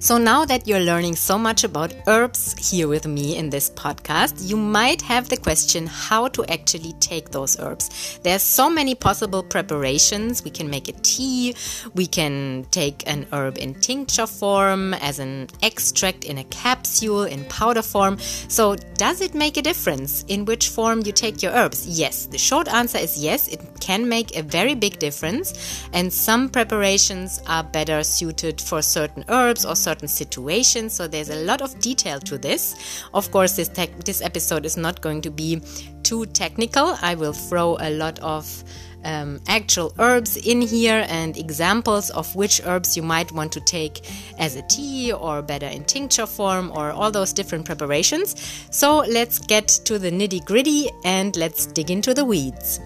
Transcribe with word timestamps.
So, 0.00 0.16
now 0.16 0.44
that 0.44 0.68
you're 0.68 0.78
learning 0.78 1.16
so 1.16 1.36
much 1.36 1.64
about 1.64 1.92
herbs 2.06 2.54
here 2.70 2.86
with 2.86 3.04
me 3.04 3.36
in 3.36 3.50
this 3.50 3.68
podcast, 3.70 4.48
you 4.48 4.56
might 4.56 5.02
have 5.02 5.28
the 5.28 5.36
question 5.36 5.88
how 5.88 6.28
to 6.28 6.44
actually 6.46 6.92
take 7.00 7.30
those 7.30 7.58
herbs. 7.58 8.20
There's 8.22 8.42
so 8.42 8.70
many 8.70 8.94
possible 8.94 9.42
preparations. 9.42 10.44
We 10.44 10.50
can 10.50 10.70
make 10.70 10.86
a 10.88 10.92
tea, 10.92 11.56
we 11.94 12.06
can 12.06 12.64
take 12.70 13.08
an 13.10 13.26
herb 13.32 13.58
in 13.58 13.74
tincture 13.74 14.28
form, 14.28 14.94
as 14.94 15.18
an 15.18 15.48
extract 15.62 16.24
in 16.24 16.38
a 16.38 16.44
capsule, 16.44 17.24
in 17.24 17.44
powder 17.46 17.82
form. 17.82 18.18
So, 18.46 18.76
does 18.94 19.20
it 19.20 19.34
make 19.34 19.56
a 19.56 19.62
difference 19.62 20.24
in 20.28 20.44
which 20.44 20.68
form 20.68 21.02
you 21.04 21.12
take 21.12 21.42
your 21.42 21.52
herbs? 21.52 21.88
Yes. 21.88 22.26
The 22.26 22.38
short 22.38 22.68
answer 22.68 22.98
is 22.98 23.18
yes, 23.18 23.48
it 23.48 23.60
can 23.80 24.08
make 24.08 24.36
a 24.36 24.42
very 24.42 24.76
big 24.76 25.00
difference, 25.00 25.82
and 25.92 26.12
some 26.12 26.48
preparations 26.48 27.42
are 27.48 27.64
better 27.64 28.04
suited 28.04 28.60
for 28.60 28.80
certain 28.80 29.24
herbs 29.28 29.64
or 29.64 29.74
certain 29.74 29.87
situations. 30.10 30.92
So 30.92 31.06
there's 31.06 31.30
a 31.30 31.44
lot 31.44 31.62
of 31.62 31.78
detail 31.80 32.18
to 32.20 32.38
this. 32.38 33.02
Of 33.14 33.30
course, 33.30 33.56
this 33.56 33.68
this 34.04 34.20
episode 34.22 34.64
is 34.66 34.76
not 34.76 35.00
going 35.00 35.22
to 35.22 35.30
be 35.30 35.60
too 36.02 36.26
technical. 36.26 36.96
I 37.02 37.14
will 37.14 37.32
throw 37.32 37.76
a 37.80 37.90
lot 37.90 38.18
of 38.20 38.64
um, 39.04 39.40
actual 39.46 39.92
herbs 39.98 40.36
in 40.36 40.60
here 40.60 41.06
and 41.08 41.36
examples 41.36 42.10
of 42.10 42.34
which 42.34 42.60
herbs 42.64 42.96
you 42.96 43.02
might 43.02 43.30
want 43.32 43.52
to 43.52 43.60
take 43.60 44.00
as 44.38 44.56
a 44.56 44.62
tea 44.62 45.12
or 45.12 45.42
better 45.42 45.66
in 45.66 45.84
tincture 45.84 46.26
form 46.26 46.72
or 46.74 46.90
all 46.90 47.10
those 47.10 47.32
different 47.32 47.64
preparations. 47.64 48.34
So 48.70 48.98
let's 48.98 49.38
get 49.38 49.68
to 49.84 49.98
the 49.98 50.10
nitty 50.10 50.44
gritty 50.44 50.90
and 51.04 51.36
let's 51.36 51.66
dig 51.66 51.90
into 51.90 52.14
the 52.14 52.24
weeds. 52.24 52.80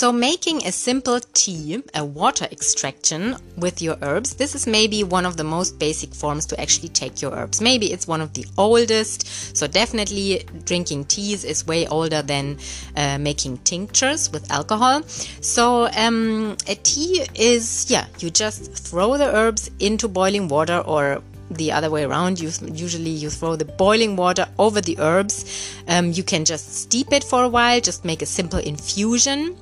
So, 0.00 0.10
making 0.12 0.66
a 0.66 0.72
simple 0.72 1.20
tea, 1.34 1.82
a 1.94 2.02
water 2.02 2.48
extraction 2.50 3.36
with 3.58 3.82
your 3.82 3.98
herbs, 4.00 4.32
this 4.36 4.54
is 4.54 4.66
maybe 4.66 5.04
one 5.04 5.26
of 5.26 5.36
the 5.36 5.44
most 5.44 5.78
basic 5.78 6.14
forms 6.14 6.46
to 6.46 6.58
actually 6.58 6.88
take 6.88 7.20
your 7.20 7.32
herbs. 7.32 7.60
Maybe 7.60 7.92
it's 7.92 8.08
one 8.08 8.22
of 8.22 8.32
the 8.32 8.46
oldest, 8.56 9.54
so 9.54 9.66
definitely 9.66 10.46
drinking 10.64 11.04
teas 11.04 11.44
is 11.44 11.66
way 11.66 11.86
older 11.86 12.22
than 12.22 12.56
uh, 12.96 13.18
making 13.18 13.58
tinctures 13.58 14.32
with 14.32 14.50
alcohol. 14.50 15.02
So, 15.42 15.90
um, 15.94 16.56
a 16.66 16.76
tea 16.76 17.26
is, 17.34 17.90
yeah, 17.90 18.06
you 18.20 18.30
just 18.30 18.72
throw 18.72 19.18
the 19.18 19.28
herbs 19.36 19.70
into 19.80 20.08
boiling 20.08 20.48
water 20.48 20.78
or 20.78 21.22
the 21.50 21.72
other 21.72 21.90
way 21.90 22.04
around. 22.04 22.40
You 22.40 22.50
usually 22.72 23.10
you 23.10 23.28
throw 23.28 23.56
the 23.56 23.64
boiling 23.64 24.16
water 24.16 24.46
over 24.58 24.80
the 24.80 24.98
herbs. 24.98 25.44
Um, 25.88 26.12
you 26.12 26.22
can 26.22 26.44
just 26.44 26.74
steep 26.74 27.12
it 27.12 27.24
for 27.24 27.44
a 27.44 27.48
while, 27.48 27.80
just 27.80 28.04
make 28.04 28.22
a 28.22 28.26
simple 28.26 28.60
infusion 28.60 29.56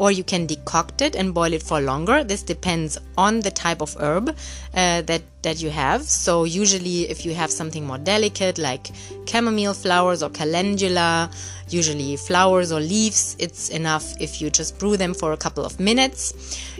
or 0.00 0.10
you 0.10 0.24
can 0.24 0.46
decoct 0.46 1.02
it 1.02 1.14
and 1.14 1.34
boil 1.34 1.52
it 1.52 1.62
for 1.62 1.78
longer. 1.78 2.24
This 2.24 2.42
depends 2.42 2.96
on 3.18 3.40
the 3.40 3.50
type 3.50 3.82
of 3.82 3.94
herb 4.00 4.30
uh, 4.30 5.02
that 5.02 5.22
that 5.42 5.62
you 5.62 5.70
have. 5.70 6.02
So 6.02 6.44
usually, 6.44 7.08
if 7.08 7.24
you 7.24 7.34
have 7.34 7.50
something 7.50 7.86
more 7.86 7.98
delicate 7.98 8.58
like 8.58 8.90
chamomile 9.26 9.74
flowers 9.74 10.22
or 10.22 10.30
calendula, 10.30 11.30
usually 11.68 12.16
flowers 12.16 12.72
or 12.72 12.80
leaves, 12.80 13.36
it's 13.38 13.68
enough 13.68 14.20
if 14.20 14.40
you 14.40 14.50
just 14.50 14.78
brew 14.78 14.96
them 14.96 15.14
for 15.14 15.32
a 15.32 15.36
couple 15.36 15.64
of 15.64 15.78
minutes. 15.78 16.34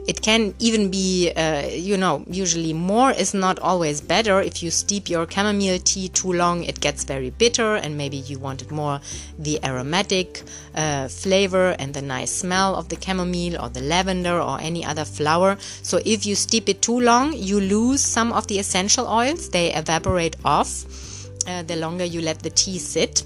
It 0.07 0.21
can 0.23 0.55
even 0.59 0.91
be, 0.91 1.31
uh, 1.37 1.67
you 1.69 1.97
know, 1.97 2.25
usually 2.27 2.73
more 2.73 3.13
is 3.13 3.35
not 3.35 3.59
always 3.61 4.01
better. 4.01 4.41
If 4.41 4.63
you 4.63 4.71
steep 4.71 5.09
your 5.09 5.31
chamomile 5.31 5.79
tea 5.79 6.09
too 6.09 6.33
long, 6.33 6.65
it 6.65 6.81
gets 6.81 7.05
very 7.05 7.31
bitter, 7.31 7.77
and 7.77 7.97
maybe 7.97 8.17
you 8.17 8.39
wanted 8.39 8.71
more 8.71 9.01
the 9.39 9.65
aromatic 9.65 10.43
uh, 10.75 11.07
flavor 11.09 11.77
and 11.79 11.95
the 11.95 12.03
nice 12.03 12.31
smell 12.33 12.75
of 12.75 12.89
the 12.89 12.99
chamomile 13.01 13.61
or 13.61 13.69
the 13.69 13.83
lavender 13.83 14.41
or 14.41 14.61
any 14.61 14.85
other 14.85 15.05
flower. 15.05 15.57
So 15.83 16.01
if 16.05 16.27
you 16.27 16.35
steep 16.35 16.69
it 16.69 16.83
too 16.83 16.99
long, 16.99 17.33
you 17.35 17.61
lose 17.61 18.01
some 18.01 18.33
of 18.33 18.47
the 18.51 18.59
essential 18.59 19.07
oils, 19.07 19.49
they 19.49 19.73
evaporate 19.73 20.37
off 20.45 20.85
uh, 21.47 21.63
the 21.63 21.77
longer 21.77 22.05
you 22.05 22.21
let 22.21 22.41
the 22.41 22.51
tea 22.51 22.79
sit. 22.79 23.23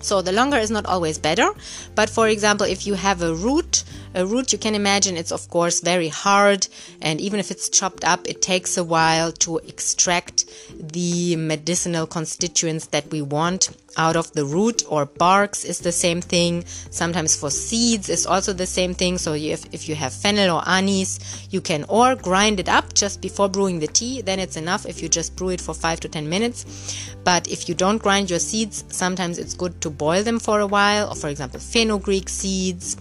So 0.00 0.22
the 0.22 0.32
longer 0.32 0.56
is 0.56 0.70
not 0.70 0.86
always 0.86 1.18
better, 1.18 1.48
but 1.94 2.08
for 2.08 2.28
example, 2.28 2.66
if 2.66 2.86
you 2.86 2.94
have 2.94 3.22
a 3.22 3.34
root, 3.34 3.84
a 4.14 4.24
root 4.24 4.52
you 4.52 4.58
can 4.58 4.74
imagine 4.74 5.16
it's 5.16 5.30
of 5.30 5.48
course 5.50 5.80
very 5.80 6.08
hard, 6.08 6.66
and 7.02 7.20
even 7.20 7.38
if 7.38 7.50
it's 7.50 7.68
chopped 7.68 8.04
up, 8.04 8.26
it 8.26 8.40
takes 8.40 8.78
a 8.78 8.84
while 8.84 9.30
to 9.44 9.58
extract 9.58 10.46
the 10.80 11.36
medicinal 11.36 12.06
constituents 12.06 12.86
that 12.86 13.10
we 13.10 13.20
want 13.20 13.70
out 13.96 14.16
of 14.16 14.32
the 14.32 14.44
root 14.44 14.82
or 14.88 15.06
barks 15.06 15.64
is 15.64 15.80
the 15.80 15.92
same 15.92 16.20
thing. 16.20 16.64
Sometimes 16.90 17.36
for 17.36 17.50
seeds 17.50 18.08
is 18.08 18.26
also 18.26 18.52
the 18.52 18.66
same 18.66 18.94
thing. 18.94 19.18
So 19.18 19.34
if, 19.34 19.64
if 19.72 19.88
you 19.88 19.94
have 19.94 20.12
fennel 20.12 20.56
or 20.56 20.68
anise, 20.68 21.48
you 21.50 21.60
can 21.60 21.84
or 21.88 22.14
grind 22.14 22.60
it 22.60 22.68
up 22.68 22.94
just 22.94 23.20
before 23.20 23.48
brewing 23.48 23.78
the 23.78 23.86
tea. 23.86 24.20
Then 24.20 24.38
it's 24.38 24.56
enough 24.56 24.86
if 24.86 25.02
you 25.02 25.08
just 25.08 25.36
brew 25.36 25.50
it 25.50 25.60
for 25.60 25.74
five 25.74 26.00
to 26.00 26.08
10 26.08 26.28
minutes. 26.28 27.06
But 27.24 27.48
if 27.48 27.68
you 27.68 27.74
don't 27.74 27.98
grind 27.98 28.30
your 28.30 28.38
seeds, 28.38 28.84
sometimes 28.88 29.38
it's 29.38 29.54
good 29.54 29.80
to 29.80 29.90
boil 29.90 30.22
them 30.22 30.38
for 30.38 30.60
a 30.60 30.66
while. 30.66 31.10
Or 31.10 31.14
for 31.14 31.28
example, 31.28 31.60
fenugreek 31.60 32.28
seeds 32.28 32.96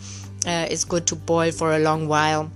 uh, 0.46 0.68
is 0.70 0.86
good 0.86 1.08
to 1.08 1.16
boil 1.16 1.52
for 1.52 1.74
a 1.74 1.80
long 1.80 2.08
while. 2.08 2.52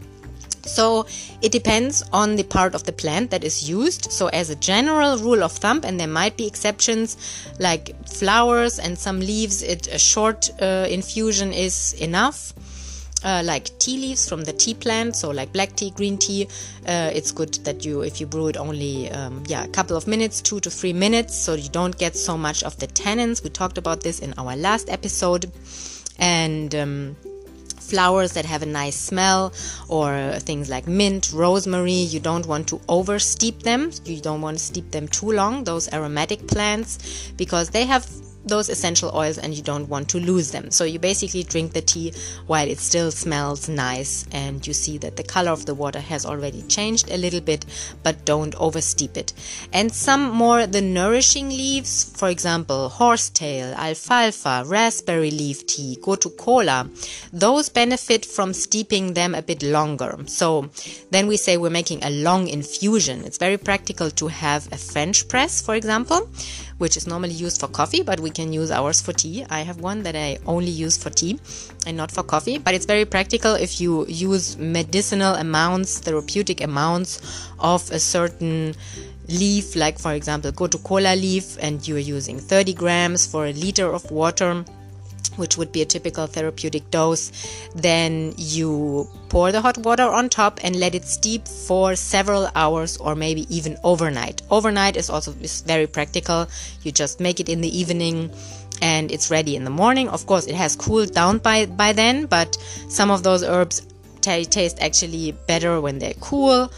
So 0.69 1.05
it 1.41 1.51
depends 1.51 2.03
on 2.13 2.35
the 2.35 2.43
part 2.43 2.75
of 2.75 2.83
the 2.83 2.91
plant 2.91 3.31
that 3.31 3.43
is 3.43 3.69
used. 3.69 4.11
So, 4.11 4.27
as 4.27 4.49
a 4.49 4.55
general 4.55 5.17
rule 5.17 5.43
of 5.43 5.51
thumb, 5.51 5.81
and 5.83 5.99
there 5.99 6.07
might 6.07 6.37
be 6.37 6.47
exceptions 6.47 7.17
like 7.59 7.95
flowers 8.07 8.79
and 8.79 8.97
some 8.97 9.19
leaves, 9.19 9.63
it, 9.63 9.87
a 9.87 9.99
short 9.99 10.49
uh, 10.61 10.87
infusion 10.89 11.53
is 11.53 11.93
enough. 11.93 12.53
Uh, 13.21 13.41
like 13.43 13.77
tea 13.79 13.97
leaves 13.97 14.29
from 14.29 14.45
the 14.45 14.53
tea 14.53 14.73
plant, 14.73 15.13
so 15.13 15.29
like 15.29 15.51
black 15.51 15.75
tea, 15.75 15.91
green 15.91 16.17
tea. 16.17 16.47
Uh, 16.87 17.11
it's 17.13 17.33
good 17.33 17.53
that 17.65 17.83
you, 17.83 18.01
if 18.01 18.21
you 18.21 18.25
brew 18.25 18.47
it 18.47 18.55
only, 18.55 19.11
um, 19.11 19.43
yeah, 19.47 19.65
a 19.65 19.67
couple 19.67 19.97
of 19.97 20.07
minutes, 20.07 20.39
two 20.39 20.61
to 20.61 20.69
three 20.69 20.93
minutes, 20.93 21.35
so 21.35 21.53
you 21.53 21.67
don't 21.67 21.97
get 21.97 22.15
so 22.15 22.37
much 22.37 22.63
of 22.63 22.77
the 22.77 22.87
tannins. 22.87 23.43
We 23.43 23.49
talked 23.49 23.77
about 23.77 24.03
this 24.03 24.19
in 24.19 24.33
our 24.37 24.55
last 24.55 24.89
episode, 24.89 25.51
and 26.17 26.73
um, 26.73 27.17
flowers 27.89 28.31
that 28.33 28.45
have 28.45 28.61
a 28.61 28.65
nice 28.65 28.95
smell 28.95 29.53
or 29.87 30.39
things 30.39 30.69
like 30.69 30.87
mint, 30.87 31.31
rosemary. 31.33 31.91
You 32.13 32.19
don't 32.19 32.45
want 32.45 32.67
to 32.69 32.79
over 32.87 33.19
steep 33.19 33.63
them. 33.63 33.91
You 34.05 34.21
don't 34.21 34.41
want 34.41 34.57
to 34.57 34.63
steep 34.63 34.91
them 34.91 35.07
too 35.07 35.31
long, 35.31 35.63
those 35.63 35.91
aromatic 35.91 36.47
plants, 36.47 37.31
because 37.37 37.69
they 37.69 37.85
have 37.85 38.05
those 38.49 38.69
essential 38.69 39.11
oils 39.15 39.37
and 39.37 39.53
you 39.53 39.63
don't 39.63 39.87
want 39.89 40.09
to 40.09 40.19
lose 40.19 40.51
them. 40.51 40.71
So 40.71 40.83
you 40.83 40.99
basically 40.99 41.43
drink 41.43 41.73
the 41.73 41.81
tea 41.81 42.13
while 42.47 42.67
it 42.67 42.79
still 42.79 43.11
smells 43.11 43.69
nice 43.69 44.25
and 44.31 44.65
you 44.65 44.73
see 44.73 44.97
that 44.99 45.15
the 45.15 45.23
color 45.23 45.51
of 45.51 45.65
the 45.65 45.75
water 45.75 45.99
has 45.99 46.25
already 46.25 46.61
changed 46.63 47.09
a 47.09 47.17
little 47.17 47.41
bit, 47.41 47.65
but 48.03 48.25
don't 48.25 48.55
oversteep 48.55 49.17
it. 49.17 49.33
And 49.71 49.91
some 49.91 50.31
more 50.31 50.67
the 50.67 50.81
nourishing 50.81 51.49
leaves, 51.49 52.11
for 52.17 52.29
example, 52.29 52.89
horsetail, 52.89 53.73
alfalfa, 53.75 54.63
raspberry 54.65 55.31
leaf 55.31 55.65
tea, 55.65 55.97
gotu 56.01 56.35
kola, 56.37 56.89
those 57.31 57.69
benefit 57.69 58.25
from 58.25 58.53
steeping 58.53 59.13
them 59.13 59.35
a 59.35 59.41
bit 59.41 59.63
longer. 59.63 60.17
So 60.25 60.69
then 61.11 61.27
we 61.27 61.37
say 61.37 61.57
we're 61.57 61.69
making 61.69 62.03
a 62.03 62.09
long 62.09 62.47
infusion. 62.47 63.23
It's 63.23 63.37
very 63.37 63.57
practical 63.57 64.09
to 64.11 64.27
have 64.27 64.71
a 64.71 64.77
French 64.77 65.27
press, 65.27 65.61
for 65.61 65.75
example 65.75 66.29
which 66.79 66.97
is 66.97 67.05
normally 67.05 67.33
used 67.33 67.59
for 67.59 67.67
coffee, 67.67 68.01
but 68.01 68.19
we 68.19 68.31
can 68.31 68.51
use 68.51 68.71
ours 68.71 68.99
for 68.99 69.13
tea. 69.13 69.45
I 69.49 69.61
have 69.61 69.79
one 69.79 70.03
that 70.03 70.15
I 70.15 70.39
only 70.45 70.71
use 70.71 70.97
for 70.97 71.09
tea 71.11 71.39
and 71.85 71.95
not 71.95 72.11
for 72.11 72.23
coffee, 72.23 72.57
but 72.57 72.73
it's 72.73 72.85
very 72.85 73.05
practical 73.05 73.53
if 73.53 73.79
you 73.79 74.07
use 74.07 74.57
medicinal 74.57 75.35
amounts, 75.35 75.99
therapeutic 75.99 76.61
amounts 76.61 77.21
of 77.59 77.89
a 77.91 77.99
certain 77.99 78.73
leaf, 79.27 79.75
like 79.75 79.99
for 79.99 80.13
example, 80.13 80.51
gotu 80.51 80.83
kola 80.83 81.15
leaf, 81.15 81.57
and 81.61 81.87
you're 81.87 81.99
using 81.99 82.39
30 82.39 82.73
grams 82.73 83.27
for 83.27 83.45
a 83.45 83.53
liter 83.53 83.93
of 83.93 84.09
water 84.09 84.65
which 85.35 85.57
would 85.57 85.71
be 85.71 85.81
a 85.81 85.85
typical 85.85 86.27
therapeutic 86.27 86.89
dose, 86.91 87.31
then 87.75 88.33
you 88.37 89.07
pour 89.29 89.51
the 89.51 89.61
hot 89.61 89.77
water 89.77 90.03
on 90.03 90.29
top 90.29 90.59
and 90.63 90.75
let 90.75 90.95
it 90.95 91.05
steep 91.05 91.47
for 91.47 91.95
several 91.95 92.49
hours 92.55 92.97
or 92.97 93.15
maybe 93.15 93.45
even 93.55 93.77
overnight. 93.83 94.41
Overnight 94.51 94.97
is 94.97 95.09
also 95.09 95.33
is 95.41 95.61
very 95.61 95.87
practical. 95.87 96.47
You 96.83 96.91
just 96.91 97.19
make 97.19 97.39
it 97.39 97.49
in 97.49 97.61
the 97.61 97.77
evening 97.77 98.31
and 98.81 99.11
it's 99.11 99.31
ready 99.31 99.55
in 99.55 99.63
the 99.63 99.69
morning. 99.69 100.09
Of 100.09 100.25
course, 100.25 100.47
it 100.47 100.55
has 100.55 100.75
cooled 100.75 101.13
down 101.13 101.39
by 101.39 101.65
by 101.65 101.93
then, 101.93 102.25
but 102.25 102.57
some 102.89 103.11
of 103.11 103.23
those 103.23 103.43
herbs 103.43 103.81
t- 104.21 104.45
taste 104.45 104.79
actually 104.81 105.31
better 105.47 105.81
when 105.81 105.99
they're 105.99 106.19
cool 106.19 106.71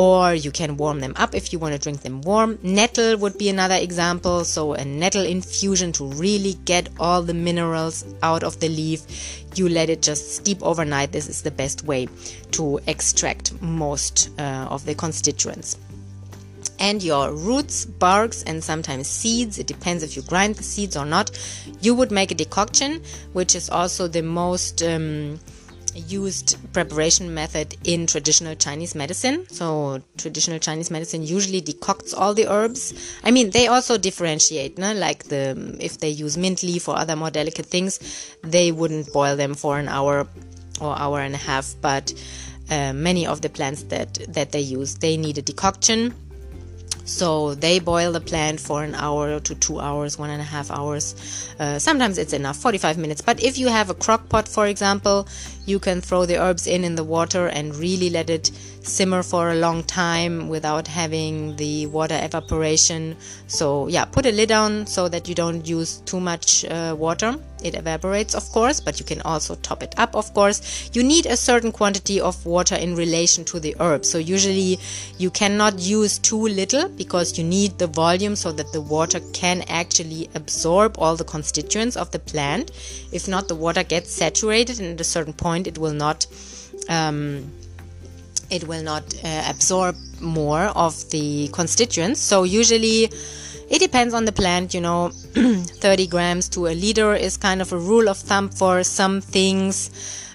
or 0.00 0.32
you 0.32 0.50
can 0.50 0.78
warm 0.78 1.00
them 1.00 1.12
up 1.16 1.34
if 1.34 1.52
you 1.52 1.58
want 1.58 1.74
to 1.74 1.78
drink 1.78 2.00
them 2.00 2.22
warm. 2.22 2.58
Nettle 2.62 3.18
would 3.18 3.36
be 3.36 3.50
another 3.50 3.74
example. 3.74 4.46
So, 4.46 4.72
a 4.72 4.82
nettle 4.82 5.26
infusion 5.26 5.92
to 5.92 6.06
really 6.06 6.54
get 6.64 6.88
all 6.98 7.20
the 7.20 7.34
minerals 7.34 8.06
out 8.22 8.42
of 8.42 8.58
the 8.60 8.70
leaf. 8.70 9.02
You 9.56 9.68
let 9.68 9.90
it 9.90 10.00
just 10.00 10.36
steep 10.36 10.62
overnight. 10.62 11.12
This 11.12 11.28
is 11.28 11.42
the 11.42 11.50
best 11.50 11.84
way 11.84 12.08
to 12.52 12.80
extract 12.86 13.60
most 13.60 14.30
uh, 14.38 14.68
of 14.70 14.86
the 14.86 14.94
constituents. 14.94 15.76
and 16.78 17.02
your 17.02 17.34
roots, 17.34 17.84
barks, 17.84 18.42
and 18.44 18.64
sometimes 18.64 19.06
seeds, 19.06 19.58
it 19.58 19.66
depends 19.66 20.02
if 20.02 20.16
you 20.16 20.22
grind 20.22 20.54
the 20.56 20.62
seeds 20.62 20.96
or 20.96 21.04
not, 21.04 21.30
you 21.82 21.94
would 21.94 22.10
make 22.10 22.30
a 22.30 22.34
decoction, 22.34 23.02
which 23.34 23.54
is 23.54 23.68
also 23.68 24.08
the 24.08 24.22
most 24.22 24.82
um, 24.82 25.38
used 25.94 26.56
preparation 26.72 27.32
method 27.34 27.76
in 27.84 28.06
traditional 28.06 28.54
Chinese 28.54 28.94
medicine. 28.94 29.46
So, 29.48 30.02
traditional 30.16 30.58
Chinese 30.58 30.90
medicine 30.90 31.22
usually 31.22 31.60
decocts 31.60 32.14
all 32.14 32.34
the 32.34 32.46
herbs. 32.46 32.94
I 33.24 33.30
mean, 33.30 33.50
they 33.50 33.66
also 33.66 33.98
differentiate, 33.98 34.78
no? 34.78 34.92
like 34.92 35.24
the 35.24 35.76
if 35.80 35.98
they 35.98 36.10
use 36.10 36.36
mint 36.36 36.62
leaf 36.62 36.88
or 36.88 36.96
other 36.96 37.16
more 37.16 37.30
delicate 37.30 37.66
things, 37.66 37.98
they 38.42 38.72
wouldn't 38.72 39.12
boil 39.12 39.36
them 39.36 39.54
for 39.54 39.78
an 39.78 39.88
hour 39.88 40.26
or 40.80 40.98
hour 40.98 41.20
and 41.20 41.34
a 41.34 41.38
half. 41.38 41.74
But 41.80 42.12
uh, 42.70 42.92
many 42.92 43.26
of 43.26 43.40
the 43.40 43.48
plants 43.48 43.84
that 43.84 44.14
that 44.28 44.52
they 44.52 44.60
use, 44.60 44.96
they 44.96 45.16
need 45.16 45.38
a 45.38 45.42
decoction 45.42 46.14
so 47.10 47.54
they 47.56 47.80
boil 47.80 48.12
the 48.12 48.20
plant 48.20 48.60
for 48.60 48.84
an 48.84 48.94
hour 48.94 49.40
to 49.40 49.54
two 49.56 49.80
hours, 49.80 50.16
one 50.16 50.30
and 50.30 50.40
a 50.40 50.44
half 50.44 50.70
hours. 50.70 51.14
Uh, 51.58 51.78
sometimes 51.78 52.18
it's 52.18 52.32
enough, 52.32 52.56
45 52.56 52.98
minutes. 52.98 53.20
But 53.20 53.42
if 53.42 53.58
you 53.58 53.66
have 53.66 53.90
a 53.90 53.94
crock 53.94 54.28
pot, 54.28 54.46
for 54.46 54.68
example, 54.68 55.26
you 55.66 55.80
can 55.80 56.00
throw 56.00 56.24
the 56.24 56.40
herbs 56.40 56.68
in 56.68 56.84
in 56.84 56.94
the 56.94 57.02
water 57.02 57.48
and 57.48 57.74
really 57.74 58.10
let 58.10 58.30
it 58.30 58.52
simmer 58.82 59.22
for 59.22 59.50
a 59.50 59.56
long 59.56 59.82
time 59.82 60.48
without 60.48 60.86
having 60.86 61.56
the 61.56 61.86
water 61.86 62.18
evaporation. 62.22 63.16
So 63.48 63.88
yeah, 63.88 64.04
put 64.04 64.24
a 64.24 64.32
lid 64.32 64.52
on 64.52 64.86
so 64.86 65.08
that 65.08 65.28
you 65.28 65.34
don't 65.34 65.66
use 65.66 65.98
too 66.06 66.20
much 66.20 66.64
uh, 66.64 66.94
water. 66.96 67.36
It 67.62 67.74
evaporates, 67.74 68.34
of 68.34 68.50
course, 68.52 68.80
but 68.80 68.98
you 68.98 69.06
can 69.06 69.20
also 69.22 69.54
top 69.56 69.82
it 69.82 69.94
up, 69.96 70.14
of 70.14 70.32
course. 70.34 70.90
You 70.92 71.02
need 71.02 71.26
a 71.26 71.36
certain 71.36 71.72
quantity 71.72 72.20
of 72.20 72.44
water 72.46 72.74
in 72.74 72.94
relation 72.94 73.44
to 73.46 73.60
the 73.60 73.76
herb. 73.80 74.04
So 74.04 74.18
usually 74.18 74.78
you 75.18 75.30
cannot 75.30 75.78
use 75.78 76.18
too 76.18 76.48
little 76.48 76.88
because 76.88 77.38
you 77.38 77.44
need 77.44 77.78
the 77.78 77.86
volume 77.86 78.36
so 78.36 78.52
that 78.52 78.72
the 78.72 78.80
water 78.80 79.20
can 79.32 79.62
actually 79.68 80.28
absorb 80.34 80.96
all 80.98 81.16
the 81.16 81.24
constituents 81.24 81.96
of 81.96 82.10
the 82.10 82.18
plant. 82.18 82.70
If 83.12 83.28
not, 83.28 83.48
the 83.48 83.54
water 83.54 83.82
gets 83.82 84.10
saturated 84.12 84.80
and 84.80 84.94
at 84.94 85.00
a 85.00 85.04
certain 85.04 85.32
point 85.32 85.66
it 85.66 85.78
will 85.78 85.92
not 85.92 86.26
um, 86.88 87.50
it 88.50 88.66
will 88.66 88.82
not 88.82 89.04
uh, 89.24 89.44
absorb 89.48 89.96
more 90.20 90.64
of 90.74 91.08
the 91.10 91.48
constituents. 91.48 92.20
So 92.20 92.42
usually 92.42 93.10
it 93.70 93.78
depends 93.78 94.12
on 94.12 94.24
the 94.24 94.32
plant, 94.32 94.74
you 94.74 94.80
know, 94.80 95.10
30 95.34 96.08
grams 96.08 96.48
to 96.50 96.66
a 96.66 96.74
liter 96.74 97.14
is 97.14 97.36
kind 97.36 97.62
of 97.62 97.72
a 97.72 97.78
rule 97.78 98.08
of 98.08 98.18
thumb 98.18 98.48
for 98.48 98.82
some 98.82 99.20
things. 99.20 99.90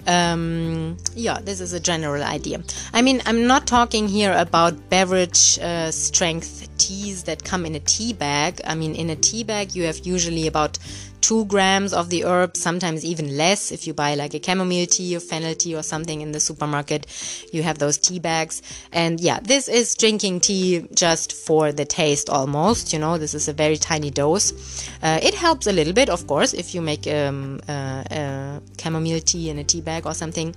Um, 0.08 0.98
yeah, 1.16 1.40
this 1.42 1.60
is 1.60 1.74
a 1.74 1.80
general 1.80 2.24
idea. 2.24 2.64
I 2.94 3.02
mean, 3.02 3.22
I'm 3.26 3.46
not 3.46 3.68
talking 3.68 4.08
here 4.08 4.34
about 4.34 4.90
beverage 4.90 5.60
uh, 5.60 5.92
strength 5.92 6.70
teas 6.78 7.24
that 7.24 7.44
come 7.44 7.66
in 7.66 7.76
a 7.76 7.80
tea 7.80 8.14
bag. 8.14 8.62
I 8.66 8.76
mean, 8.76 8.96
in 8.96 9.10
a 9.10 9.16
tea 9.16 9.44
bag, 9.44 9.76
you 9.76 9.84
have 9.84 10.06
usually 10.06 10.48
about 10.48 10.78
two 11.26 11.44
grams 11.46 11.92
of 11.92 12.12
the 12.12 12.24
herb, 12.24 12.56
sometimes 12.56 13.04
even 13.04 13.36
less. 13.36 13.72
If 13.72 13.88
you 13.88 13.96
buy 13.96 14.14
like 14.14 14.36
a 14.36 14.44
chamomile 14.44 14.86
tea 14.86 15.16
or 15.18 15.20
fennel 15.20 15.56
tea 15.56 15.76
or 15.76 15.82
something 15.82 16.22
in 16.22 16.34
the 16.34 16.40
supermarket, 16.40 17.08
you 17.52 17.64
have 17.64 17.80
those 17.80 17.98
tea 17.98 18.20
bags. 18.20 18.62
And 18.92 19.20
yeah, 19.20 19.40
this 19.42 19.68
is 19.68 19.96
drinking 19.96 20.42
tea 20.42 20.88
just 20.94 21.34
for 21.34 21.72
the 21.72 21.84
taste 21.84 22.30
almost. 22.30 22.94
You 22.94 23.00
know, 23.00 23.18
this 23.18 23.34
is 23.34 23.48
a 23.48 23.54
very 23.54 23.76
tiny 23.76 24.12
dose. 24.12 24.54
Uh, 25.02 25.20
it 25.24 25.34
helps 25.34 25.66
a 25.66 25.72
little 25.72 25.94
bit, 25.94 26.10
of 26.10 26.28
course, 26.28 26.54
if 26.54 26.76
you 26.76 26.82
make 26.82 27.08
um, 27.08 27.60
uh, 27.68 28.04
uh, 28.12 28.60
chamomile 28.80 29.20
tea 29.20 29.50
in 29.50 29.58
a 29.58 29.64
tea 29.64 29.82
bag 29.82 30.06
or 30.06 30.14
something. 30.14 30.56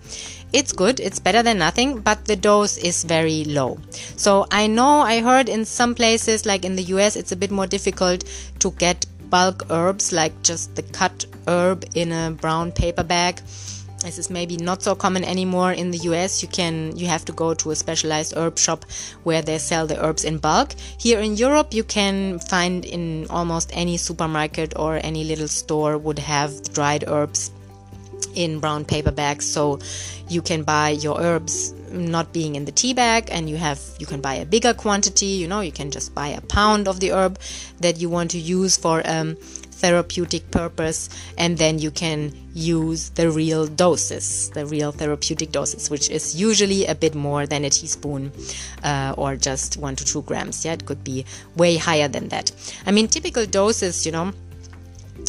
It's 0.53 0.73
good, 0.75 1.01
it's 1.01 1.19
better 1.19 1.43
than 1.43 1.57
nothing, 1.57 2.01
but 2.01 2.27
the 2.27 2.37
dose 2.37 2.77
is 2.77 3.05
very 3.05 3.45
low. 3.45 3.79
So 4.17 4.47
I 4.51 4.67
know 4.67 5.01
I 5.01 5.21
heard 5.21 5.49
in 5.49 5.65
some 5.65 5.95
places, 5.95 6.45
like 6.45 6.67
in 6.67 6.77
the 6.77 6.83
US, 6.95 7.17
it's 7.17 7.33
a 7.33 7.37
bit 7.37 7.51
more 7.51 7.67
difficult 7.67 8.25
to 8.59 8.71
get 8.73 9.07
bulk 9.31 9.67
herbs 9.71 10.13
like 10.13 10.43
just 10.43 10.75
the 10.77 10.83
cut 10.83 11.27
herb 11.47 11.85
in 11.95 12.13
a 12.13 12.31
brown 12.31 12.73
paper 12.73 13.05
bag 13.05 13.41
this 14.03 14.17
is 14.17 14.31
maybe 14.31 14.57
not 14.57 14.81
so 14.83 14.95
common 14.95 15.25
anymore 15.25 15.73
in 15.73 15.91
the 15.91 15.99
US. 16.11 16.41
You 16.41 16.49
can 16.49 16.97
you 16.97 17.09
have 17.09 17.25
to 17.25 17.33
go 17.33 17.53
to 17.55 17.73
a 17.73 17.77
specialized 17.77 18.33
herb 18.37 18.57
shop 18.57 18.85
where 19.25 19.43
they 19.43 19.59
sell 19.59 19.87
the 19.87 19.99
herbs 20.05 20.25
in 20.25 20.39
bulk. 20.39 20.75
Here 20.99 21.19
in 21.19 21.37
Europe, 21.37 21.75
you 21.75 21.83
can 21.83 22.39
find 22.39 22.85
in 22.85 23.27
almost 23.29 23.71
any 23.73 23.97
supermarket 23.97 24.79
or 24.79 25.01
any 25.03 25.25
little 25.25 25.49
store 25.49 25.99
would 25.99 26.19
have 26.21 26.73
dried 26.73 27.05
herbs 27.09 27.51
in 28.35 28.61
brown 28.61 28.85
paper 28.85 29.11
bags 29.11 29.45
so 29.45 29.81
you 30.29 30.43
can 30.43 30.63
buy 30.63 30.91
your 30.91 31.21
herbs 31.21 31.75
not 31.91 32.33
being 32.33 32.55
in 32.55 32.65
the 32.65 32.73
tea 32.73 32.95
bag 32.95 33.29
and 33.31 33.49
you 33.49 33.57
have 33.57 33.81
you 33.99 34.07
can 34.07 34.21
buy 34.21 34.35
a 34.35 34.45
bigger 34.45 34.75
quantity 34.75 35.27
you 35.27 35.49
know 35.49 35.61
you 35.61 35.73
can 35.73 35.91
just 35.91 36.15
buy 36.15 36.29
a 36.29 36.41
pound 36.41 36.89
of 36.89 37.01
the 37.01 37.13
herb 37.13 37.39
that 37.81 37.99
you 37.99 38.09
want 38.09 38.31
to 38.31 38.39
use 38.39 38.77
for 38.77 39.03
um, 39.05 39.37
therapeutic 39.79 40.51
purpose 40.51 41.09
and 41.37 41.57
then 41.59 41.79
you 41.79 41.91
can 41.91 42.33
use 42.53 43.11
the 43.11 43.31
real 43.31 43.67
doses 43.67 44.51
the 44.51 44.67
real 44.67 44.91
therapeutic 44.91 45.53
doses 45.53 45.89
which 45.89 46.11
is 46.11 46.35
usually 46.35 46.85
a 46.87 46.95
bit 46.95 47.15
more 47.15 47.47
than 47.47 47.65
a 47.65 47.71
teaspoon 47.71 48.33
uh, 48.83 49.15
or 49.17 49.37
just 49.37 49.77
one 49.77 49.95
to 49.95 50.05
two 50.05 50.23
grams. 50.23 50.65
Yeah 50.65 50.73
it 50.73 50.85
could 50.85 51.05
be 51.05 51.25
way 51.57 51.77
higher 51.77 52.09
than 52.09 52.29
that. 52.29 52.51
I 52.87 52.91
mean 52.91 53.07
typical 53.09 53.47
doses 53.47 54.05
you 54.05 54.13
know 54.13 54.33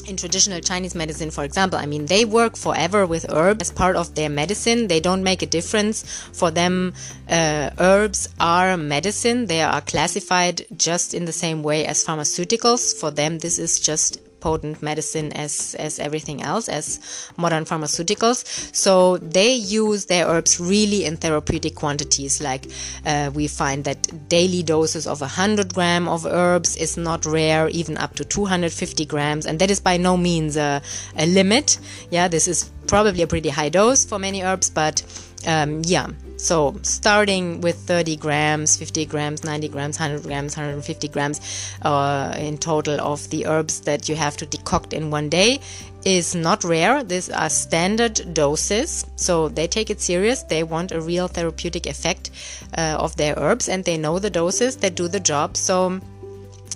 in 0.07 0.18
traditional 0.18 0.59
Chinese 0.59 0.95
medicine, 0.95 1.31
for 1.31 1.44
example, 1.44 1.77
I 1.77 1.86
mean, 1.86 2.06
they 2.07 2.25
work 2.25 2.56
forever 2.56 3.06
with 3.06 3.25
herbs 3.30 3.62
as 3.62 3.71
part 3.71 3.95
of 3.95 4.15
their 4.15 4.30
medicine. 4.30 4.88
They 4.88 5.00
don't 5.00 5.24
make 5.24 5.41
a 5.41 5.45
difference. 5.45 6.03
For 6.33 6.51
them, 6.51 6.94
uh, 7.30 7.69
herbs 7.77 8.30
are 8.39 8.77
medicine. 8.77 9.45
They 9.45 9.62
are 9.62 9.81
classified 9.81 10.65
just 10.75 11.13
in 11.13 11.25
the 11.25 11.31
same 11.31 11.63
way 11.63 11.86
as 11.86 12.03
pharmaceuticals. 12.03 13.00
For 13.00 13.12
them, 13.12 13.39
this 13.39 13.59
is 13.59 13.80
just 13.80 14.19
potent 14.39 14.81
medicine 14.81 15.31
as 15.33 15.75
as 15.80 16.00
everything 16.00 16.41
else 16.41 16.69
as 16.69 17.00
modern 17.38 17.65
pharmaceuticals. 17.65 18.44
So 18.75 19.18
they 19.18 19.53
use 19.53 20.06
their 20.06 20.27
herbs 20.27 20.59
really 20.59 21.06
in 21.06 21.18
therapeutic 21.18 21.75
quantities. 21.75 22.41
Like 22.41 22.65
uh, 23.06 23.31
we 23.33 23.47
find 23.47 23.83
that 23.83 24.30
daily 24.30 24.63
doses 24.63 25.07
of 25.07 25.21
100 25.21 25.74
gram 25.74 26.07
of 26.07 26.25
herbs 26.25 26.75
is 26.75 26.97
not 26.97 27.25
rare 27.25 27.69
even 27.69 27.97
up 27.97 28.15
to 28.15 28.25
250 28.25 29.06
grams. 29.06 29.45
And 29.45 29.59
that 29.59 29.71
is 29.71 29.80
by 29.80 29.97
no 29.97 30.18
means 30.18 30.57
a, 30.57 30.81
a 31.18 31.25
limit. 31.25 31.80
Yeah 32.09 32.27
this 32.27 32.47
is 32.47 32.71
probably 32.88 33.21
a 33.21 33.27
pretty 33.27 33.50
high 33.50 33.69
dose 33.69 34.03
for 34.03 34.18
many 34.18 34.44
herbs 34.44 34.69
but 34.69 35.03
um, 35.47 35.81
yeah 35.86 36.07
so 36.39 36.74
starting 36.83 37.59
with 37.59 37.75
30 37.75 38.15
grams, 38.15 38.77
50 38.77 39.06
grams, 39.07 39.44
90 39.44 39.68
grams, 39.68 40.00
100 40.00 40.24
grams, 40.24 40.56
150 40.56 41.09
grams 41.09 41.41
uh, 41.81 42.33
in 42.40 42.57
total 42.57 43.02
of 43.02 43.30
the 43.30 43.45
herbs 43.45 43.81
that 43.81 44.07
you 44.07 44.16
have 44.16 44.37
to 44.37 44.45
decoct 44.45 44.94
in 44.94 45.11
one 45.11 45.28
day 45.28 45.59
is 46.06 46.35
not 46.35 46.64
rare. 46.64 47.04
These 47.04 47.30
are 47.30 47.49
standard 47.49 48.33
doses. 48.33 49.06
So 49.18 49.49
they 49.49 49.68
take 49.68 49.90
it 49.90 49.99
serious. 49.99 50.44
They 50.44 50.64
want 50.64 50.94
a 50.94 51.02
real 51.02 51.28
therapeutic 51.28 51.87
effect 51.87 52.31
uh, 52.78 52.95
of 52.97 53.18
their 53.18 53.35
herbs 53.35 53.68
and 53.68 53.83
they 53.83 53.97
know 53.97 54.18
the 54.18 54.30
doses 54.30 54.78
that 54.78 54.95
do 54.95 55.09
the 55.09 55.19
job. 55.19 55.57
So 55.57 55.99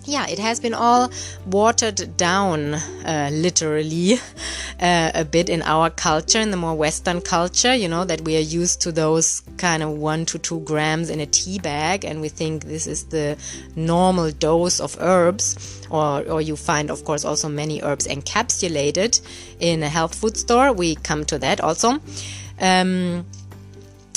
yeah, 0.05 0.27
it 0.27 0.39
has 0.39 0.59
been 0.59 0.73
all 0.73 1.11
watered 1.45 2.17
down, 2.17 2.73
uh, 2.73 3.29
literally, 3.31 4.13
uh, 4.79 5.11
a 5.13 5.25
bit 5.25 5.49
in 5.49 5.61
our 5.61 5.89
culture, 5.89 6.39
in 6.39 6.51
the 6.51 6.57
more 6.57 6.75
Western 6.75 7.21
culture, 7.21 7.73
you 7.73 7.87
know, 7.87 8.03
that 8.05 8.21
we 8.21 8.35
are 8.37 8.41
used 8.41 8.81
to 8.81 8.91
those 8.91 9.41
kind 9.57 9.81
of 9.83 9.91
one 9.91 10.25
to 10.25 10.37
two 10.37 10.59
grams 10.61 11.09
in 11.09 11.19
a 11.19 11.25
tea 11.25 11.59
bag, 11.59 12.03
and 12.03 12.21
we 12.21 12.29
think 12.29 12.65
this 12.65 12.87
is 12.87 13.05
the 13.05 13.37
normal 13.75 14.31
dose 14.31 14.79
of 14.79 14.97
herbs. 14.99 15.81
Or, 15.89 16.23
or 16.23 16.41
you 16.41 16.55
find, 16.55 16.89
of 16.89 17.05
course, 17.05 17.23
also 17.23 17.47
many 17.47 17.81
herbs 17.83 18.07
encapsulated 18.07 19.21
in 19.59 19.83
a 19.83 19.89
health 19.89 20.15
food 20.15 20.37
store. 20.37 20.73
We 20.73 20.95
come 20.95 21.23
to 21.25 21.37
that 21.39 21.61
also. 21.61 21.99
Um, 22.59 23.25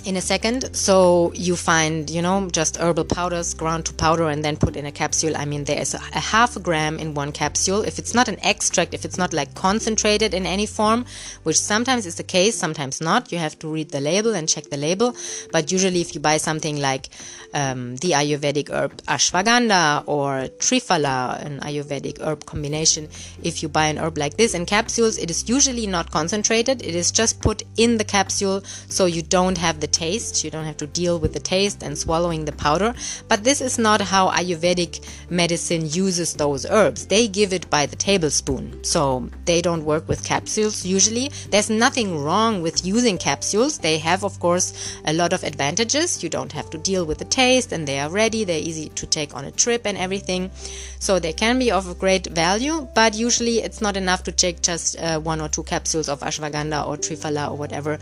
in 0.06 0.16
a 0.16 0.20
second. 0.20 0.74
So 0.74 1.32
you 1.34 1.56
find, 1.56 2.08
you 2.08 2.22
know, 2.22 2.48
just 2.48 2.76
herbal 2.76 3.06
powders 3.06 3.52
ground 3.54 3.86
to 3.86 3.92
powder 3.92 4.28
and 4.28 4.44
then 4.44 4.56
put 4.56 4.76
in 4.76 4.86
a 4.86 4.92
capsule. 4.92 5.36
I 5.36 5.44
mean, 5.44 5.64
there 5.64 5.80
is 5.80 5.94
a, 5.94 5.98
half 5.98 6.56
a 6.56 6.60
gram 6.60 6.98
in 6.98 7.12
one 7.14 7.32
capsule. 7.32 7.82
If 7.82 7.98
it's 7.98 8.14
not 8.14 8.28
an 8.28 8.38
extract, 8.42 8.94
if 8.94 9.04
it's 9.04 9.18
not 9.18 9.32
like 9.32 9.54
concentrated 9.54 10.32
in 10.32 10.46
any 10.46 10.64
form, 10.64 11.04
which 11.42 11.58
sometimes 11.58 12.06
is 12.06 12.14
the 12.14 12.22
case, 12.22 12.56
sometimes 12.56 13.00
not, 13.00 13.32
you 13.32 13.38
have 13.38 13.58
to 13.58 13.68
read 13.68 13.90
the 13.90 14.00
label 14.00 14.34
and 14.34 14.48
check 14.48 14.70
the 14.70 14.76
label. 14.76 15.16
But 15.50 15.72
usually, 15.72 16.00
if 16.00 16.14
you 16.14 16.20
buy 16.20 16.36
something 16.36 16.80
like 16.80 17.08
um, 17.52 17.96
the 17.96 18.12
Ayurvedic 18.12 18.70
herb 18.70 18.96
ashwagandha 19.08 20.04
or 20.06 20.46
triphala, 20.58 21.44
an 21.44 21.58
Ayurvedic 21.60 22.20
herb 22.20 22.46
combination, 22.46 23.08
if 23.42 23.60
you 23.60 23.68
buy 23.68 23.86
an 23.86 23.98
herb 23.98 24.18
like 24.18 24.36
this 24.36 24.54
in 24.54 24.66
capsules, 24.66 25.18
it 25.18 25.30
is 25.32 25.48
usually 25.48 25.88
not 25.88 26.12
concentrated. 26.12 26.80
It 26.82 26.94
is 26.94 27.10
just 27.10 27.40
put 27.40 27.64
in 27.76 27.98
the 27.98 28.04
capsule 28.04 28.62
so 28.88 29.06
you 29.06 29.22
don't 29.22 29.58
have 29.58 29.80
the 29.80 29.95
taste. 30.02 30.44
You 30.44 30.50
don't 30.50 30.64
have 30.70 30.76
to 30.78 30.86
deal 30.86 31.18
with 31.18 31.32
the 31.32 31.44
taste 31.54 31.82
and 31.82 31.96
swallowing 31.96 32.44
the 32.44 32.52
powder. 32.66 32.94
But 33.28 33.44
this 33.44 33.60
is 33.60 33.78
not 33.78 34.00
how 34.00 34.30
Ayurvedic 34.30 34.94
medicine 35.30 35.84
uses 36.04 36.34
those 36.34 36.66
herbs. 36.66 37.06
They 37.06 37.28
give 37.28 37.52
it 37.52 37.70
by 37.70 37.86
the 37.86 37.96
tablespoon. 37.96 38.64
So 38.84 39.30
they 39.44 39.60
don't 39.62 39.84
work 39.92 40.08
with 40.08 40.24
capsules 40.24 40.84
usually. 40.84 41.30
There's 41.50 41.70
nothing 41.70 42.08
wrong 42.24 42.62
with 42.62 42.84
using 42.84 43.18
capsules. 43.18 43.78
They 43.78 43.98
have, 43.98 44.22
of 44.24 44.38
course, 44.38 44.66
a 45.04 45.12
lot 45.12 45.32
of 45.32 45.44
advantages. 45.44 46.22
You 46.22 46.28
don't 46.28 46.52
have 46.52 46.68
to 46.70 46.78
deal 46.78 47.04
with 47.04 47.18
the 47.18 47.30
taste 47.42 47.72
and 47.72 47.86
they 47.86 47.98
are 47.98 48.10
ready. 48.10 48.44
They're 48.44 48.68
easy 48.70 48.88
to 49.00 49.06
take 49.06 49.34
on 49.34 49.44
a 49.44 49.50
trip 49.50 49.82
and 49.86 49.96
everything. 49.96 50.50
So 50.98 51.18
they 51.18 51.32
can 51.32 51.58
be 51.58 51.70
of 51.70 51.98
great 51.98 52.26
value, 52.26 52.88
but 52.94 53.14
usually 53.14 53.56
it's 53.66 53.80
not 53.80 53.96
enough 53.96 54.22
to 54.24 54.32
take 54.32 54.62
just 54.62 54.98
uh, 54.98 55.20
one 55.20 55.40
or 55.40 55.48
two 55.48 55.62
capsules 55.62 56.08
of 56.08 56.20
ashwagandha 56.20 56.86
or 56.88 56.96
triphala 56.96 57.50
or 57.50 57.56
whatever 57.56 57.98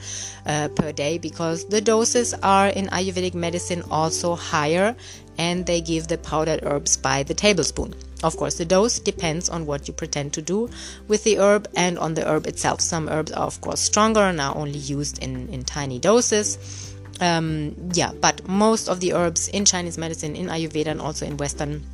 uh, 0.46 0.68
per 0.76 0.92
day 0.92 1.18
because 1.18 1.66
the 1.66 1.80
doses 1.84 2.34
are 2.42 2.68
in 2.68 2.88
Ayurvedic 2.88 3.34
medicine 3.34 3.82
also 3.90 4.34
higher 4.34 4.96
and 5.38 5.66
they 5.66 5.80
give 5.80 6.08
the 6.08 6.18
powdered 6.18 6.60
herbs 6.64 6.96
by 6.96 7.22
the 7.22 7.34
tablespoon. 7.34 7.94
Of 8.22 8.36
course, 8.36 8.54
the 8.54 8.64
dose 8.64 8.98
depends 8.98 9.48
on 9.50 9.66
what 9.66 9.86
you 9.86 9.92
pretend 9.92 10.32
to 10.32 10.42
do 10.42 10.70
with 11.08 11.24
the 11.24 11.38
herb 11.38 11.68
and 11.76 11.98
on 11.98 12.14
the 12.14 12.26
herb 12.26 12.46
itself. 12.46 12.80
Some 12.80 13.08
herbs 13.08 13.32
are, 13.32 13.46
of 13.46 13.60
course, 13.60 13.80
stronger 13.80 14.20
and 14.20 14.40
are 14.40 14.56
only 14.56 14.78
used 14.78 15.22
in, 15.22 15.48
in 15.50 15.62
tiny 15.62 15.98
doses. 15.98 16.94
Um, 17.20 17.74
yeah, 17.92 18.12
but 18.18 18.48
most 18.48 18.88
of 18.88 19.00
the 19.00 19.12
herbs 19.12 19.48
in 19.48 19.64
Chinese 19.64 19.98
medicine, 19.98 20.34
in 20.36 20.46
Ayurveda, 20.46 20.86
and 20.86 21.00
also 21.00 21.26
in 21.26 21.36
Western 21.36 21.84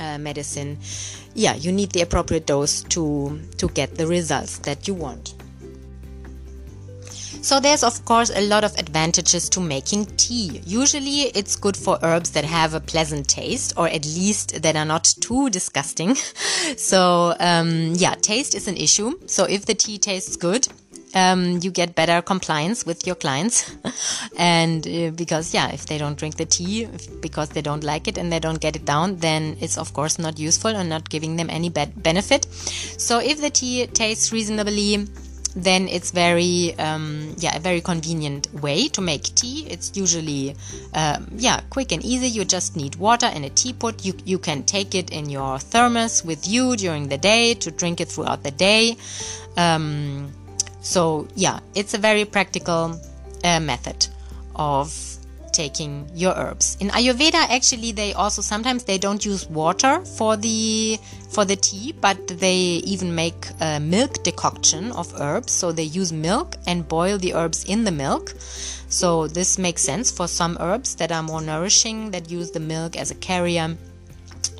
uh, 0.00 0.18
medicine, 0.18 0.78
yeah, 1.34 1.54
you 1.54 1.70
need 1.70 1.90
the 1.90 2.00
appropriate 2.00 2.46
dose 2.46 2.82
to 2.84 3.38
to 3.58 3.68
get 3.68 3.96
the 3.96 4.06
results 4.06 4.58
that 4.58 4.88
you 4.88 4.94
want. 4.94 5.34
So 7.42 7.58
there's 7.58 7.82
of 7.82 8.04
course 8.04 8.30
a 8.34 8.46
lot 8.46 8.62
of 8.62 8.72
advantages 8.78 9.48
to 9.50 9.60
making 9.60 10.06
tea. 10.16 10.62
Usually 10.64 11.22
it's 11.34 11.56
good 11.56 11.76
for 11.76 11.98
herbs 12.02 12.30
that 12.30 12.44
have 12.44 12.72
a 12.72 12.80
pleasant 12.80 13.28
taste 13.28 13.74
or 13.76 13.88
at 13.88 14.04
least 14.04 14.62
that 14.62 14.76
are 14.76 14.84
not 14.84 15.04
too 15.20 15.50
disgusting. 15.50 16.14
so 16.76 17.34
um, 17.40 17.94
yeah, 17.96 18.14
taste 18.14 18.54
is 18.54 18.68
an 18.68 18.76
issue. 18.76 19.18
So 19.26 19.44
if 19.44 19.66
the 19.66 19.74
tea 19.74 19.98
tastes 19.98 20.36
good, 20.36 20.68
um, 21.14 21.58
you 21.62 21.70
get 21.70 21.96
better 21.96 22.22
compliance 22.22 22.86
with 22.86 23.06
your 23.06 23.16
clients. 23.16 23.74
and 24.38 24.86
uh, 24.86 25.10
because, 25.10 25.52
yeah, 25.52 25.70
if 25.72 25.86
they 25.86 25.98
don't 25.98 26.16
drink 26.16 26.36
the 26.36 26.46
tea 26.46 26.88
because 27.20 27.48
they 27.50 27.62
don't 27.62 27.84
like 27.84 28.08
it 28.08 28.18
and 28.18 28.32
they 28.32 28.38
don't 28.38 28.60
get 28.60 28.76
it 28.76 28.84
down, 28.84 29.16
then 29.16 29.56
it's 29.60 29.78
of 29.78 29.92
course 29.92 30.18
not 30.18 30.38
useful 30.38 30.70
and 30.70 30.88
not 30.88 31.10
giving 31.10 31.36
them 31.36 31.50
any 31.50 31.70
benefit. 31.70 32.46
So 32.98 33.18
if 33.18 33.40
the 33.40 33.50
tea 33.50 33.86
tastes 33.88 34.32
reasonably, 34.32 35.08
then 35.54 35.88
it's 35.88 36.10
very 36.10 36.74
um, 36.78 37.34
yeah 37.38 37.56
a 37.56 37.60
very 37.60 37.80
convenient 37.80 38.52
way 38.54 38.88
to 38.88 39.00
make 39.00 39.22
tea. 39.34 39.66
It's 39.68 39.92
usually 39.94 40.56
um, 40.94 41.28
yeah 41.36 41.60
quick 41.70 41.92
and 41.92 42.04
easy. 42.04 42.28
You 42.28 42.44
just 42.44 42.76
need 42.76 42.96
water 42.96 43.26
and 43.26 43.44
a 43.44 43.50
teapot. 43.50 44.04
You, 44.04 44.14
you 44.24 44.38
can 44.38 44.62
take 44.62 44.94
it 44.94 45.10
in 45.10 45.28
your 45.28 45.58
thermos 45.58 46.24
with 46.24 46.48
you 46.48 46.76
during 46.76 47.08
the 47.08 47.18
day 47.18 47.54
to 47.54 47.70
drink 47.70 48.00
it 48.00 48.08
throughout 48.08 48.42
the 48.42 48.50
day. 48.50 48.96
Um, 49.56 50.32
so 50.80 51.28
yeah 51.36 51.60
it's 51.74 51.94
a 51.94 51.98
very 51.98 52.24
practical 52.24 52.98
uh, 53.44 53.60
method 53.60 54.06
of 54.56 55.18
taking 55.52 56.10
your 56.14 56.34
herbs. 56.36 56.76
In 56.80 56.88
Ayurveda, 56.88 57.48
actually, 57.48 57.92
they 57.92 58.12
also 58.14 58.42
sometimes 58.42 58.84
they 58.84 58.98
don't 58.98 59.24
use 59.24 59.48
water 59.48 60.04
for 60.04 60.36
the 60.36 60.98
for 61.30 61.44
the 61.44 61.56
tea, 61.56 61.92
but 62.00 62.28
they 62.28 62.82
even 62.84 63.14
make 63.14 63.46
a 63.60 63.80
milk 63.80 64.22
decoction 64.22 64.92
of 64.92 65.12
herbs. 65.20 65.52
So 65.52 65.72
they 65.72 65.84
use 65.84 66.12
milk 66.12 66.56
and 66.66 66.86
boil 66.86 67.18
the 67.18 67.34
herbs 67.34 67.64
in 67.64 67.84
the 67.84 67.92
milk. 67.92 68.34
So 68.88 69.26
this 69.26 69.58
makes 69.58 69.82
sense 69.82 70.10
for 70.10 70.28
some 70.28 70.58
herbs 70.60 70.96
that 70.96 71.10
are 71.12 71.22
more 71.22 71.40
nourishing 71.40 72.10
that 72.10 72.30
use 72.30 72.50
the 72.50 72.60
milk 72.60 72.96
as 72.96 73.10
a 73.10 73.14
carrier 73.14 73.76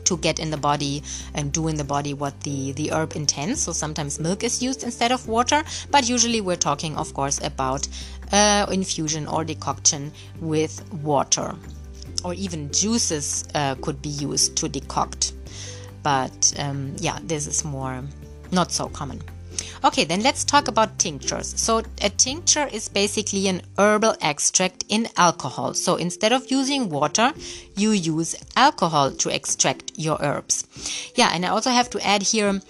to 0.04 0.16
get 0.18 0.38
in 0.38 0.50
the 0.50 0.56
body 0.56 1.02
and 1.34 1.52
do 1.52 1.68
in 1.68 1.76
the 1.76 1.84
body 1.84 2.14
what 2.14 2.38
the, 2.40 2.72
the 2.72 2.92
herb 2.92 3.14
intends. 3.14 3.62
So 3.62 3.72
sometimes 3.72 4.18
milk 4.18 4.42
is 4.42 4.62
used 4.62 4.82
instead 4.84 5.12
of 5.12 5.28
water, 5.28 5.62
but 5.90 6.08
usually 6.08 6.40
we're 6.40 6.56
talking, 6.56 6.96
of 6.96 7.12
course, 7.14 7.40
about 7.42 7.86
uh, 8.32 8.66
infusion 8.70 9.26
or 9.26 9.44
decoction 9.44 10.12
with 10.40 10.82
water. 11.02 11.54
Or 12.24 12.34
even 12.34 12.70
juices 12.72 13.44
uh, 13.54 13.74
could 13.76 14.00
be 14.00 14.08
used 14.08 14.56
to 14.58 14.68
decoct. 14.68 15.32
But 16.02 16.52
um, 16.58 16.94
yeah, 16.98 17.18
this 17.22 17.46
is 17.46 17.64
more 17.64 18.02
not 18.50 18.72
so 18.72 18.88
common. 18.88 19.20
Okay, 19.84 20.04
then 20.04 20.22
let's 20.22 20.44
talk 20.44 20.68
about 20.68 20.98
tinctures. 20.98 21.52
So, 21.60 21.82
a 22.00 22.08
tincture 22.08 22.68
is 22.72 22.88
basically 22.88 23.48
an 23.48 23.62
herbal 23.76 24.16
extract 24.20 24.84
in 24.88 25.08
alcohol. 25.16 25.74
So, 25.74 25.96
instead 25.96 26.32
of 26.32 26.50
using 26.50 26.88
water, 26.88 27.32
you 27.76 27.90
use 27.90 28.34
alcohol 28.56 29.10
to 29.10 29.28
extract 29.28 29.92
your 29.96 30.18
herbs. 30.20 30.64
Yeah, 31.16 31.30
and 31.32 31.44
I 31.44 31.48
also 31.48 31.70
have 31.70 31.90
to 31.90 32.06
add 32.06 32.22
here 32.22 32.60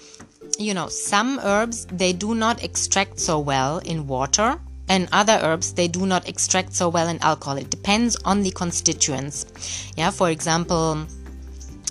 you 0.59 0.73
know, 0.73 0.87
some 0.87 1.39
herbs 1.41 1.85
they 1.85 2.13
do 2.13 2.35
not 2.35 2.63
extract 2.63 3.19
so 3.19 3.39
well 3.39 3.79
in 3.79 4.07
water 4.07 4.59
and 4.89 5.07
other 5.11 5.39
herbs 5.41 5.73
they 5.73 5.87
do 5.87 6.05
not 6.05 6.27
extract 6.27 6.73
so 6.73 6.89
well 6.89 7.07
in 7.07 7.21
alcohol 7.21 7.57
it 7.57 7.69
depends 7.69 8.15
on 8.25 8.43
the 8.43 8.51
constituents 8.51 9.91
yeah 9.95 10.09
for 10.09 10.29
example 10.29 11.07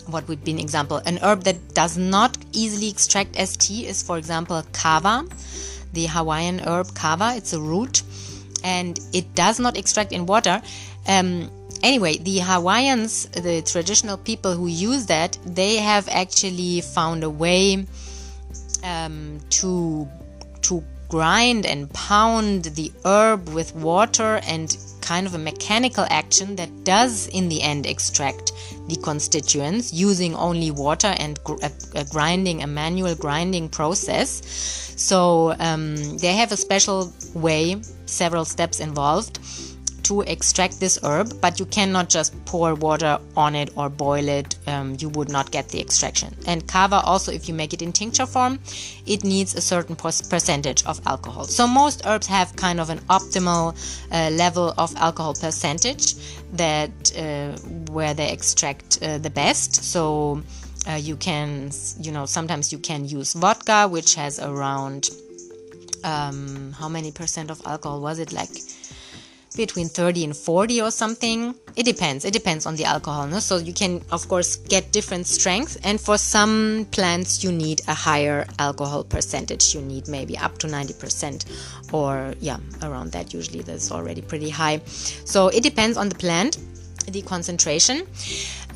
what 0.07 0.27
would 0.29 0.45
be 0.45 0.51
an 0.51 0.59
example? 0.59 1.01
An 1.07 1.19
herb 1.23 1.45
that 1.45 1.75
does 1.75 1.97
not 1.97 2.37
easily 2.53 2.89
extract 2.89 3.37
as 3.37 3.57
tea 3.57 3.87
is, 3.87 4.03
for 4.03 4.19
example, 4.19 4.63
kava, 4.73 5.25
the 5.93 6.07
Hawaiian 6.07 6.61
herb 6.61 6.95
kava. 6.95 7.35
It's 7.37 7.53
a 7.53 7.61
root 7.61 8.03
and 8.65 8.99
it 9.13 9.35
does 9.35 9.59
not 9.59 9.77
extract 9.77 10.13
in 10.13 10.27
water. 10.27 10.63
Um, 11.07 11.51
anyway, 11.83 12.19
the 12.19 12.39
Hawaiians, 12.41 13.27
the 13.27 13.63
traditional 13.63 14.17
people 14.17 14.55
who 14.55 14.67
use 14.67 15.07
that, 15.07 15.39
they 15.45 15.77
have 15.77 16.09
actually 16.09 16.81
found 16.81 17.25
a 17.25 17.31
way 17.31 17.87
um, 18.85 19.41
to 19.51 20.09
to 20.63 20.85
grind 21.13 21.67
and 21.67 21.93
pound 21.93 22.65
the 22.65 22.91
herb 23.05 23.47
with 23.51 23.75
water 23.75 24.41
and 24.49 24.79
kind 25.03 25.27
of 25.27 25.35
a 25.35 25.39
mechanical 25.39 26.07
action 26.09 26.57
that 26.57 26.71
does 26.85 27.29
in 27.29 27.51
the 27.51 27.61
end 27.61 27.85
extract 27.85 28.53
the 28.89 28.97
constituents 28.97 29.93
using 29.93 30.35
only 30.35 30.71
water 30.71 31.15
and 31.19 31.39
gr- 31.45 31.63
a, 31.95 32.05
grinding 32.07 32.63
a 32.63 32.67
manual 32.67 33.15
grinding 33.15 33.69
process. 33.69 34.41
So 34.97 35.55
um, 35.59 36.17
they 36.17 36.33
have 36.33 36.51
a 36.51 36.57
special 36.57 37.13
way 37.35 37.83
several 38.07 38.47
steps 38.47 38.81
involved 38.81 39.39
to 40.13 40.21
extract 40.31 40.79
this 40.79 40.99
herb, 41.03 41.41
but 41.41 41.59
you 41.59 41.67
cannot 41.67 42.11
just 42.11 42.33
pour 42.45 42.75
water 42.75 43.19
on 43.37 43.55
it 43.55 43.71
or 43.77 43.89
boil 43.89 44.29
it. 44.29 44.57
Um, 44.67 44.97
you 44.99 45.09
would 45.11 45.31
not 45.31 45.51
get 45.51 45.69
the 45.71 45.81
extraction. 45.81 46.35
And 46.47 46.67
kava 46.69 47.01
also, 47.01 47.33
if 47.33 47.49
you 47.49 47.55
make 47.55 47.73
it 47.73 47.83
in 47.83 47.93
tincture 47.93 48.27
form, 48.27 48.59
it 49.07 49.25
needs 49.25 49.55
a 49.55 49.61
certain 49.61 49.97
percentage 49.97 50.85
of 50.85 51.01
alcohol. 51.07 51.45
So 51.45 51.67
most 51.67 52.07
herbs 52.07 52.27
have 52.27 52.55
kind 52.57 52.79
of 52.81 52.91
an 52.91 52.99
optimal 53.09 53.65
uh, 54.11 54.31
level 54.31 54.75
of 54.77 54.95
alcohol 54.97 55.35
percentage 55.35 56.15
that 56.53 56.91
uh, 57.17 57.57
where 57.93 58.15
they 58.15 58.31
extract 58.31 58.99
uh, 59.03 59.19
the 59.19 59.31
best. 59.31 59.83
So 59.83 60.43
uh, 60.89 60.93
you 60.93 61.17
can, 61.17 61.71
you 62.01 62.13
know, 62.13 62.27
sometimes 62.27 62.73
you 62.73 62.79
can 62.79 63.07
use 63.07 63.33
vodka, 63.33 63.89
which 63.89 64.15
has 64.17 64.39
around 64.39 65.09
um, 66.05 66.73
how 66.73 66.89
many 66.89 67.13
percent 67.13 67.51
of 67.51 67.63
alcohol 67.65 68.01
was 68.01 68.19
it 68.19 68.33
like? 68.33 68.51
Between 69.57 69.89
30 69.89 70.25
and 70.25 70.37
40 70.37 70.83
or 70.83 70.91
something. 70.91 71.55
It 71.77 71.85
depends. 71.85 72.25
It 72.25 72.33
depends 72.33 72.67
on 72.67 72.77
the 72.77 72.85
alcohol 72.85 73.27
no? 73.27 73.39
so 73.39 73.57
you 73.57 73.73
can 73.73 74.03
of 74.11 74.29
course 74.29 74.57
get 74.57 74.93
different 74.93 75.27
strength 75.27 75.79
and 75.85 76.01
for 76.01 76.19
some 76.19 76.87
plants 76.91 77.43
you 77.43 77.53
need 77.53 77.83
a 77.89 77.95
higher 77.95 78.47
alcohol 78.59 79.05
percentage. 79.05 79.75
You 79.75 79.81
need 79.83 80.09
maybe 80.09 80.37
up 80.37 80.59
to 80.59 80.67
90% 80.67 81.93
or 81.93 82.35
yeah 82.41 82.59
around 82.83 83.13
that. 83.13 83.33
Usually 83.33 83.63
that's 83.63 83.91
already 83.91 84.23
pretty 84.23 84.51
high. 84.51 84.81
So 85.25 85.49
it 85.49 85.63
depends 85.63 85.97
on 85.97 86.09
the 86.09 86.15
plant 86.17 86.59
the 87.09 87.23
concentration. 87.23 88.07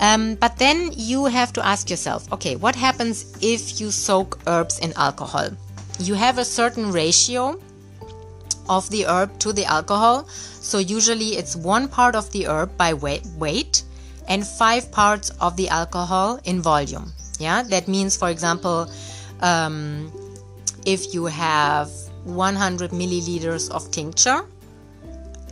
Um, 0.01 0.35
but 0.35 0.57
then 0.59 0.91
you 0.93 1.27
have 1.27 1.53
to 1.55 1.65
ask 1.65 1.89
yourself 1.89 2.31
okay 2.33 2.57
what 2.57 2.75
happens 2.75 3.37
if 3.41 3.81
you 3.81 3.91
soak 3.91 4.39
herbs 4.47 4.79
in 4.81 4.93
alcohol? 4.97 5.49
You 5.99 6.15
have 6.15 6.39
a 6.39 6.45
certain 6.45 6.93
ratio 6.93 7.59
of 8.69 8.89
the 8.91 9.07
herb 9.07 9.39
to 9.41 9.53
the 9.53 9.65
alcohol. 9.65 10.27
So 10.29 10.79
usually 10.79 11.37
it's 11.37 11.57
one 11.57 11.89
part 11.89 12.15
of 12.15 12.31
the 12.33 12.47
herb 12.47 12.77
by 12.77 12.95
weight 12.95 13.83
and 14.29 14.47
five 14.47 14.91
parts 14.91 15.31
of 15.41 15.57
the 15.57 15.69
alcohol 15.69 16.41
in 16.45 16.61
volume. 16.61 17.13
Yeah, 17.39 17.63
that 17.65 17.87
means, 17.87 18.17
for 18.17 18.31
example, 18.31 18.91
um, 19.41 20.13
if 20.85 21.15
you 21.15 21.27
have 21.27 21.91
100 22.25 22.91
milliliters 22.91 23.71
of 23.71 23.91
tincture, 23.91 24.45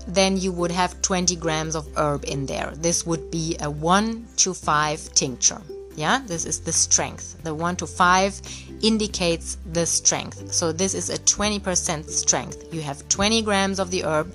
then 0.07 0.37
you 0.37 0.53
would 0.53 0.71
have 0.71 1.01
20 1.03 1.37
grams 1.37 1.75
of 1.75 1.89
herb 1.97 2.25
in 2.27 2.47
there. 2.47 2.73
This 2.77 3.07
would 3.07 3.31
be 3.31 3.57
a 3.61 3.71
1 3.71 4.27
to 4.37 4.55
5 4.55 5.13
tincture. 5.15 5.61
Yeah, 5.97 6.21
this 6.27 6.45
is 6.45 6.61
the 6.61 6.73
strength. 6.73 7.43
The 7.45 7.55
1 7.55 7.77
to 7.77 7.87
5 7.87 8.41
indicates 8.83 9.57
the 9.73 9.87
strength. 9.87 10.53
So 10.53 10.73
this 10.73 10.95
is 10.95 11.09
a 11.09 11.19
20% 11.19 12.11
strength. 12.11 12.73
You 12.73 12.83
have 12.83 13.09
20 13.09 13.43
grams 13.43 13.79
of 13.79 13.91
the 13.91 14.05
herb 14.05 14.35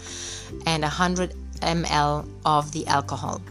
and 0.65 0.83
100 0.83 1.33
ml 1.61 2.27
of 2.45 2.71
the 2.71 2.87
alcohol. 2.87 3.41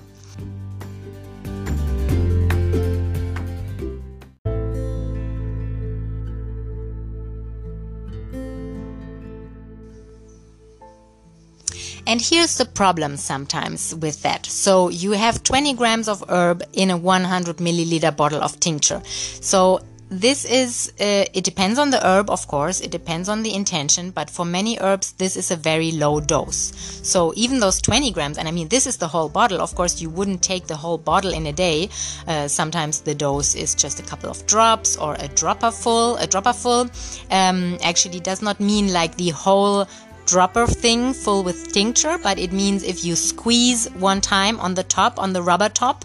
And 12.08 12.22
here's 12.22 12.56
the 12.56 12.64
problem 12.64 13.18
sometimes 13.18 13.94
with 13.94 14.22
that. 14.22 14.46
So 14.46 14.88
you 14.88 15.12
have 15.12 15.42
20 15.42 15.74
grams 15.74 16.08
of 16.08 16.24
herb 16.30 16.62
in 16.72 16.90
a 16.90 16.96
100 16.96 17.58
milliliter 17.58 18.16
bottle 18.16 18.42
of 18.42 18.58
tincture. 18.60 19.02
So 19.04 19.80
this 20.10 20.46
is 20.46 20.90
uh, 21.00 21.26
it 21.34 21.44
depends 21.44 21.78
on 21.78 21.90
the 21.90 22.06
herb 22.06 22.30
of 22.30 22.48
course 22.48 22.80
it 22.80 22.90
depends 22.90 23.28
on 23.28 23.42
the 23.42 23.52
intention 23.54 24.10
but 24.10 24.30
for 24.30 24.46
many 24.46 24.78
herbs 24.80 25.12
this 25.12 25.36
is 25.36 25.50
a 25.50 25.56
very 25.56 25.92
low 25.92 26.18
dose 26.18 26.72
so 27.02 27.34
even 27.36 27.60
those 27.60 27.82
20 27.82 28.10
grams 28.12 28.38
and 28.38 28.48
i 28.48 28.50
mean 28.50 28.68
this 28.68 28.86
is 28.86 28.96
the 28.96 29.06
whole 29.06 29.28
bottle 29.28 29.60
of 29.60 29.74
course 29.74 30.00
you 30.00 30.08
wouldn't 30.08 30.42
take 30.42 30.66
the 30.66 30.76
whole 30.76 30.96
bottle 30.96 31.34
in 31.34 31.46
a 31.46 31.52
day 31.52 31.90
uh, 32.26 32.48
sometimes 32.48 33.02
the 33.02 33.14
dose 33.14 33.54
is 33.54 33.74
just 33.74 34.00
a 34.00 34.02
couple 34.02 34.30
of 34.30 34.46
drops 34.46 34.96
or 34.96 35.14
a 35.18 35.28
dropper 35.28 35.70
full 35.70 36.16
a 36.16 36.26
dropper 36.26 36.54
full 36.54 36.88
um, 37.30 37.76
actually 37.82 38.18
does 38.18 38.40
not 38.40 38.58
mean 38.60 38.90
like 38.90 39.14
the 39.16 39.28
whole 39.28 39.86
dropper 40.32 40.66
thing 40.66 41.12
full 41.12 41.42
with 41.42 41.72
tincture 41.72 42.18
but 42.18 42.38
it 42.38 42.52
means 42.52 42.82
if 42.82 43.04
you 43.04 43.16
squeeze 43.16 43.88
one 44.10 44.20
time 44.20 44.60
on 44.60 44.74
the 44.74 44.84
top 44.84 45.18
on 45.18 45.32
the 45.32 45.42
rubber 45.42 45.70
top 45.70 46.04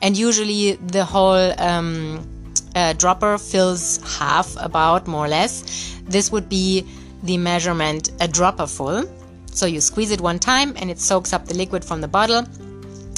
and 0.00 0.16
usually 0.16 0.72
the 0.96 1.04
whole 1.04 1.44
um, 1.60 2.26
uh, 2.74 2.92
dropper 2.94 3.38
fills 3.38 3.84
half 4.18 4.56
about 4.58 5.06
more 5.06 5.26
or 5.26 5.28
less 5.28 5.54
this 6.08 6.32
would 6.32 6.48
be 6.48 6.84
the 7.22 7.38
measurement 7.38 8.10
a 8.20 8.28
dropper 8.28 8.66
full. 8.66 9.04
So 9.46 9.66
you 9.66 9.80
squeeze 9.80 10.10
it 10.10 10.20
one 10.20 10.38
time 10.38 10.74
and 10.76 10.90
it 10.90 10.98
soaks 10.98 11.32
up 11.32 11.46
the 11.46 11.54
liquid 11.54 11.84
from 11.84 12.00
the 12.00 12.08
bottle 12.08 12.44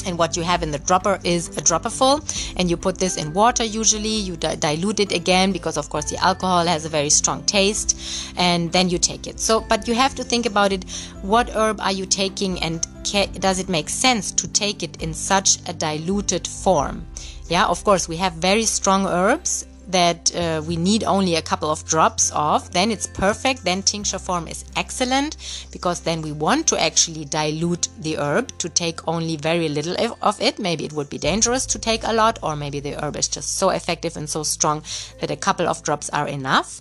and 0.07 0.19
what 0.19 0.37
you 0.37 0.43
have 0.43 0.63
in 0.63 0.71
the 0.71 0.79
dropper 0.79 1.19
is 1.25 1.57
a 1.57 1.61
dropper 1.61 1.91
full 1.91 2.21
and 2.57 2.71
you 2.71 2.77
put 2.77 2.99
this 2.99 3.17
in 3.17 3.33
water 3.33 3.65
usually. 3.65 4.17
You 4.29 4.37
di- 4.37 4.57
dilute 4.57 5.01
it 5.01 5.13
again 5.13 5.53
because 5.53 5.77
of 5.77 5.91
course 5.91 6.11
the 6.11 6.17
alcohol 6.19 6.67
has 6.67 6.85
a 6.85 6.89
very 6.89 7.11
strong 7.11 7.43
taste 7.45 7.99
and 8.37 8.73
then 8.73 8.89
you 8.89 8.99
take 8.99 9.27
it. 9.27 9.41
So 9.41 9.61
but 9.61 9.89
you 9.89 9.95
have 9.95 10.15
to 10.17 10.25
think 10.25 10.47
about 10.47 10.73
it. 10.73 10.85
What 11.23 11.51
herb 11.51 11.81
are 11.81 11.93
you 11.93 12.07
taking 12.07 12.61
and 12.63 12.87
ca- 13.05 13.27
does 13.39 13.59
it 13.59 13.69
make 13.69 13.89
sense 13.89 14.31
to 14.33 14.49
take 14.49 14.83
it 14.83 15.03
in 15.03 15.15
such 15.15 15.59
a 15.69 15.73
diluted 15.73 16.47
form? 16.47 17.07
Yeah, 17.49 17.67
of 17.67 17.85
course, 17.85 18.09
we 18.09 18.17
have 18.17 18.33
very 18.35 18.65
strong 18.65 19.07
herbs 19.07 19.67
that 19.89 20.35
uh, 20.35 20.63
we 20.67 20.77
need 20.77 21.05
only 21.05 21.35
a 21.37 21.43
couple 21.43 21.71
of 21.71 21.85
drops 21.85 22.31
of, 22.35 22.73
then 22.73 22.91
it's 22.91 23.07
perfect. 23.07 23.65
Then 23.65 23.83
tincture 23.83 24.19
form 24.19 24.49
is 24.49 24.65
excellent 24.77 25.37
because 25.73 26.01
then 26.01 26.23
we 26.23 26.33
want 26.33 26.67
to 26.69 26.81
actually 26.81 27.25
dilute 27.25 27.89
the 28.01 28.19
herb 28.19 28.57
to 28.59 28.69
take 28.69 29.07
only 29.09 29.37
very 29.37 29.69
little 29.69 29.97
of 30.23 30.41
it. 30.41 30.59
Maybe 30.59 30.85
it 30.85 30.93
would 30.93 31.11
be 31.11 31.19
dangerous 31.19 31.67
to 31.67 31.79
take 31.79 32.03
a 32.05 32.13
lot, 32.13 32.39
or 32.43 32.57
maybe 32.57 32.81
the 32.81 33.03
herb 33.03 33.17
is 33.17 33.29
just 33.29 33.57
so 33.59 33.71
effective 33.71 34.17
and 34.17 34.29
so 34.29 34.43
strong 34.43 34.83
that 35.21 35.31
a 35.31 35.37
couple 35.37 35.69
of 35.69 35.83
drops 35.83 36.11
are 36.11 36.29
enough. 36.29 36.81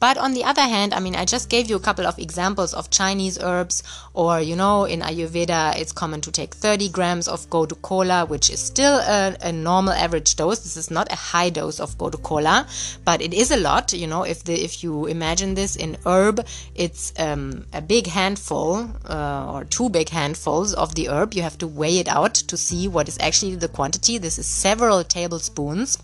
But 0.00 0.18
on 0.18 0.34
the 0.34 0.44
other 0.44 0.62
hand, 0.62 0.92
I 0.92 1.00
mean, 1.00 1.16
I 1.16 1.24
just 1.24 1.48
gave 1.48 1.70
you 1.70 1.76
a 1.76 1.80
couple 1.80 2.06
of 2.06 2.18
examples 2.18 2.74
of 2.74 2.90
Chinese 2.90 3.38
herbs, 3.40 3.82
or 4.12 4.40
you 4.40 4.56
know, 4.56 4.84
in 4.84 5.00
Ayurveda, 5.00 5.78
it's 5.78 5.92
common 5.92 6.20
to 6.22 6.30
take 6.32 6.54
30 6.54 6.90
grams 6.90 7.28
of 7.28 7.48
Gotu 7.48 7.80
kola, 7.80 8.26
which 8.26 8.50
is 8.50 8.60
still 8.60 8.98
a, 8.98 9.36
a 9.40 9.52
normal 9.52 9.94
average 9.94 10.36
dose. 10.36 10.58
This 10.60 10.76
is 10.76 10.90
not 10.90 11.10
a 11.12 11.16
high 11.16 11.48
dose 11.50 11.80
of 11.80 11.96
Gotu 11.96 12.22
kola, 12.22 12.33
but 13.04 13.20
it 13.20 13.32
is 13.34 13.50
a 13.50 13.56
lot. 13.56 13.92
You 13.92 14.06
know, 14.06 14.22
if 14.22 14.44
the 14.44 14.54
if 14.54 14.82
you 14.82 15.06
imagine 15.06 15.54
this 15.54 15.76
in 15.76 15.96
herb, 16.06 16.46
it's 16.74 17.12
um, 17.18 17.66
a 17.72 17.80
big 17.80 18.06
handful 18.06 18.90
uh, 19.08 19.52
or 19.52 19.64
two 19.64 19.88
big 19.88 20.08
handfuls 20.08 20.74
of 20.74 20.94
the 20.94 21.08
herb. 21.08 21.34
You 21.34 21.42
have 21.42 21.58
to 21.58 21.66
weigh 21.66 21.98
it 21.98 22.08
out 22.08 22.34
to 22.34 22.56
see 22.56 22.88
what 22.88 23.08
is 23.08 23.18
actually 23.20 23.56
the 23.56 23.68
quantity. 23.68 24.18
This 24.18 24.38
is 24.38 24.46
several 24.46 25.04
tablespoons 25.04 25.98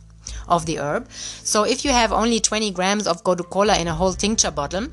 of 0.48 0.66
the 0.66 0.78
herb. 0.78 1.10
So 1.10 1.64
if 1.64 1.84
you 1.84 1.92
have 1.92 2.12
only 2.12 2.40
20 2.40 2.70
grams 2.72 3.06
of 3.06 3.24
Gotu 3.24 3.48
kola 3.48 3.76
in 3.78 3.88
a 3.88 3.94
whole 3.94 4.12
tincture 4.12 4.50
bottle, 4.50 4.88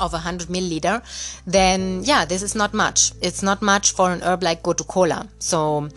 of 0.00 0.12
100 0.12 0.48
milliliter, 0.48 1.02
then 1.46 2.02
yeah, 2.04 2.24
this 2.24 2.42
is 2.42 2.54
not 2.54 2.74
much. 2.74 3.12
It's 3.20 3.42
not 3.42 3.62
much 3.62 3.92
for 3.92 4.10
an 4.10 4.22
herb 4.22 4.42
like 4.42 4.62
Gotu 4.62 4.86
kola. 4.86 5.28
So 5.38 5.88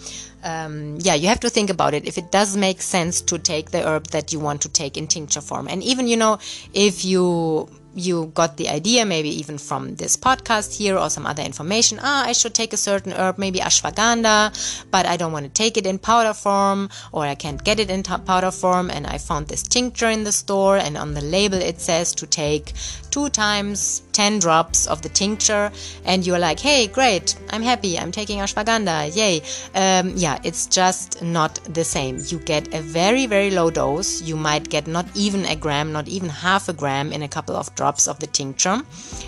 um, 0.43 0.97
yeah, 0.99 1.15
you 1.15 1.27
have 1.27 1.39
to 1.41 1.49
think 1.49 1.69
about 1.69 1.93
it. 1.93 2.07
If 2.07 2.17
it 2.17 2.31
does 2.31 2.55
make 2.57 2.81
sense 2.81 3.21
to 3.21 3.39
take 3.39 3.71
the 3.71 3.87
herb 3.87 4.07
that 4.07 4.33
you 4.33 4.39
want 4.39 4.61
to 4.63 4.69
take 4.69 4.97
in 4.97 5.07
tincture 5.07 5.41
form, 5.41 5.67
and 5.67 5.81
even 5.83 6.07
you 6.07 6.17
know, 6.17 6.39
if 6.73 7.05
you 7.05 7.69
you 7.95 8.31
got 8.33 8.57
the 8.57 8.69
idea, 8.69 9.05
maybe 9.05 9.29
even 9.29 9.57
from 9.57 9.95
this 9.95 10.17
podcast 10.17 10.77
here 10.77 10.97
or 10.97 11.09
some 11.09 11.25
other 11.25 11.43
information. 11.43 11.99
Ah, 12.01 12.25
I 12.25 12.31
should 12.31 12.53
take 12.53 12.73
a 12.73 12.77
certain 12.77 13.13
herb, 13.13 13.37
maybe 13.37 13.59
ashwagandha, 13.59 14.85
but 14.89 15.05
I 15.05 15.17
don't 15.17 15.31
want 15.31 15.45
to 15.45 15.51
take 15.51 15.77
it 15.77 15.85
in 15.85 15.99
powder 15.99 16.33
form 16.33 16.89
or 17.11 17.23
I 17.25 17.35
can't 17.35 17.63
get 17.63 17.79
it 17.79 17.89
in 17.89 18.03
powder 18.03 18.51
form. 18.51 18.89
And 18.89 19.05
I 19.05 19.17
found 19.17 19.47
this 19.47 19.63
tincture 19.63 20.09
in 20.09 20.23
the 20.23 20.31
store, 20.31 20.77
and 20.77 20.97
on 20.97 21.13
the 21.13 21.21
label 21.21 21.61
it 21.61 21.79
says 21.79 22.13
to 22.15 22.27
take 22.27 22.73
two 23.13 23.29
times 23.29 24.01
10 24.13 24.39
drops 24.39 24.87
of 24.87 25.03
the 25.03 25.09
tincture 25.09 25.71
and 26.03 26.25
you're 26.25 26.39
like 26.39 26.59
hey 26.59 26.87
great 26.87 27.35
i'm 27.51 27.61
happy 27.61 27.99
i'm 27.99 28.11
taking 28.11 28.39
ashwagandha 28.39 29.15
yay. 29.15 29.39
Um, 29.75 30.13
yeah 30.15 30.39
it's 30.43 30.65
just 30.65 31.21
not 31.21 31.59
the 31.75 31.83
same. 31.83 32.17
You 32.29 32.39
get 32.39 32.73
a 32.73 32.81
very 32.81 33.27
very 33.27 33.51
low 33.51 33.69
dose. 33.69 34.21
You 34.23 34.35
might 34.35 34.67
get 34.69 34.87
not 34.87 35.05
even 35.15 35.45
a 35.45 35.55
gram 35.55 35.91
not 35.91 36.07
even 36.07 36.29
half 36.29 36.69
a 36.69 36.73
gram 36.73 37.11
in 37.13 37.21
a 37.21 37.27
couple 37.27 37.55
of 37.55 37.73
drops 37.75 38.07
of 38.07 38.17
the 38.17 38.27
tincture 38.27 38.81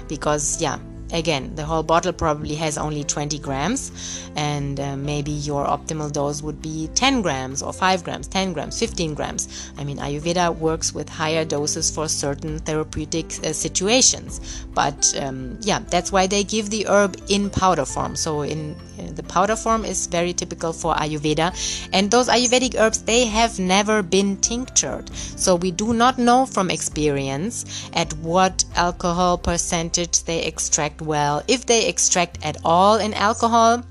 because 0.08 0.60
yeah 0.60 0.80
again 1.14 1.54
the 1.56 1.64
whole 1.64 1.84
bottle 1.84 2.14
probably 2.14 2.56
has 2.56 2.78
only 2.78 3.04
20 3.04 3.38
grams 3.40 3.92
and 4.36 4.80
uh, 4.80 4.96
maybe 4.96 5.32
your 5.32 5.66
optimal 5.66 6.12
dose 6.12 6.42
would 6.42 6.62
be 6.62 6.90
10 6.96 7.22
grams 7.22 7.62
or 7.62 7.72
5 7.72 8.04
grams 8.04 8.28
10 8.28 8.54
grams 8.54 8.80
15 8.80 9.14
grams. 9.14 9.72
I 9.78 9.84
mean 9.84 9.98
ayurveda 9.98 10.56
works 10.58 10.94
with 10.94 11.08
higher 11.10 11.46
doses 11.46 11.92
for 11.92 12.08
certain 12.08 12.60
therapeutic 12.60 13.26
uh, 13.44 13.54
situations. 13.54 14.66
But 14.74 15.14
um, 15.20 15.58
yeah 15.62 15.80
that's 15.90 16.12
why 16.12 16.28
they 16.28 16.44
give 16.44 16.70
the 16.70 16.88
herb 16.88 17.18
in 17.30 17.50
powder 17.50 17.86
form. 17.86 18.16
So 18.16 18.42
in 18.42 18.76
uh, 19.00 19.12
the 19.12 19.24
powder 19.24 19.56
form 19.56 19.86
is 19.86 20.08
very 20.08 20.34
typical 20.34 20.74
for 20.74 20.96
ayurveda. 20.96 21.90
And 21.94 22.10
those 22.10 22.28
ayurvedic 22.28 22.76
herbs 22.80 23.04
they 23.04 23.26
have 23.26 23.60
never 23.60 24.02
been 24.02 24.38
tinctured. 24.38 25.10
So 25.16 25.56
we 25.56 25.72
do 25.72 25.94
not 25.94 26.18
know 26.18 26.46
from 26.46 26.72
experience 26.72 27.90
at 27.94 28.12
what 28.14 28.66
alcohol 28.76 29.38
percentage 29.38 30.24
they 30.24 30.44
extract 30.44 30.95
well. 31.02 31.44
If 31.48 31.66
they 31.66 31.88
extract 31.88 32.44
at 32.44 32.58
all 32.64 32.98
in 32.98 33.14
alcohol, 33.14 33.84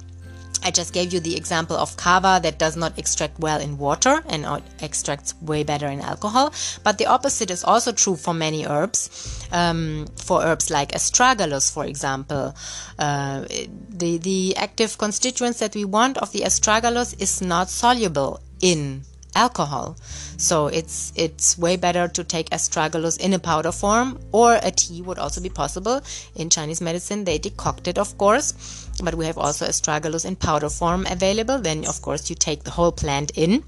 I 0.64 0.70
just 0.70 0.94
gave 0.94 1.12
you 1.12 1.20
the 1.20 1.36
example 1.36 1.76
of 1.76 1.96
kava 1.98 2.40
that 2.42 2.58
does 2.58 2.74
not 2.74 2.98
extract 2.98 3.38
well 3.38 3.60
in 3.60 3.76
water 3.76 4.24
and 4.26 4.46
extracts 4.80 5.34
way 5.42 5.62
better 5.62 5.86
in 5.86 6.00
alcohol. 6.00 6.54
But 6.82 6.96
the 6.96 7.06
opposite 7.06 7.50
is 7.50 7.62
also 7.62 7.92
true 7.92 8.16
for 8.16 8.32
many 8.32 8.66
herbs. 8.66 9.46
Um, 9.52 10.06
for 10.16 10.42
herbs 10.42 10.70
like 10.70 10.92
astragalus, 10.92 11.70
for 11.70 11.84
example, 11.84 12.54
uh, 12.98 13.44
the 13.90 14.16
the 14.16 14.56
active 14.56 14.96
constituents 14.96 15.58
that 15.58 15.74
we 15.74 15.84
want 15.84 16.16
of 16.18 16.32
the 16.32 16.40
astragalus 16.40 17.20
is 17.20 17.42
not 17.42 17.68
soluble 17.68 18.40
in 18.62 19.02
alcohol. 19.34 19.96
So 20.36 20.66
it's 20.68 21.12
it's 21.16 21.58
way 21.58 21.76
better 21.76 22.08
to 22.08 22.24
take 22.24 22.50
astragalus 22.50 23.18
in 23.18 23.32
a 23.32 23.38
powder 23.38 23.72
form 23.72 24.18
or 24.32 24.58
a 24.62 24.70
tea 24.70 25.02
would 25.02 25.18
also 25.18 25.40
be 25.40 25.48
possible. 25.48 26.02
In 26.34 26.50
Chinese 26.50 26.80
medicine 26.80 27.24
they 27.24 27.38
decoct 27.38 27.86
it 27.88 27.98
of 27.98 28.16
course, 28.18 28.88
but 29.02 29.14
we 29.14 29.26
have 29.26 29.38
also 29.38 29.66
astragalus 29.66 30.24
in 30.24 30.36
powder 30.36 30.68
form 30.68 31.06
available. 31.10 31.58
Then 31.58 31.86
of 31.86 32.02
course 32.02 32.30
you 32.30 32.36
take 32.36 32.64
the 32.64 32.70
whole 32.70 32.92
plant 32.92 33.32
in 33.34 33.64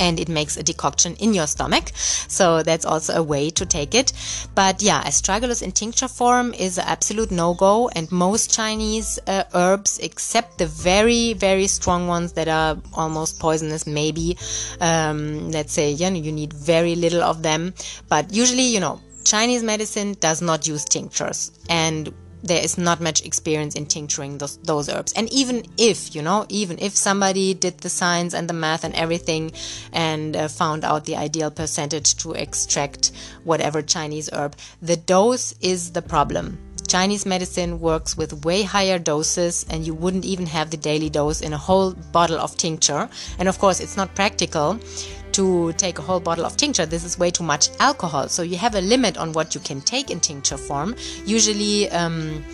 and 0.00 0.18
it 0.18 0.28
makes 0.28 0.56
a 0.56 0.62
decoction 0.62 1.14
in 1.16 1.34
your 1.34 1.46
stomach. 1.46 1.92
So 1.94 2.62
that's 2.62 2.84
also 2.84 3.14
a 3.14 3.22
way 3.22 3.50
to 3.50 3.64
take 3.66 3.94
it. 3.94 4.12
But 4.54 4.82
yeah, 4.82 5.02
astragalus 5.04 5.62
in 5.62 5.72
tincture 5.72 6.08
form 6.08 6.54
is 6.54 6.78
an 6.78 6.84
absolute 6.86 7.30
no-go 7.30 7.88
and 7.90 8.10
most 8.10 8.52
Chinese 8.52 9.18
uh, 9.26 9.44
herbs, 9.54 9.98
except 9.98 10.58
the 10.58 10.66
very, 10.66 11.34
very 11.34 11.66
strong 11.66 12.08
ones 12.08 12.32
that 12.32 12.48
are 12.48 12.78
almost 12.94 13.38
poisonous, 13.38 13.86
maybe, 13.86 14.36
um, 14.80 15.50
let's 15.50 15.72
say, 15.72 15.90
you 15.90 16.10
know, 16.10 16.16
you 16.16 16.32
need 16.32 16.52
very 16.52 16.96
little 16.96 17.22
of 17.22 17.42
them. 17.42 17.74
But 18.08 18.32
usually, 18.32 18.62
you 18.74 18.80
know, 18.80 19.00
Chinese 19.24 19.62
medicine 19.62 20.16
does 20.20 20.40
not 20.40 20.66
use 20.66 20.84
tinctures 20.84 21.52
and 21.68 22.12
there 22.42 22.62
is 22.62 22.78
not 22.78 23.00
much 23.00 23.24
experience 23.24 23.74
in 23.74 23.86
tincturing 23.86 24.38
those, 24.38 24.56
those 24.58 24.88
herbs. 24.88 25.12
And 25.14 25.30
even 25.32 25.64
if, 25.76 26.14
you 26.14 26.22
know, 26.22 26.46
even 26.48 26.78
if 26.78 26.96
somebody 26.96 27.54
did 27.54 27.78
the 27.78 27.88
science 27.88 28.34
and 28.34 28.48
the 28.48 28.54
math 28.54 28.84
and 28.84 28.94
everything 28.94 29.52
and 29.92 30.36
uh, 30.36 30.48
found 30.48 30.84
out 30.84 31.04
the 31.04 31.16
ideal 31.16 31.50
percentage 31.50 32.16
to 32.16 32.32
extract 32.32 33.12
whatever 33.44 33.82
Chinese 33.82 34.30
herb, 34.32 34.56
the 34.80 34.96
dose 34.96 35.54
is 35.60 35.92
the 35.92 36.02
problem. 36.02 36.58
Chinese 36.90 37.24
medicine 37.24 37.78
works 37.78 38.16
with 38.16 38.44
way 38.44 38.62
higher 38.62 38.98
doses, 38.98 39.64
and 39.70 39.86
you 39.86 39.94
wouldn't 39.94 40.24
even 40.24 40.44
have 40.46 40.70
the 40.70 40.76
daily 40.76 41.08
dose 41.08 41.40
in 41.40 41.52
a 41.52 41.56
whole 41.56 41.92
bottle 42.10 42.38
of 42.38 42.56
tincture. 42.56 43.08
And 43.38 43.48
of 43.48 43.60
course, 43.60 43.78
it's 43.78 43.96
not 43.96 44.12
practical 44.16 44.76
to 45.32 45.72
take 45.74 45.98
a 45.98 46.02
whole 46.02 46.20
bottle 46.20 46.44
of 46.44 46.56
tincture. 46.56 46.86
This 46.86 47.04
is 47.04 47.18
way 47.18 47.30
too 47.30 47.44
much 47.44 47.70
alcohol. 47.78 48.28
So 48.28 48.42
you 48.42 48.56
have 48.56 48.74
a 48.74 48.80
limit 48.80 49.16
on 49.16 49.32
what 49.32 49.54
you 49.54 49.60
can 49.60 49.80
take 49.80 50.10
in 50.10 50.20
tincture 50.20 50.56
form. 50.56 50.94
Usually, 51.24 51.90
um, 51.90 52.44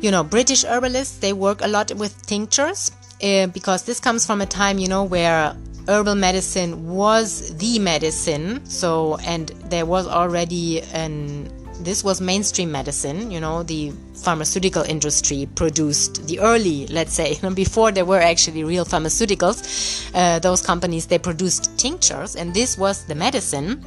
you 0.00 0.10
know, 0.10 0.24
British 0.24 0.64
herbalists, 0.64 1.18
they 1.18 1.32
work 1.32 1.60
a 1.62 1.68
lot 1.68 1.94
with 1.94 2.26
tinctures 2.26 2.90
uh, 3.22 3.46
because 3.48 3.84
this 3.84 4.00
comes 4.00 4.26
from 4.26 4.40
a 4.40 4.46
time, 4.46 4.78
you 4.78 4.88
know, 4.88 5.04
where 5.04 5.56
herbal 5.88 6.14
medicine 6.14 6.88
was 6.88 7.56
the 7.56 7.78
medicine. 7.78 8.64
So, 8.66 9.16
and 9.18 9.48
there 9.66 9.86
was 9.86 10.06
already 10.06 10.82
an 10.92 11.50
this 11.84 12.04
was 12.04 12.20
mainstream 12.20 12.72
medicine. 12.72 13.30
You 13.30 13.40
know, 13.40 13.62
the 13.62 13.92
pharmaceutical 14.14 14.82
industry 14.82 15.48
produced 15.54 16.26
the 16.26 16.40
early, 16.40 16.86
let's 16.88 17.12
say, 17.12 17.38
before 17.54 17.92
there 17.92 18.04
were 18.04 18.20
actually 18.20 18.64
real 18.64 18.84
pharmaceuticals, 18.84 20.10
uh, 20.14 20.38
those 20.38 20.62
companies, 20.62 21.06
they 21.06 21.18
produced 21.18 21.76
tinctures, 21.78 22.36
and 22.36 22.54
this 22.54 22.78
was 22.78 23.04
the 23.06 23.14
medicine. 23.14 23.84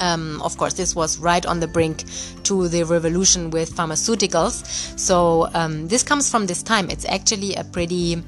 Um, 0.00 0.40
of 0.42 0.56
course, 0.56 0.74
this 0.74 0.96
was 0.96 1.18
right 1.18 1.44
on 1.44 1.60
the 1.60 1.68
brink 1.68 2.04
to 2.44 2.68
the 2.68 2.84
revolution 2.84 3.50
with 3.50 3.74
pharmaceuticals. 3.74 4.98
So 4.98 5.48
um, 5.52 5.88
this 5.88 6.02
comes 6.02 6.30
from 6.30 6.46
this 6.46 6.62
time. 6.62 6.88
It's 6.88 7.04
actually 7.04 7.54
a 7.54 7.64
pretty, 7.64 8.22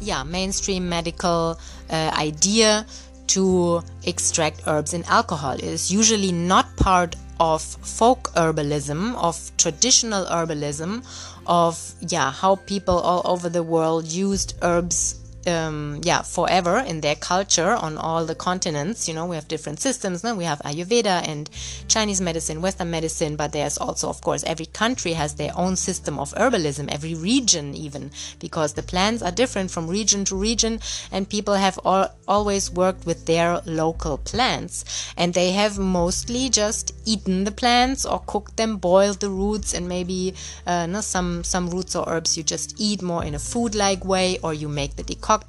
yeah, 0.00 0.22
mainstream 0.22 0.88
medical 0.88 1.60
uh, 1.90 2.10
idea 2.16 2.86
to 3.28 3.82
extract 4.04 4.62
herbs 4.66 4.94
in 4.94 5.04
alcohol. 5.04 5.52
It 5.52 5.64
is 5.64 5.92
usually 5.92 6.32
not 6.32 6.74
part 6.76 7.16
of 7.40 7.62
folk 7.62 8.30
herbalism, 8.34 9.16
of 9.16 9.50
traditional 9.56 10.26
herbalism, 10.26 11.02
of 11.46 11.94
yeah, 12.00 12.30
how 12.30 12.56
people 12.56 12.98
all 12.98 13.22
over 13.24 13.48
the 13.48 13.62
world 13.62 14.06
used 14.06 14.54
herbs 14.62 15.19
um, 15.50 16.00
yeah, 16.02 16.22
forever 16.22 16.78
in 16.78 17.00
their 17.00 17.16
culture 17.16 17.70
on 17.70 17.98
all 17.98 18.24
the 18.24 18.34
continents. 18.34 19.08
You 19.08 19.14
know, 19.14 19.26
we 19.26 19.36
have 19.36 19.48
different 19.48 19.80
systems. 19.80 20.22
No? 20.22 20.34
We 20.34 20.44
have 20.44 20.60
Ayurveda 20.60 21.28
and 21.28 21.50
Chinese 21.88 22.20
medicine, 22.20 22.62
Western 22.62 22.90
medicine, 22.90 23.36
but 23.36 23.52
there's 23.52 23.78
also, 23.78 24.08
of 24.08 24.20
course, 24.20 24.44
every 24.44 24.66
country 24.66 25.14
has 25.14 25.34
their 25.34 25.52
own 25.56 25.76
system 25.76 26.18
of 26.18 26.32
herbalism, 26.34 26.88
every 26.92 27.14
region 27.14 27.74
even, 27.74 28.10
because 28.38 28.74
the 28.74 28.82
plants 28.82 29.22
are 29.22 29.32
different 29.32 29.70
from 29.70 29.88
region 29.88 30.24
to 30.26 30.36
region, 30.36 30.80
and 31.10 31.28
people 31.28 31.54
have 31.54 31.78
all, 31.84 32.08
always 32.28 32.70
worked 32.70 33.06
with 33.06 33.26
their 33.26 33.60
local 33.66 34.18
plants, 34.18 34.84
and 35.16 35.34
they 35.34 35.52
have 35.52 35.78
mostly 35.78 36.48
just 36.48 36.94
eaten 37.04 37.44
the 37.44 37.50
plants 37.50 38.04
or 38.06 38.22
cooked 38.26 38.56
them, 38.56 38.76
boiled 38.76 39.20
the 39.20 39.30
roots, 39.30 39.74
and 39.74 39.88
maybe 39.88 40.34
uh, 40.66 40.86
no, 40.86 41.00
some 41.00 41.42
some 41.42 41.70
roots 41.70 41.96
or 41.96 42.08
herbs 42.08 42.36
you 42.36 42.42
just 42.42 42.74
eat 42.78 43.02
more 43.02 43.24
in 43.24 43.34
a 43.34 43.38
food-like 43.38 44.04
way, 44.04 44.38
or 44.42 44.54
you 44.54 44.68
make 44.68 44.96
the 44.96 45.02
decoction 45.02 45.39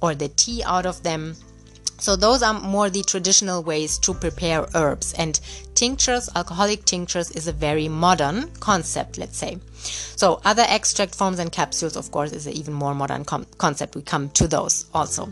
or 0.00 0.14
the 0.14 0.28
tea 0.28 0.62
out 0.64 0.86
of 0.86 1.02
them. 1.02 1.36
So 1.98 2.16
those 2.16 2.42
are 2.42 2.54
more 2.54 2.88
the 2.88 3.02
traditional 3.02 3.62
ways 3.62 3.98
to 3.98 4.14
prepare 4.14 4.66
herbs 4.74 5.12
and 5.18 5.38
tinctures, 5.74 6.30
alcoholic 6.34 6.86
tinctures 6.86 7.30
is 7.30 7.46
a 7.46 7.52
very 7.52 7.88
modern 7.88 8.50
concept, 8.60 9.18
let's 9.18 9.36
say. 9.36 9.58
So 10.16 10.40
other 10.44 10.64
extract 10.66 11.14
forms 11.14 11.38
and 11.38 11.52
capsules, 11.52 11.96
of 11.96 12.10
course, 12.10 12.32
is 12.32 12.46
an 12.46 12.54
even 12.54 12.72
more 12.74 12.94
modern 12.94 13.24
concept. 13.24 13.96
We 13.96 14.02
come 14.02 14.30
to 14.30 14.48
those 14.48 14.86
also. 14.94 15.30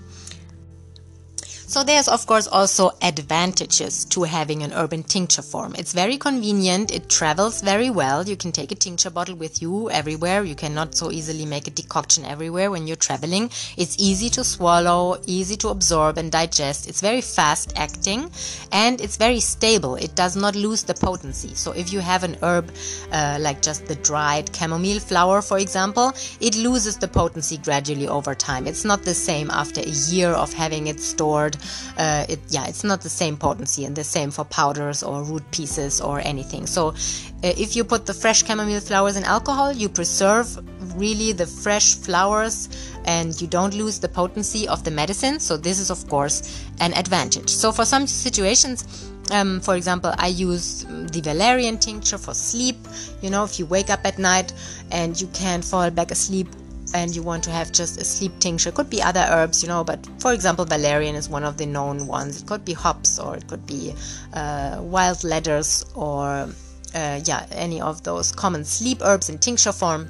So 1.69 1.85
there's 1.85 2.09
of 2.09 2.27
course 2.27 2.47
also 2.47 2.93
advantages 3.03 4.07
to 4.07 4.23
having 4.23 4.63
an 4.63 4.73
urban 4.73 5.03
tincture 5.03 5.43
form. 5.43 5.75
It's 5.77 5.93
very 5.93 6.17
convenient, 6.17 6.91
it 6.91 7.11
travels 7.11 7.61
very 7.61 7.91
well. 7.91 8.27
You 8.27 8.37
can 8.37 8.53
take 8.53 8.73
a 8.73 8.75
tincture 8.75 9.11
bottle 9.11 9.35
with 9.35 9.61
you 9.61 9.91
everywhere. 9.91 10.45
You 10.45 10.55
cannot 10.55 10.95
so 10.95 11.13
easily 11.13 11.45
make 11.45 11.69
a 11.69 11.71
decoction 11.71 12.25
everywhere 12.25 12.71
when 12.71 12.87
you're 12.87 12.97
traveling. 12.97 13.51
It's 13.77 13.97
easy 13.99 14.31
to 14.31 14.45
swallow, 14.45 15.21
easy 15.27 15.59
to 15.59 15.69
absorb 15.69 16.17
and 16.17 16.33
digest. 16.33 16.89
It's 16.89 17.03
very 17.03 17.21
fast 17.21 17.75
acting 17.77 18.31
and 18.73 18.99
it's 18.99 19.19
very 19.19 19.41
stable. 19.41 19.97
It 19.97 20.15
does 20.15 20.37
not 20.37 20.57
lose 20.57 20.85
the 20.85 20.95
potency. 20.95 21.55
So 21.55 21.73
if 21.73 21.93
you 21.93 22.01
have 22.01 22.25
an 22.25 22.39
herb 22.43 22.71
uh, 23.13 23.37
like 23.41 23.61
just 23.61 23.85
the 23.85 23.97
dried 23.97 24.57
chamomile 24.57 25.01
flower, 25.01 25.43
for 25.43 25.59
example, 25.59 26.15
it 26.41 26.57
loses 26.57 26.97
the 26.97 27.09
potency 27.09 27.59
gradually 27.59 28.09
over 28.09 28.35
time. 28.35 28.67
It's 28.67 28.87
not 28.87 29.03
the 29.03 29.13
same 29.13 29.51
after 29.51 29.83
a 29.83 29.93
year 30.09 30.31
of 30.31 30.51
having 30.55 30.87
it 30.87 30.99
stored 30.99 31.58
uh, 31.97 32.25
it 32.29 32.41
yeah 32.49 32.67
it's 32.67 32.85
not 32.85 33.01
the 33.03 33.09
same 33.09 33.37
potency 33.37 33.85
and 33.85 33.95
the 33.97 34.05
same 34.05 34.31
for 34.31 34.45
powders 34.45 35.03
or 35.03 35.23
root 35.23 35.45
pieces 35.51 36.01
or 36.01 36.21
anything. 36.21 36.67
So 36.67 36.89
uh, 36.89 36.93
if 37.43 37.77
you 37.77 37.85
put 37.85 38.07
the 38.07 38.15
fresh 38.15 38.45
chamomile 38.45 38.81
flowers 38.81 39.17
in 39.17 39.25
alcohol 39.25 39.73
you 39.73 39.89
preserve 39.89 40.47
really 40.97 41.33
the 41.33 41.47
fresh 41.47 41.95
flowers 41.95 42.69
and 43.05 43.41
you 43.41 43.47
don't 43.47 43.75
lose 43.75 43.99
the 43.99 44.09
potency 44.09 44.69
of 44.69 44.85
the 44.85 44.91
medicine. 44.91 45.41
So 45.41 45.57
this 45.57 45.79
is 45.79 45.91
of 45.91 46.09
course 46.09 46.65
an 46.81 46.93
advantage. 46.95 47.51
So 47.51 47.73
for 47.73 47.85
some 47.85 48.07
situations 48.07 48.85
um, 49.31 49.61
for 49.61 49.77
example, 49.77 50.15
I 50.17 50.29
use 50.29 50.85
the 50.85 51.21
valerian 51.21 51.79
tincture 51.79 52.19
for 52.19 52.35
sleep. 52.35 52.77
You 53.21 53.31
know, 53.31 53.45
if 53.45 53.59
you 53.59 53.67
wake 53.67 53.91
up 53.91 54.01
at 54.05 54.19
night 54.19 54.53
and 54.91 55.21
you 55.21 55.27
can't 55.29 55.65
fall 55.65 55.91
back 55.91 56.11
asleep 56.11 56.49
and 56.95 57.15
you 57.15 57.23
want 57.23 57.45
to 57.45 57.51
have 57.51 57.73
just 57.73 58.01
a 58.01 58.05
sleep 58.05 58.33
tincture. 58.39 58.71
It 58.71 58.75
could 58.75 58.91
be 58.91 59.03
other 59.03 59.27
herbs, 59.31 59.63
you 59.63 59.69
know, 59.69 59.85
but 59.85 60.07
for 60.19 60.33
example, 60.33 60.65
valerian 60.65 61.15
is 61.15 61.29
one 61.29 61.45
of 61.45 61.57
the 61.57 61.67
known 61.67 62.07
ones. 62.07 62.43
It 62.43 62.47
could 62.47 62.65
be 62.65 62.73
hops 62.73 63.19
or 63.19 63.37
it 63.37 63.47
could 63.47 63.67
be 63.67 63.95
uh, 64.33 64.79
wild 64.81 65.25
lettuce 65.25 65.85
or 65.95 66.49
uh, 66.95 67.21
yeah, 67.25 67.47
any 67.53 67.81
of 67.81 68.03
those 68.03 68.33
common 68.33 68.65
sleep 68.65 69.01
herbs 69.03 69.29
in 69.29 69.39
tincture 69.39 69.73
form 69.73 70.09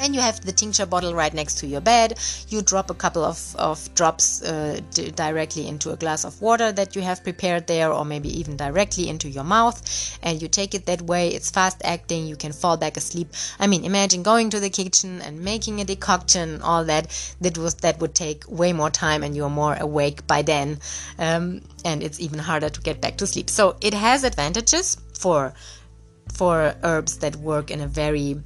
and 0.00 0.14
you 0.14 0.20
have 0.20 0.40
the 0.40 0.52
tincture 0.52 0.86
bottle 0.86 1.14
right 1.14 1.32
next 1.32 1.58
to 1.58 1.66
your 1.66 1.80
bed. 1.80 2.18
You 2.48 2.62
drop 2.62 2.90
a 2.90 2.94
couple 2.94 3.24
of, 3.24 3.56
of 3.56 3.92
drops 3.94 4.42
uh, 4.42 4.80
d- 4.92 5.10
directly 5.10 5.66
into 5.66 5.90
a 5.90 5.96
glass 5.96 6.24
of 6.24 6.40
water 6.40 6.72
that 6.72 6.96
you 6.96 7.02
have 7.02 7.22
prepared 7.22 7.66
there, 7.66 7.92
or 7.92 8.04
maybe 8.04 8.28
even 8.38 8.56
directly 8.56 9.08
into 9.08 9.28
your 9.28 9.44
mouth, 9.44 10.18
and 10.22 10.40
you 10.40 10.48
take 10.48 10.74
it 10.74 10.86
that 10.86 11.02
way. 11.02 11.28
It's 11.28 11.50
fast 11.50 11.80
acting, 11.84 12.26
you 12.26 12.36
can 12.36 12.52
fall 12.52 12.76
back 12.76 12.96
asleep. 12.96 13.28
I 13.58 13.66
mean, 13.66 13.84
imagine 13.84 14.22
going 14.22 14.50
to 14.50 14.60
the 14.60 14.70
kitchen 14.70 15.20
and 15.22 15.40
making 15.40 15.80
a 15.80 15.84
decoction, 15.84 16.62
all 16.62 16.84
that. 16.84 17.08
That, 17.40 17.56
was, 17.58 17.74
that 17.76 18.00
would 18.00 18.14
take 18.14 18.44
way 18.48 18.72
more 18.72 18.90
time, 18.90 19.22
and 19.22 19.36
you're 19.36 19.50
more 19.50 19.76
awake 19.78 20.26
by 20.26 20.42
then, 20.42 20.78
um, 21.18 21.62
and 21.84 22.02
it's 22.02 22.20
even 22.20 22.38
harder 22.38 22.68
to 22.68 22.80
get 22.80 23.00
back 23.00 23.16
to 23.18 23.26
sleep. 23.26 23.50
So 23.50 23.76
it 23.80 23.94
has 23.94 24.24
advantages 24.24 24.96
for 25.14 25.54
for 26.32 26.74
herbs 26.82 27.18
that 27.18 27.34
work 27.36 27.70
in 27.70 27.80
a 27.80 27.86
very 27.88 28.40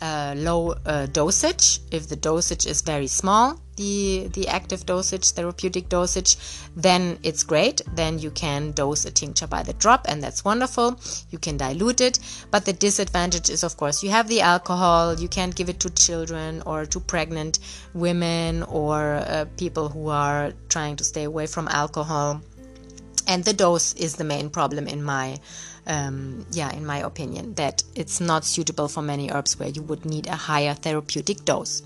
uh, 0.00 0.34
low 0.36 0.74
uh, 0.84 1.06
dosage. 1.06 1.80
If 1.90 2.08
the 2.08 2.16
dosage 2.16 2.66
is 2.66 2.82
very 2.82 3.06
small, 3.06 3.60
the 3.76 4.28
the 4.32 4.48
active 4.48 4.86
dosage, 4.86 5.30
therapeutic 5.30 5.88
dosage, 5.88 6.36
then 6.74 7.18
it's 7.22 7.42
great. 7.42 7.82
Then 7.94 8.18
you 8.18 8.30
can 8.30 8.72
dose 8.72 9.04
a 9.04 9.10
tincture 9.10 9.46
by 9.46 9.62
the 9.62 9.74
drop, 9.74 10.06
and 10.08 10.22
that's 10.22 10.44
wonderful. 10.44 10.98
You 11.30 11.38
can 11.38 11.56
dilute 11.56 12.00
it, 12.00 12.18
but 12.50 12.64
the 12.64 12.72
disadvantage 12.72 13.50
is, 13.50 13.62
of 13.62 13.76
course, 13.76 14.02
you 14.02 14.10
have 14.10 14.28
the 14.28 14.40
alcohol. 14.40 15.14
You 15.14 15.28
can't 15.28 15.54
give 15.54 15.68
it 15.68 15.80
to 15.80 15.90
children 15.90 16.62
or 16.66 16.86
to 16.86 17.00
pregnant 17.00 17.58
women 17.94 18.62
or 18.64 19.16
uh, 19.16 19.44
people 19.56 19.88
who 19.88 20.08
are 20.08 20.52
trying 20.68 20.96
to 20.96 21.04
stay 21.04 21.24
away 21.24 21.46
from 21.46 21.68
alcohol. 21.68 22.40
And 23.28 23.44
the 23.44 23.52
dose 23.52 23.92
is 23.94 24.14
the 24.14 24.24
main 24.24 24.50
problem 24.50 24.86
in 24.86 25.02
my 25.02 25.40
um, 25.86 26.44
yeah, 26.50 26.72
in 26.72 26.84
my 26.84 26.98
opinion, 26.98 27.54
that 27.54 27.82
it's 27.94 28.20
not 28.20 28.44
suitable 28.44 28.88
for 28.88 29.02
many 29.02 29.30
herbs 29.30 29.58
where 29.58 29.68
you 29.68 29.82
would 29.82 30.04
need 30.04 30.26
a 30.26 30.36
higher 30.36 30.74
therapeutic 30.74 31.44
dose. 31.44 31.82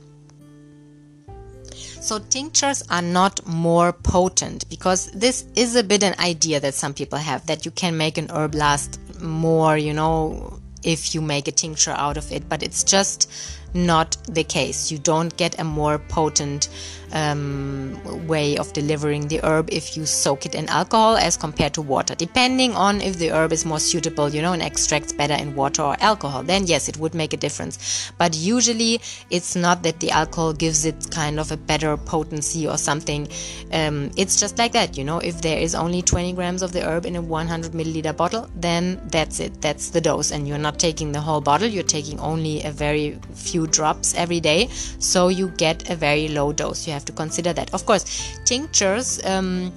So 2.01 2.19
tinctures 2.19 2.83
are 2.91 3.03
not 3.03 3.47
more 3.47 3.93
potent 3.93 4.69
because 4.69 5.11
this 5.13 5.45
is 5.55 5.77
a 5.77 5.85
bit 5.85 6.03
an 6.03 6.15
idea 6.19 6.59
that 6.61 6.75
some 6.75 6.95
people 6.95 7.19
have 7.19 7.47
that 7.47 7.65
you 7.65 7.71
can 7.71 7.97
make 7.97 8.17
an 8.17 8.31
herb 8.31 8.55
last 8.55 8.99
more, 9.21 9.77
you 9.77 9.93
know, 9.93 10.61
if 10.83 11.15
you 11.15 11.21
make 11.21 11.47
a 11.47 11.53
tincture 11.53 11.93
out 11.93 12.17
of 12.17 12.33
it, 12.33 12.49
but 12.49 12.63
it's 12.63 12.85
just 12.85 13.31
not 13.75 14.17
the 14.27 14.45
case. 14.45 14.91
You 14.91 14.99
don't 14.99 15.37
get 15.37 15.61
a 15.61 15.65
more 15.65 15.99
potent 15.99 16.69
um, 17.13 17.99
way 18.27 18.57
of 18.57 18.73
delivering 18.73 19.29
the 19.29 19.41
herb 19.43 19.69
if 19.73 19.97
you 19.97 20.07
soak 20.07 20.47
it 20.47 20.55
in 20.55 20.69
alcohol 20.69 21.17
as 21.17 21.37
compared 21.37 21.75
to 21.75 21.83
water. 21.83 22.15
Depending 22.15 22.75
on 22.75 23.01
if 23.01 23.19
the 23.19 23.31
herb 23.31 23.53
is 23.53 23.65
more 23.65 23.81
suitable, 23.81 24.29
you 24.29 24.43
know, 24.43 24.53
and 24.53 24.63
extracts 24.63 25.13
better 25.13 25.35
in 25.35 25.55
water 25.55 25.83
or 25.83 25.97
alcohol, 26.01 26.43
then 26.43 26.67
yes, 26.67 26.89
it 26.89 26.97
would 26.99 27.15
make 27.15 27.33
a 27.33 27.37
difference. 27.37 28.13
But 28.19 28.37
usually 28.37 29.01
it's 29.31 29.57
not 29.57 29.83
that 29.83 30.01
the 30.01 30.11
alcohol 30.11 30.53
gives 30.53 30.85
it 30.85 31.11
kind 31.11 31.41
of 31.41 31.51
a 31.51 31.57
better 31.57 31.97
potency 31.97 32.67
or 32.67 32.79
something. 32.79 33.29
Um, 33.73 34.11
it's 34.17 34.39
just 34.39 34.59
like 34.59 34.73
that, 34.73 34.97
you 34.97 35.05
know, 35.05 35.19
if 35.19 35.41
there 35.43 35.59
is 35.59 35.75
only 35.75 36.03
20 36.03 36.33
grams 36.35 36.63
of 36.63 36.73
the 36.73 36.83
herb 36.83 37.07
in 37.07 37.17
a 37.17 37.23
100 37.23 37.73
milliliter 37.73 38.17
bottle, 38.17 38.49
then 38.55 39.01
that's 39.11 39.41
it, 39.41 39.61
that's 39.61 39.91
the 39.91 40.01
dose, 40.01 40.31
and 40.31 40.47
you're 40.47 40.59
not 40.59 40.79
taking 40.79 41.13
the 41.13 41.21
whole 41.21 41.41
bottle, 41.41 41.69
you're 41.69 41.83
taking 41.83 42.19
only 42.21 42.63
a 42.63 42.71
very 42.71 43.19
few 43.35 43.67
drops 43.67 44.15
every 44.15 44.41
day, 44.41 44.69
so 44.99 45.29
you 45.29 45.49
get 45.49 45.91
a 45.91 45.97
very 45.97 46.29
low 46.29 46.53
dose. 46.53 46.87
You 46.87 46.93
have 46.93 47.00
to 47.05 47.13
consider 47.13 47.53
that. 47.53 47.73
Of 47.75 47.87
course, 47.87 48.39
tinctures. 48.45 49.25
Um, 49.25 49.73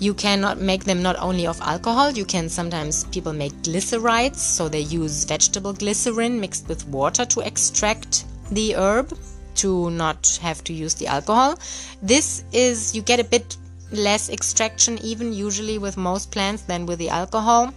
you 0.00 0.12
cannot 0.12 0.60
make 0.60 0.84
them 0.84 1.02
not 1.02 1.16
only 1.20 1.46
of 1.46 1.60
alcohol, 1.60 2.10
you 2.10 2.24
can 2.24 2.48
sometimes 2.48 3.04
people 3.04 3.32
make 3.32 3.52
glycerites, 3.62 4.36
so 4.36 4.68
they 4.68 4.80
use 4.80 5.24
vegetable 5.24 5.72
glycerin 5.72 6.40
mixed 6.40 6.68
with 6.68 6.86
water 6.88 7.24
to 7.24 7.40
extract 7.40 8.24
the 8.50 8.74
herb 8.74 9.16
to 9.54 9.90
not 9.90 10.38
have 10.42 10.64
to 10.64 10.72
use 10.72 10.94
the 10.94 11.06
alcohol. 11.06 11.56
This 12.02 12.44
is, 12.52 12.94
you 12.94 13.02
get 13.02 13.20
a 13.20 13.24
bit 13.24 13.56
less 13.92 14.28
extraction, 14.30 14.98
even 14.98 15.32
usually 15.32 15.78
with 15.78 15.96
most 15.96 16.32
plants, 16.32 16.62
than 16.62 16.86
with 16.86 16.98
the 16.98 17.08
alcohol. 17.08 17.72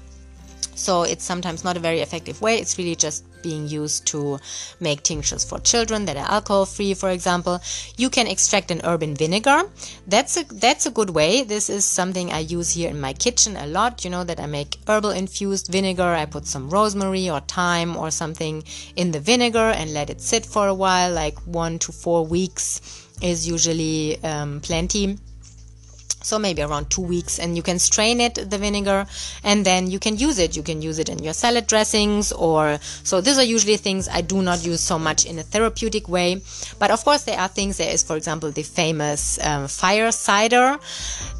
So 0.73 1.03
it's 1.03 1.23
sometimes 1.23 1.63
not 1.63 1.77
a 1.77 1.79
very 1.79 2.01
effective 2.01 2.41
way. 2.41 2.57
It's 2.57 2.77
really 2.79 2.95
just 2.95 3.25
being 3.41 3.67
used 3.67 4.05
to 4.07 4.39
make 4.79 5.03
tinctures 5.03 5.43
for 5.43 5.59
children 5.59 6.05
that 6.05 6.17
are 6.17 6.29
alcohol 6.29 6.65
free, 6.65 6.93
for 6.93 7.09
example. 7.09 7.61
You 7.97 8.09
can 8.09 8.27
extract 8.27 8.71
an 8.71 8.81
herb 8.83 9.03
in 9.03 9.15
vinegar. 9.15 9.63
That's 10.07 10.37
a 10.37 10.43
that's 10.43 10.85
a 10.85 10.91
good 10.91 11.11
way. 11.11 11.43
This 11.43 11.69
is 11.69 11.85
something 11.85 12.31
I 12.31 12.39
use 12.39 12.71
here 12.71 12.89
in 12.89 12.99
my 12.99 13.13
kitchen 13.13 13.55
a 13.55 13.67
lot. 13.67 14.03
You 14.03 14.11
know 14.11 14.23
that 14.23 14.39
I 14.39 14.45
make 14.45 14.79
herbal 14.87 15.11
infused 15.11 15.67
vinegar. 15.67 16.13
I 16.15 16.25
put 16.25 16.45
some 16.45 16.69
rosemary 16.69 17.29
or 17.29 17.39
thyme 17.41 17.95
or 17.95 18.11
something 18.11 18.63
in 18.95 19.11
the 19.11 19.19
vinegar 19.19 19.69
and 19.79 19.93
let 19.93 20.09
it 20.09 20.21
sit 20.21 20.45
for 20.45 20.67
a 20.67 20.73
while, 20.73 21.13
like 21.13 21.37
one 21.45 21.79
to 21.79 21.91
four 21.91 22.25
weeks 22.25 22.81
is 23.21 23.47
usually 23.47 24.23
um, 24.23 24.61
plenty 24.61 25.17
so 26.27 26.37
maybe 26.37 26.61
around 26.61 26.89
two 26.89 27.01
weeks 27.01 27.39
and 27.39 27.55
you 27.55 27.63
can 27.63 27.79
strain 27.79 28.19
it 28.19 28.35
the 28.35 28.57
vinegar 28.57 29.05
and 29.43 29.65
then 29.65 29.89
you 29.89 29.99
can 29.99 30.17
use 30.17 30.37
it. 30.39 30.57
You 30.57 30.63
can 30.63 30.81
use 30.81 30.99
it 30.99 31.09
in 31.09 31.19
your 31.19 31.33
salad 31.33 31.67
dressings 31.67 32.31
or 32.31 32.79
so 33.03 33.21
these 33.21 33.37
are 33.37 33.43
usually 33.43 33.77
things 33.77 34.07
i 34.09 34.21
do 34.21 34.41
not 34.41 34.65
use 34.65 34.81
so 34.81 34.99
much 34.99 35.25
in 35.25 35.39
a 35.39 35.43
therapeutic 35.43 36.09
way. 36.09 36.41
But 36.79 36.91
of 36.91 37.03
course 37.05 37.23
there 37.23 37.39
are 37.39 37.47
things 37.47 37.77
there 37.77 37.93
is 37.93 38.03
for 38.03 38.17
example 38.17 38.51
the 38.51 38.63
famous 38.63 39.39
um, 39.43 39.67
fire 39.67 40.11
cider 40.11 40.77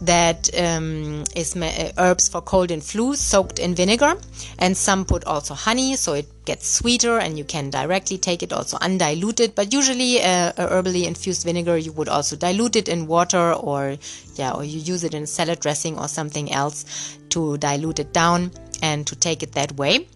that 0.02 0.50
um, 0.58 1.24
is 1.36 1.56
uh, 1.56 1.92
herbs 1.98 2.30
for 2.30 2.42
cold 2.42 2.72
and 2.72 2.84
flu 2.84 3.16
soaked 3.16 3.60
in 3.60 3.76
vinegar 3.76 4.16
and 4.60 4.78
some 4.78 5.06
put 5.06 5.26
also 5.26 5.54
honey 5.54 5.96
so 5.96 6.14
it 6.14 6.28
gets 6.48 6.68
sweeter 6.68 7.20
and 7.20 7.38
you 7.38 7.44
can 7.44 7.70
directly 7.70 8.18
take 8.18 8.42
it 8.42 8.52
also 8.52 8.78
undiluted. 8.82 9.54
But 9.54 9.72
usually 9.72 10.24
uh, 10.24 10.54
a 10.58 10.68
herbally 10.74 11.06
infused 11.06 11.44
vinegar 11.44 11.78
you 11.78 11.92
would 11.92 12.10
also 12.10 12.36
dilute 12.36 12.76
it 12.76 12.88
in 12.88 13.06
water 13.06 13.54
or 13.54 13.98
yeah 14.36 14.54
or 14.54 14.64
you 14.64 14.80
use 14.80 15.04
it 15.04 15.14
in 15.14 15.28
salad 15.28 15.60
dressing 15.60 16.00
or 16.00 16.08
something 16.08 16.52
else 16.52 16.86
to 17.30 17.58
dilute 17.58 18.00
it 18.00 18.14
down 18.14 18.52
and 18.82 19.06
to 19.08 19.16
take 19.16 19.44
it 19.44 19.52
that 19.52 19.74
way. 19.74 20.08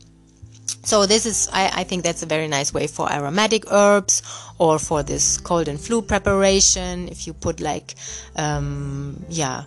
So 0.84 1.06
this 1.06 1.26
is 1.26 1.50
I, 1.54 1.82
I, 1.82 1.84
think 1.84 2.04
that's 2.04 2.24
a 2.24 2.26
very 2.26 2.48
nice 2.48 2.74
way 2.74 2.88
for 2.88 3.12
aromatic 3.12 3.72
herbs 3.72 4.24
or 4.58 4.80
for 4.80 5.04
this 5.04 5.38
cold 5.38 5.68
and 5.68 5.80
flu 5.80 6.02
preparation. 6.02 7.08
If 7.10 7.28
you 7.28 7.34
put 7.34 7.60
like 7.60 7.94
um, 8.36 9.24
yeah 9.30 9.66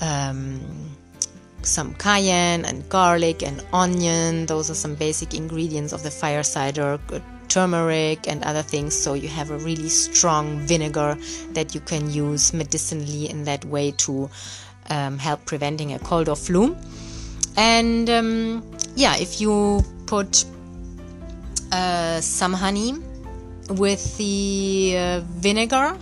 um, 0.00 0.96
some 1.62 1.94
cayenne 1.94 2.64
and 2.64 2.88
garlic 2.88 3.42
and 3.42 3.64
onion. 3.72 4.46
Those 4.46 4.70
are 4.70 4.74
some 4.74 4.94
basic 4.94 5.34
ingredients 5.34 5.92
of 5.92 6.02
the 6.02 6.10
fire 6.10 6.42
cider. 6.42 6.98
Turmeric 7.48 8.26
and 8.28 8.42
other 8.42 8.60
things, 8.60 8.92
so 8.92 9.14
you 9.14 9.28
have 9.28 9.50
a 9.50 9.56
really 9.58 9.88
strong 9.88 10.58
vinegar 10.66 11.16
that 11.52 11.74
you 11.74 11.80
can 11.80 12.10
use 12.10 12.52
medicinally 12.52 13.30
in 13.30 13.44
that 13.44 13.64
way 13.64 13.92
to 13.92 14.28
um, 14.90 15.16
help 15.16 15.44
preventing 15.46 15.94
a 15.94 15.98
cold 16.00 16.28
or 16.28 16.36
flu. 16.36 16.76
And 17.56 18.10
um, 18.10 18.62
yeah, 18.96 19.16
if 19.16 19.40
you 19.40 19.82
put 20.06 20.44
uh, 21.72 22.20
some 22.20 22.52
honey 22.52 22.94
with 23.70 24.16
the 24.18 24.96
uh, 24.98 25.20
vinegar, 25.20 25.96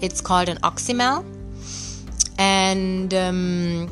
it's 0.00 0.20
called 0.22 0.48
an 0.48 0.56
oxymel, 0.58 1.22
and 2.38 3.12
um, 3.12 3.88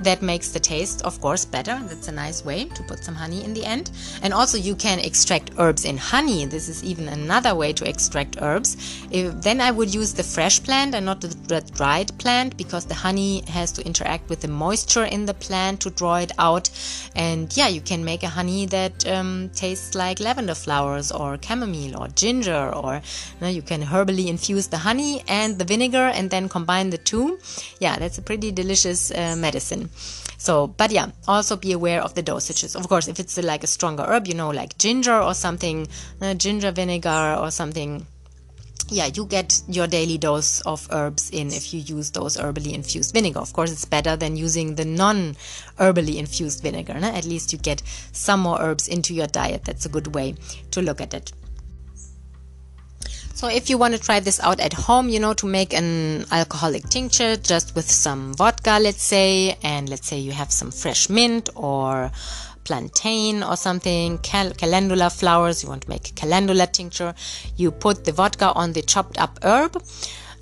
that 0.00 0.22
makes 0.22 0.48
the 0.48 0.60
taste 0.60 1.02
of 1.02 1.20
course 1.20 1.44
better. 1.44 1.78
That's 1.88 2.08
a 2.08 2.12
nice 2.12 2.44
way 2.44 2.64
to 2.64 2.82
put 2.82 3.04
some 3.04 3.14
honey 3.14 3.44
in 3.44 3.54
the 3.54 3.64
end. 3.64 3.90
And 4.22 4.32
also 4.32 4.56
you 4.56 4.74
can 4.74 4.98
extract 4.98 5.52
herbs 5.58 5.84
in 5.84 5.96
honey. 5.96 6.46
This 6.46 6.68
is 6.68 6.82
even 6.82 7.08
another 7.08 7.54
way 7.54 7.72
to 7.74 7.88
extract 7.88 8.38
herbs. 8.40 8.76
If, 9.10 9.40
then 9.42 9.60
i 9.60 9.70
would 9.70 9.94
use 9.94 10.14
the 10.14 10.22
fresh 10.22 10.62
plant 10.62 10.94
and 10.94 11.04
not 11.06 11.20
the 11.20 11.60
dried 11.74 12.16
plant 12.18 12.56
because 12.56 12.86
the 12.86 12.94
honey 12.94 13.42
has 13.48 13.72
to 13.72 13.84
interact 13.84 14.28
with 14.28 14.40
the 14.40 14.48
moisture 14.48 15.04
in 15.04 15.26
the 15.26 15.34
plant 15.34 15.80
to 15.82 15.90
draw 15.90 16.16
it 16.16 16.32
out. 16.38 16.70
And 17.14 17.54
yeah 17.56 17.68
you 17.68 17.80
can 17.80 18.04
make 18.04 18.22
a 18.22 18.28
honey 18.28 18.66
that 18.66 19.06
um, 19.06 19.50
tastes 19.54 19.94
like 19.94 20.20
lavender 20.20 20.54
flowers 20.54 21.12
or 21.12 21.38
chamomile 21.42 21.98
or 22.00 22.08
ginger 22.08 22.70
or 22.74 22.94
you, 22.94 23.40
know, 23.40 23.48
you 23.48 23.62
can 23.62 23.82
herbally 23.82 24.28
infuse 24.28 24.68
the 24.68 24.78
honey 24.78 25.22
and 25.28 25.58
the 25.58 25.64
vinegar 25.64 26.06
and 26.16 26.30
then 26.30 26.48
combine 26.48 26.90
the 26.90 26.98
two. 26.98 27.38
Yeah 27.78 27.98
that's 27.98 28.18
a 28.18 28.22
pretty 28.22 28.50
delicious 28.50 29.10
uh, 29.10 29.36
medicine 29.36 29.89
so, 30.40 30.68
but 30.68 30.90
yeah, 30.90 31.10
also 31.28 31.56
be 31.56 31.72
aware 31.72 32.02
of 32.02 32.14
the 32.14 32.22
dosages. 32.22 32.74
Of 32.74 32.88
course, 32.88 33.08
if 33.08 33.20
it's 33.20 33.36
like 33.36 33.62
a 33.62 33.66
stronger 33.66 34.04
herb, 34.04 34.26
you 34.26 34.34
know, 34.34 34.48
like 34.48 34.78
ginger 34.78 35.20
or 35.20 35.34
something, 35.34 35.86
uh, 36.22 36.32
ginger 36.32 36.70
vinegar 36.70 37.36
or 37.38 37.50
something, 37.50 38.06
yeah, 38.88 39.06
you 39.06 39.26
get 39.26 39.60
your 39.68 39.86
daily 39.86 40.18
dose 40.18 40.62
of 40.62 40.88
herbs 40.90 41.30
in 41.30 41.48
if 41.48 41.72
you 41.72 41.80
use 41.80 42.10
those 42.12 42.36
herbally 42.36 42.72
infused 42.72 43.12
vinegar. 43.12 43.38
Of 43.38 43.52
course, 43.52 43.70
it's 43.70 43.84
better 43.84 44.16
than 44.16 44.36
using 44.36 44.76
the 44.76 44.84
non 44.84 45.36
herbally 45.78 46.16
infused 46.16 46.62
vinegar. 46.62 46.94
No? 46.94 47.08
At 47.08 47.26
least 47.26 47.52
you 47.52 47.58
get 47.58 47.82
some 48.12 48.40
more 48.40 48.60
herbs 48.60 48.88
into 48.88 49.14
your 49.14 49.26
diet. 49.26 49.64
That's 49.64 49.86
a 49.86 49.90
good 49.90 50.14
way 50.14 50.36
to 50.70 50.82
look 50.82 51.00
at 51.00 51.14
it. 51.14 51.32
So 53.40 53.48
if 53.48 53.70
you 53.70 53.78
want 53.78 53.94
to 53.94 53.98
try 53.98 54.20
this 54.20 54.38
out 54.40 54.60
at 54.60 54.74
home, 54.74 55.08
you 55.08 55.18
know, 55.18 55.32
to 55.32 55.46
make 55.46 55.72
an 55.72 56.26
alcoholic 56.30 56.86
tincture 56.90 57.36
just 57.36 57.74
with 57.74 57.90
some 57.90 58.34
vodka, 58.34 58.78
let's 58.78 59.02
say, 59.02 59.56
and 59.62 59.88
let's 59.88 60.06
say 60.08 60.18
you 60.18 60.32
have 60.32 60.52
some 60.52 60.70
fresh 60.70 61.08
mint 61.08 61.48
or 61.54 62.12
plantain 62.64 63.42
or 63.42 63.56
something, 63.56 64.18
cal- 64.18 64.52
calendula 64.52 65.08
flowers, 65.08 65.62
you 65.62 65.70
want 65.70 65.84
to 65.84 65.88
make 65.88 66.10
a 66.10 66.12
calendula 66.12 66.66
tincture, 66.66 67.14
you 67.56 67.70
put 67.70 68.04
the 68.04 68.12
vodka 68.12 68.52
on 68.52 68.74
the 68.74 68.82
chopped 68.82 69.16
up 69.16 69.38
herb 69.42 69.82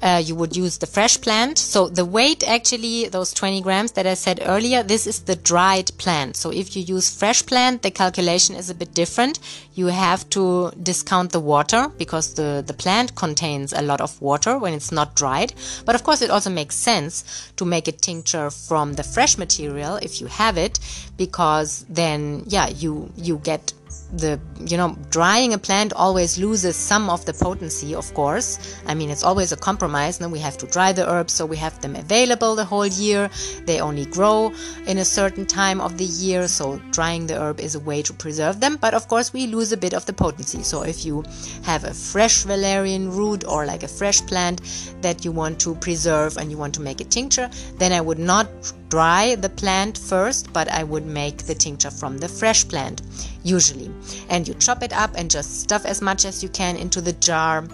uh, 0.03 0.23
you 0.25 0.35
would 0.35 0.57
use 0.57 0.79
the 0.79 0.87
fresh 0.87 1.21
plant. 1.21 1.59
So 1.59 1.89
the 1.89 2.05
weight 2.05 2.47
actually, 2.47 3.09
those 3.09 3.33
20 3.33 3.61
grams 3.63 3.93
that 3.93 4.07
I 4.07 4.15
said 4.15 4.41
earlier, 4.45 4.83
this 4.83 5.07
is 5.07 5.21
the 5.21 5.37
dried 5.37 5.91
plant. 5.99 6.37
So 6.37 6.51
if 6.51 6.77
you 6.77 6.83
use 6.83 7.15
fresh 7.15 7.45
plant, 7.45 7.83
the 7.83 7.91
calculation 7.91 8.55
is 8.55 8.71
a 8.71 8.75
bit 8.75 8.95
different. 8.95 9.39
You 9.75 9.87
have 9.87 10.29
to 10.31 10.71
discount 10.83 11.33
the 11.33 11.41
water 11.41 11.91
because 11.99 12.35
the, 12.35 12.63
the 12.67 12.75
plant 12.75 13.15
contains 13.17 13.73
a 13.73 13.83
lot 13.83 14.01
of 14.01 14.21
water 14.21 14.59
when 14.59 14.73
it's 14.73 14.93
not 14.93 15.15
dried. 15.17 15.55
But 15.85 15.95
of 15.95 16.05
course, 16.05 16.23
it 16.23 16.31
also 16.31 16.51
makes 16.51 16.77
sense 16.77 17.53
to 17.57 17.65
make 17.65 17.89
a 17.89 17.93
tincture 17.93 18.51
from 18.51 18.95
the 18.95 19.03
fresh 19.03 19.37
material 19.39 19.97
if 19.97 20.21
you 20.21 20.27
have 20.29 20.57
it, 20.57 20.79
because 21.17 21.85
then, 21.89 22.45
yeah, 22.47 22.69
you, 22.69 23.11
you 23.17 23.39
get 23.39 23.73
the 24.12 24.40
you 24.61 24.77
know 24.77 24.96
drying 25.11 25.53
a 25.55 25.59
plant 25.59 25.92
always 25.92 26.38
loses 26.38 26.77
some 26.77 27.11
of 27.11 27.24
the 27.27 27.33
potency 27.33 27.94
of 27.94 28.12
course. 28.14 28.59
I 28.87 28.94
mean 28.94 29.11
it's 29.11 29.22
always 29.22 29.53
a 29.53 29.57
compromise 29.57 30.20
and 30.20 30.33
we 30.33 30.38
have 30.40 30.59
to 30.59 30.66
dry 30.66 30.92
the 30.92 31.09
herbs 31.09 31.33
so 31.33 31.46
we 31.46 31.57
have 31.57 31.81
them 31.81 31.96
available 31.96 32.55
the 32.55 32.64
whole 32.64 32.87
year. 32.87 33.31
They 33.66 33.81
only 33.81 34.07
grow 34.07 34.53
in 34.87 34.98
a 34.98 35.05
certain 35.05 35.46
time 35.46 35.81
of 35.81 35.98
the 35.98 36.05
year 36.05 36.48
so 36.48 36.79
drying 36.90 37.27
the 37.27 37.40
herb 37.40 37.61
is 37.61 37.74
a 37.74 37.81
way 37.81 38.03
to 38.03 38.12
preserve 38.12 38.61
them. 38.61 38.77
But 38.77 38.94
of 38.94 39.09
course 39.09 39.33
we 39.33 39.46
lose 39.46 39.72
a 39.72 39.77
bit 39.77 39.94
of 39.94 40.07
the 40.07 40.12
potency. 40.12 40.62
So 40.62 40.83
if 40.83 41.05
you 41.05 41.24
have 41.64 41.85
a 41.85 41.94
fresh 41.94 42.44
valerian 42.44 43.11
root 43.11 43.44
or 43.46 43.66
like 43.66 43.83
a 43.83 43.88
fresh 43.88 44.20
plant 44.22 44.61
that 45.03 45.24
you 45.24 45.33
want 45.33 45.61
to 45.61 45.74
preserve 45.77 46.37
and 46.37 46.51
you 46.51 46.59
want 46.59 46.74
to 46.74 46.81
make 46.81 47.01
a 47.01 47.05
tincture 47.05 47.48
then 47.79 47.92
i 47.92 48.01
would 48.01 48.18
not 48.18 48.48
dry 48.88 49.35
the 49.35 49.48
plant 49.48 49.98
first, 49.98 50.53
but 50.53 50.68
I 50.68 50.83
would 50.83 51.07
make 51.07 51.44
the 51.44 51.55
tincture 51.55 51.90
from 51.90 52.18
the 52.18 52.29
fresh 52.29 52.66
plant 52.66 53.03
usually. 53.42 53.90
And 54.29 54.46
you 54.46 54.55
chop 54.55 54.83
it 54.83 54.92
up 54.92 55.12
and 55.16 55.31
just 55.31 55.61
stuff 55.61 55.85
as 55.85 56.01
much 56.03 56.24
as 56.24 56.42
you 56.42 56.48
can 56.48 56.77
into 56.77 57.01
the 57.01 57.12
jar. 57.14 57.64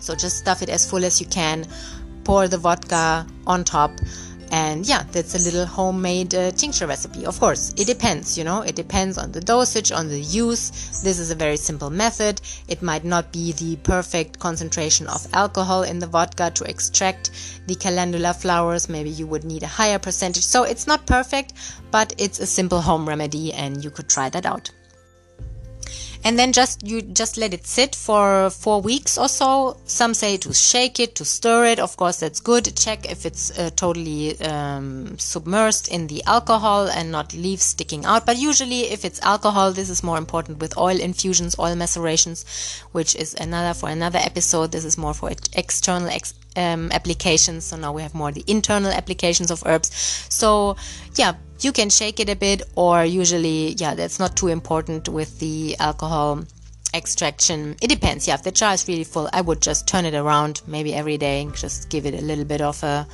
So 0.00 0.14
just 0.14 0.38
stuff 0.38 0.62
it 0.62 0.68
as 0.68 0.88
full 0.88 1.04
as 1.04 1.20
you 1.20 1.26
can. 1.26 1.66
Pour 2.24 2.48
the 2.48 2.58
vodka 2.58 3.26
on 3.46 3.64
top 3.64 3.92
and 4.50 4.86
yeah, 4.86 5.04
that's 5.12 5.34
a 5.34 5.38
little 5.38 5.64
homemade 5.64 6.34
uh, 6.34 6.50
tincture 6.50 6.86
recipe. 6.86 7.24
Of 7.24 7.38
course, 7.38 7.72
it 7.76 7.86
depends, 7.86 8.36
you 8.36 8.44
know, 8.44 8.62
it 8.62 8.74
depends 8.74 9.16
on 9.16 9.32
the 9.32 9.40
dosage, 9.40 9.92
on 9.92 10.08
the 10.08 10.20
use. 10.20 10.70
This 11.02 11.18
is 11.18 11.30
a 11.30 11.34
very 11.34 11.56
simple 11.56 11.90
method. 11.90 12.40
It 12.66 12.82
might 12.82 13.04
not 13.04 13.32
be 13.32 13.52
the 13.52 13.76
perfect 13.76 14.38
concentration 14.38 15.06
of 15.06 15.26
alcohol 15.32 15.84
in 15.84 16.00
the 16.00 16.06
vodka 16.08 16.50
to 16.54 16.64
extract 16.64 17.30
the 17.66 17.76
calendula 17.76 18.34
flowers. 18.34 18.88
Maybe 18.88 19.10
you 19.10 19.26
would 19.26 19.44
need 19.44 19.62
a 19.62 19.68
higher 19.68 19.98
percentage. 19.98 20.44
So 20.44 20.64
it's 20.64 20.86
not 20.86 21.06
perfect, 21.06 21.52
but 21.90 22.14
it's 22.18 22.40
a 22.40 22.46
simple 22.46 22.80
home 22.80 23.08
remedy 23.08 23.52
and 23.52 23.84
you 23.84 23.90
could 23.90 24.08
try 24.08 24.28
that 24.30 24.46
out 24.46 24.70
and 26.22 26.38
then 26.38 26.52
just 26.52 26.86
you 26.86 27.00
just 27.00 27.36
let 27.36 27.54
it 27.54 27.66
sit 27.66 27.94
for 27.94 28.50
four 28.50 28.80
weeks 28.80 29.16
or 29.16 29.28
so. 29.28 29.76
Some 29.84 30.14
say 30.14 30.36
to 30.38 30.52
shake 30.52 31.00
it 31.00 31.14
to 31.16 31.24
stir 31.24 31.64
it. 31.66 31.78
Of 31.78 31.96
course 31.96 32.20
that's 32.20 32.40
good. 32.40 32.76
Check 32.76 33.10
if 33.10 33.24
it's 33.24 33.58
uh, 33.58 33.70
totally 33.74 34.38
um, 34.40 35.18
submerged 35.18 35.88
in 35.88 36.06
the 36.08 36.22
alcohol 36.24 36.88
and 36.88 37.10
not 37.10 37.32
leaves 37.32 37.62
sticking 37.62 38.04
out. 38.04 38.26
But 38.26 38.36
usually 38.36 38.82
if 38.90 39.04
it's 39.04 39.20
alcohol 39.22 39.72
this 39.72 39.88
is 39.88 40.02
more 40.02 40.18
important 40.18 40.58
with 40.58 40.76
oil 40.76 41.00
infusions 41.00 41.58
oil 41.58 41.74
macerations 41.74 42.44
which 42.92 43.14
is 43.16 43.34
another 43.40 43.72
for 43.72 43.88
another 43.88 44.18
episode. 44.18 44.72
This 44.72 44.84
is 44.84 44.98
more 44.98 45.14
for 45.14 45.30
external 45.54 46.08
ex 46.08 46.34
um, 46.56 46.90
applications. 46.92 47.64
So 47.64 47.76
now 47.76 47.92
we 47.92 48.02
have 48.02 48.14
more 48.14 48.32
the 48.32 48.44
internal 48.46 48.90
applications 48.90 49.50
of 49.50 49.62
herbs. 49.66 49.94
So 50.28 50.76
yeah 51.16 51.34
you 51.60 51.72
can 51.72 51.90
shake 51.90 52.20
it 52.20 52.28
a 52.30 52.36
bit 52.36 52.62
or 52.74 53.04
usually 53.04 53.72
yeah 53.74 53.94
that's 53.94 54.18
not 54.18 54.36
too 54.36 54.48
important 54.48 55.08
with 55.08 55.38
the 55.40 55.76
alcohol 55.78 56.44
extraction. 56.94 57.76
It 57.80 57.88
depends. 57.88 58.26
Yeah 58.26 58.34
if 58.34 58.42
the 58.42 58.50
jar 58.50 58.74
is 58.74 58.86
really 58.88 59.04
full 59.04 59.28
i 59.32 59.40
would 59.40 59.60
just 59.60 59.86
turn 59.86 60.04
it 60.04 60.14
around 60.14 60.62
maybe 60.66 60.94
every 60.94 61.18
day 61.18 61.42
and 61.42 61.54
just 61.54 61.88
give 61.88 62.06
it 62.06 62.14
a 62.14 62.24
little 62.24 62.44
bit 62.44 62.60
of 62.60 62.82
a 62.82 63.06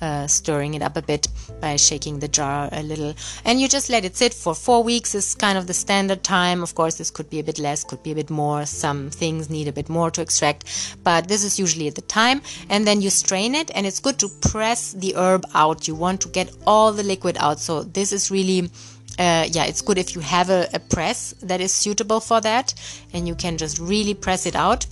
uh, 0.00 0.26
stirring 0.26 0.74
it 0.74 0.82
up 0.82 0.96
a 0.96 1.02
bit 1.02 1.28
by 1.60 1.76
shaking 1.76 2.18
the 2.18 2.28
jar 2.28 2.68
a 2.72 2.82
little. 2.82 3.14
And 3.44 3.60
you 3.60 3.68
just 3.68 3.90
let 3.90 4.04
it 4.04 4.16
sit 4.16 4.34
for 4.34 4.54
four 4.54 4.82
weeks 4.82 5.14
is 5.14 5.34
kind 5.34 5.58
of 5.58 5.66
the 5.66 5.74
standard 5.74 6.22
time. 6.22 6.62
Of 6.62 6.74
course, 6.74 6.96
this 6.96 7.10
could 7.10 7.28
be 7.30 7.40
a 7.40 7.44
bit 7.44 7.58
less, 7.58 7.84
could 7.84 8.02
be 8.02 8.12
a 8.12 8.14
bit 8.14 8.30
more. 8.30 8.66
Some 8.66 9.10
things 9.10 9.50
need 9.50 9.68
a 9.68 9.72
bit 9.72 9.88
more 9.88 10.10
to 10.10 10.22
extract, 10.22 10.96
but 11.04 11.28
this 11.28 11.44
is 11.44 11.58
usually 11.58 11.90
the 11.90 12.02
time. 12.02 12.42
And 12.68 12.86
then 12.86 13.02
you 13.02 13.10
strain 13.10 13.54
it, 13.54 13.70
and 13.74 13.86
it's 13.86 14.00
good 14.00 14.18
to 14.20 14.28
press 14.28 14.92
the 14.92 15.14
herb 15.16 15.44
out. 15.54 15.88
You 15.88 15.94
want 15.94 16.20
to 16.22 16.28
get 16.28 16.52
all 16.66 16.92
the 16.92 17.02
liquid 17.02 17.36
out. 17.38 17.60
So 17.60 17.82
this 17.82 18.12
is 18.12 18.30
really 18.30 18.70
uh, 19.18 19.46
yeah, 19.50 19.64
it's 19.64 19.82
good 19.82 19.98
if 19.98 20.14
you 20.14 20.20
have 20.22 20.48
a, 20.48 20.66
a, 20.72 20.78
press 20.78 21.34
that 21.42 21.60
is 21.60 21.72
suitable 21.72 22.20
for 22.20 22.40
that 22.40 22.72
and 23.12 23.28
you 23.28 23.34
can 23.34 23.58
just 23.58 23.78
really 23.78 24.14
press 24.14 24.46
it 24.46 24.56
out. 24.56 24.86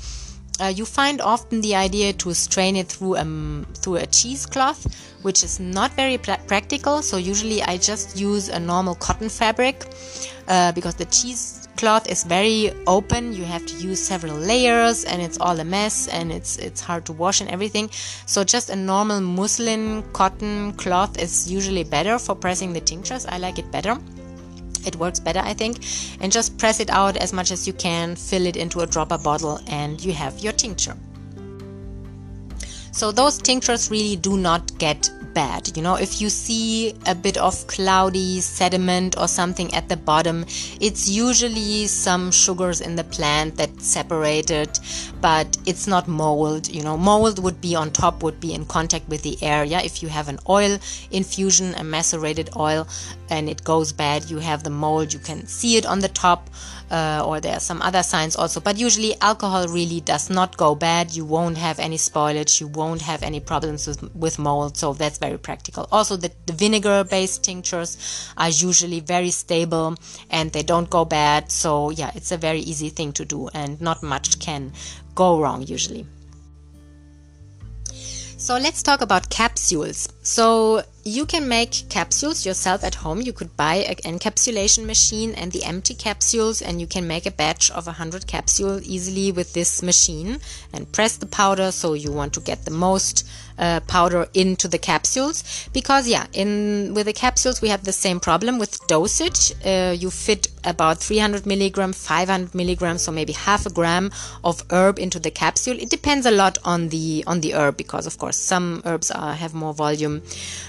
Uh, 0.61 0.67
you 0.67 0.85
find 0.85 1.21
often 1.21 1.61
the 1.61 1.75
idea 1.75 2.13
to 2.13 2.35
strain 2.35 2.75
it 2.75 2.89
through 2.89 3.17
um, 3.17 3.65
through 3.75 3.97
a 3.97 4.07
cheesecloth, 4.07 4.87
which 5.23 5.45
is 5.45 5.61
not 5.61 5.93
very 5.93 6.19
pra- 6.19 6.41
practical. 6.49 7.01
So 7.01 7.17
usually 7.17 7.63
I 7.63 7.77
just 7.77 8.19
use 8.19 8.49
a 8.49 8.59
normal 8.59 8.97
cotton 8.97 9.29
fabric 9.29 9.87
uh, 10.49 10.73
because 10.73 10.97
the 10.97 11.05
cheesecloth 11.05 12.09
is 12.09 12.25
very 12.25 12.73
open. 12.89 13.33
You 13.33 13.45
have 13.45 13.65
to 13.67 13.75
use 13.77 14.01
several 14.01 14.37
layers, 14.37 15.05
and 15.05 15.23
it's 15.23 15.39
all 15.39 15.61
a 15.61 15.65
mess, 15.65 16.09
and 16.09 16.33
it's 16.33 16.59
it's 16.59 16.81
hard 16.81 17.07
to 17.07 17.13
wash 17.13 17.41
and 17.41 17.49
everything. 17.51 17.89
So 18.27 18.43
just 18.43 18.69
a 18.69 18.77
normal 18.77 19.21
muslin 19.21 20.03
cotton 20.13 20.73
cloth 20.73 21.19
is 21.23 21.51
usually 21.51 21.85
better 21.85 22.19
for 22.19 22.35
pressing 22.35 22.73
the 22.73 22.81
tinctures. 22.81 23.27
I 23.27 23.39
like 23.39 23.61
it 23.61 23.71
better 23.71 23.97
it 24.87 24.97
works 24.97 25.21
better 25.21 25.41
I 25.41 25.55
think. 25.55 25.79
And 26.21 26.31
just 26.31 26.59
press 26.59 26.81
it 26.81 26.91
out 26.91 27.17
as 27.17 27.33
much 27.33 27.51
as 27.51 27.67
you 27.67 27.73
can 27.73 28.17
fill 28.17 28.47
it 28.47 28.57
into 28.57 28.81
a 28.81 28.87
dropper 28.87 29.19
bottle 29.19 29.61
and 29.67 30.01
you 30.05 30.13
have 30.13 30.39
your 30.41 30.53
tincture. 30.53 30.97
So 32.93 33.13
those 33.13 33.39
tinctures 33.39 33.91
really 33.91 34.17
do 34.17 34.37
not 34.37 34.77
get 34.79 35.11
bad. 35.35 35.77
You 35.77 35.83
know, 35.83 35.95
if 35.95 36.21
you 36.21 36.29
see 36.29 36.95
a 37.07 37.15
bit 37.15 37.37
of 37.37 37.67
cloudy 37.67 38.41
sediment 38.41 39.17
or 39.19 39.29
something 39.29 39.73
at 39.75 39.89
the 39.89 39.97
bottom, 39.97 40.45
it's 40.81 41.09
usually 41.09 41.87
some 41.87 42.31
sugars 42.31 42.81
in 42.81 42.97
the 42.97 43.05
plant 43.05 43.57
that 43.57 43.81
separated, 43.81 44.79
but 45.21 45.57
it's 45.67 45.87
not 45.87 46.09
mold. 46.09 46.69
You 46.69 46.83
know, 46.83 46.97
mold 46.97 47.43
would 47.43 47.61
be 47.61 47.75
on 47.75 47.91
top, 47.91 48.23
would 48.23 48.41
be 48.41 48.55
in 48.55 48.65
contact 48.67 49.09
with 49.09 49.23
the 49.23 49.37
air. 49.43 49.65
Yeah, 49.65 49.83
if 49.83 50.03
you 50.03 50.09
have 50.09 50.29
an 50.29 50.39
oil 50.49 50.79
infusion, 51.11 51.75
a 51.75 51.85
macerated 51.85 52.51
oil, 52.57 52.87
and 53.31 53.49
it 53.49 53.65
goes 53.65 53.93
bad, 53.93 54.31
you 54.31 54.39
have 54.39 54.63
the 54.63 54.71
mold, 54.71 55.13
you 55.13 55.19
can 55.19 55.47
see 55.47 55.77
it 55.77 55.87
on 55.87 56.01
the 56.01 56.09
top 56.09 56.51
uh, 56.91 57.23
or 57.25 57.41
there 57.41 57.57
are 57.57 57.61
some 57.61 57.83
other 57.83 58.03
signs 58.03 58.37
also. 58.37 58.61
But 58.61 58.79
usually, 58.79 59.15
alcohol 59.21 59.69
really 59.69 60.01
does 60.01 60.31
not 60.31 60.57
go 60.57 60.75
bad. 60.75 61.15
You 61.15 61.25
won't 61.25 61.59
have 61.59 61.79
any 61.79 61.97
spoilage. 61.97 62.61
You 62.61 62.69
won't 62.69 63.03
have 63.03 63.23
any 63.23 63.41
problems 63.41 63.87
with, 63.87 64.15
with 64.15 64.39
mold. 64.39 64.77
So 64.77 64.93
that's 64.93 65.19
very 65.19 65.39
practical. 65.39 65.89
Also, 65.93 66.17
the, 66.17 66.31
the 66.47 66.53
vinegar 66.53 67.05
based 67.05 67.45
tinctures 67.45 68.31
are 68.37 68.51
usually 68.51 69.01
very 69.01 69.31
stable 69.31 69.95
and 70.31 70.53
they 70.53 70.63
don't 70.63 70.89
go 70.91 71.05
bad. 71.05 71.51
So, 71.51 71.91
yeah, 71.91 72.11
it's 72.15 72.33
a 72.33 72.37
very 72.37 72.61
easy 72.61 72.89
thing 72.89 73.13
to 73.13 73.25
do, 73.25 73.49
and 73.49 73.81
not 73.81 74.03
much 74.03 74.39
can 74.39 74.73
go 75.15 75.41
wrong 75.41 75.63
usually. 75.67 76.07
So 78.39 78.57
let's 78.57 78.85
talk 78.85 79.01
about 79.01 79.29
capsules. 79.31 80.09
So 80.23 80.83
you 81.09 81.25
can 81.25 81.49
make 81.49 81.89
capsules 81.89 82.45
yourself 82.45 82.85
at 82.85 82.97
home. 82.97 83.23
You 83.23 83.33
could 83.33 83.57
buy 83.57 83.77
an 83.77 84.19
encapsulation 84.19 84.85
machine 84.85 85.35
and 85.35 85.53
the 85.53 85.65
empty 85.65 85.95
capsules, 85.95 86.61
and 86.61 86.81
you 86.81 86.87
can 86.87 87.09
make 87.09 87.25
a 87.25 87.31
batch 87.31 87.71
of 87.71 87.87
100 87.87 88.27
capsules 88.27 88.83
easily 88.83 89.33
with 89.33 89.55
this 89.55 89.83
machine 89.83 90.41
and 90.73 90.93
press 90.93 91.17
the 91.17 91.27
powder. 91.27 91.73
So 91.73 91.95
you 91.95 92.13
want 92.13 92.35
to 92.35 92.41
get 92.41 92.65
the 92.67 92.71
most 92.71 93.27
uh, 93.59 93.81
powder 93.81 94.27
into 94.35 94.69
the 94.69 94.79
capsules. 94.79 95.69
Because 95.73 96.09
yeah 96.09 96.27
in 96.33 96.93
with 96.95 97.07
the 97.07 97.13
capsules 97.13 97.61
we 97.61 97.69
have 97.69 97.85
the 97.85 97.93
same 97.93 98.21
problem 98.21 98.59
with 98.59 98.79
dosage. 98.87 99.53
Uh, 99.65 99.95
you 99.99 100.11
fit 100.11 100.49
about 100.65 100.99
300 100.99 101.47
milligram 101.47 101.93
500 101.93 102.55
milligrams 102.55 103.03
so 103.03 103.13
maybe 103.13 103.33
half 103.33 103.67
a 103.67 103.71
gram 103.71 104.11
of 104.45 104.63
herb 104.71 104.99
into 104.99 105.19
the 105.19 105.31
capsule. 105.31 105.77
It 105.79 105.91
depends 105.91 106.27
a 106.27 106.31
lot 106.31 106.59
on 106.65 106.89
the 106.89 107.25
on 107.27 107.41
the 107.41 107.55
herb 107.55 107.77
because 107.77 108.07
of 108.07 108.19
course 108.19 108.37
some 108.37 108.83
herbs 108.85 109.11
are, 109.11 109.35
have 109.35 109.55
more 109.55 109.75
volume 109.75 110.23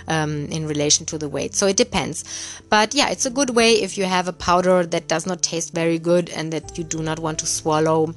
um, 0.07 0.45
in 0.47 0.67
relation 0.67 1.05
to 1.07 1.17
the 1.17 1.29
weight. 1.29 1.55
So 1.55 1.67
it 1.67 1.77
depends. 1.77 2.23
But 2.69 2.93
yeah 2.93 3.09
it's 3.09 3.25
a 3.25 3.29
good 3.31 3.51
way 3.51 3.73
if 3.73 3.97
you 3.97 4.05
have 4.05 4.27
a 4.27 4.33
powder 4.33 4.85
that 4.85 5.07
does 5.07 5.25
not 5.25 5.41
taste 5.41 5.73
very 5.73 5.99
good 5.99 6.29
and 6.29 6.51
that 6.53 6.77
you 6.77 6.83
do 6.83 7.01
not 7.01 7.19
want 7.19 7.39
to 7.39 7.45
swallow 7.45 8.13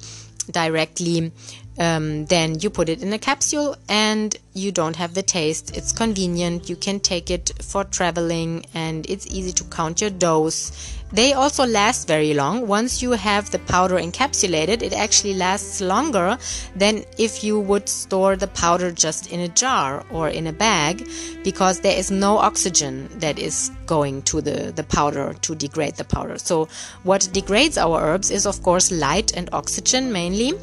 directly 0.51 1.31
um, 1.79 2.25
then 2.25 2.59
you 2.59 2.69
put 2.69 2.89
it 2.89 3.01
in 3.01 3.13
a 3.13 3.19
capsule 3.19 3.75
and 3.89 4.35
you 4.53 4.71
don't 4.71 4.95
have 4.95 5.13
the 5.13 5.23
taste. 5.23 5.75
It's 5.75 5.91
convenient. 5.91 6.69
You 6.69 6.75
can 6.75 6.99
take 6.99 7.31
it 7.31 7.51
for 7.61 7.83
traveling 7.83 8.65
and 8.73 9.09
it's 9.09 9.25
easy 9.27 9.51
to 9.53 9.63
count 9.65 9.99
your 10.01 10.11
dose. 10.11 10.71
They 11.11 11.33
also 11.33 11.65
last 11.65 12.07
very 12.07 12.33
long. 12.33 12.67
Once 12.67 13.03
you 13.03 13.11
have 13.11 13.51
the 13.51 13.59
powder 13.59 13.95
encapsulated, 13.97 14.81
it 14.81 14.93
actually 14.93 15.35
lasts 15.35 15.79
longer 15.79 16.39
than 16.75 17.05
if 17.19 17.43
you 17.43 17.59
would 17.59 17.87
store 17.87 18.35
the 18.35 18.47
powder 18.47 18.91
just 18.91 19.31
in 19.31 19.39
a 19.39 19.47
jar 19.47 20.03
or 20.11 20.29
in 20.29 20.47
a 20.47 20.53
bag 20.53 21.07
because 21.43 21.81
there 21.81 21.95
is 21.95 22.09
no 22.09 22.37
oxygen 22.37 23.09
that 23.19 23.37
is 23.37 23.69
going 23.85 24.23
to 24.23 24.41
the, 24.41 24.71
the 24.75 24.83
powder 24.83 25.35
to 25.41 25.53
degrade 25.53 25.95
the 25.95 26.03
powder. 26.03 26.39
So, 26.39 26.67
what 27.03 27.29
degrades 27.31 27.77
our 27.77 28.01
herbs 28.01 28.31
is, 28.31 28.47
of 28.47 28.63
course, 28.63 28.91
light 28.91 29.37
and 29.37 29.49
oxygen 29.53 30.11
mainly 30.11 30.53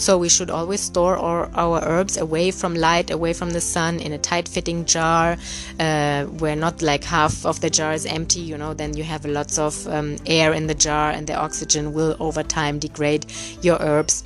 so 0.00 0.16
we 0.16 0.30
should 0.30 0.48
always 0.48 0.80
store 0.80 1.18
our, 1.18 1.50
our 1.54 1.84
herbs 1.84 2.16
away 2.16 2.50
from 2.50 2.74
light, 2.74 3.10
away 3.10 3.34
from 3.34 3.50
the 3.50 3.60
sun, 3.60 4.00
in 4.00 4.12
a 4.12 4.18
tight 4.18 4.48
fitting 4.48 4.86
jar, 4.86 5.36
uh, 5.78 6.24
where 6.24 6.56
not 6.56 6.80
like 6.80 7.04
half 7.04 7.44
of 7.44 7.60
the 7.60 7.68
jar 7.68 7.92
is 7.92 8.06
empty, 8.06 8.40
you 8.40 8.56
know, 8.56 8.72
then 8.72 8.96
you 8.96 9.04
have 9.04 9.26
lots 9.26 9.58
of 9.58 9.86
um, 9.88 10.16
air 10.24 10.54
in 10.54 10.66
the 10.66 10.74
jar 10.74 11.10
and 11.10 11.26
the 11.26 11.34
oxygen 11.34 11.92
will 11.92 12.16
over 12.18 12.42
time 12.42 12.78
degrade 12.78 13.26
your 13.60 13.76
herbs. 13.80 14.24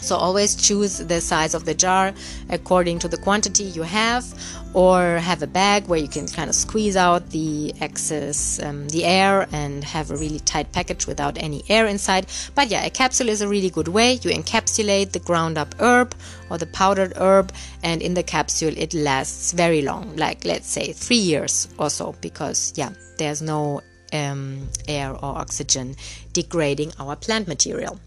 So 0.00 0.16
always 0.16 0.54
choose 0.54 0.98
the 0.98 1.20
size 1.20 1.54
of 1.54 1.64
the 1.64 1.74
jar 1.74 2.12
according 2.48 2.98
to 3.00 3.08
the 3.08 3.16
quantity 3.16 3.64
you 3.64 3.82
have 3.82 4.24
or 4.72 5.18
have 5.18 5.42
a 5.42 5.46
bag 5.46 5.86
where 5.88 5.98
you 5.98 6.08
can 6.08 6.26
kind 6.28 6.48
of 6.48 6.54
squeeze 6.54 6.96
out 6.96 7.30
the 7.30 7.74
excess 7.80 8.62
um, 8.62 8.88
the 8.88 9.04
air 9.04 9.48
and 9.52 9.82
have 9.84 10.10
a 10.10 10.16
really 10.16 10.40
tight 10.40 10.70
package 10.72 11.06
without 11.06 11.36
any 11.38 11.62
air 11.68 11.86
inside. 11.86 12.26
But 12.54 12.68
yeah 12.68 12.84
a 12.84 12.90
capsule 12.90 13.28
is 13.28 13.42
a 13.42 13.48
really 13.48 13.70
good 13.70 13.88
way. 13.88 14.14
You 14.14 14.30
encapsulate 14.30 15.12
the 15.12 15.20
ground 15.20 15.58
up 15.58 15.74
herb 15.80 16.14
or 16.50 16.58
the 16.58 16.66
powdered 16.66 17.12
herb 17.16 17.52
and 17.82 18.00
in 18.02 18.14
the 18.14 18.22
capsule 18.22 18.74
it 18.76 18.94
lasts 18.94 19.52
very 19.52 19.82
long 19.82 20.16
like 20.16 20.44
let's 20.44 20.68
say 20.68 20.92
three 20.92 21.16
years 21.16 21.68
or 21.78 21.90
so 21.90 22.14
because 22.20 22.72
yeah 22.76 22.90
there's 23.18 23.42
no 23.42 23.82
um, 24.12 24.68
air 24.88 25.12
or 25.12 25.36
oxygen 25.36 25.94
degrading 26.32 26.92
our 26.98 27.16
plant 27.16 27.46
material 27.48 27.98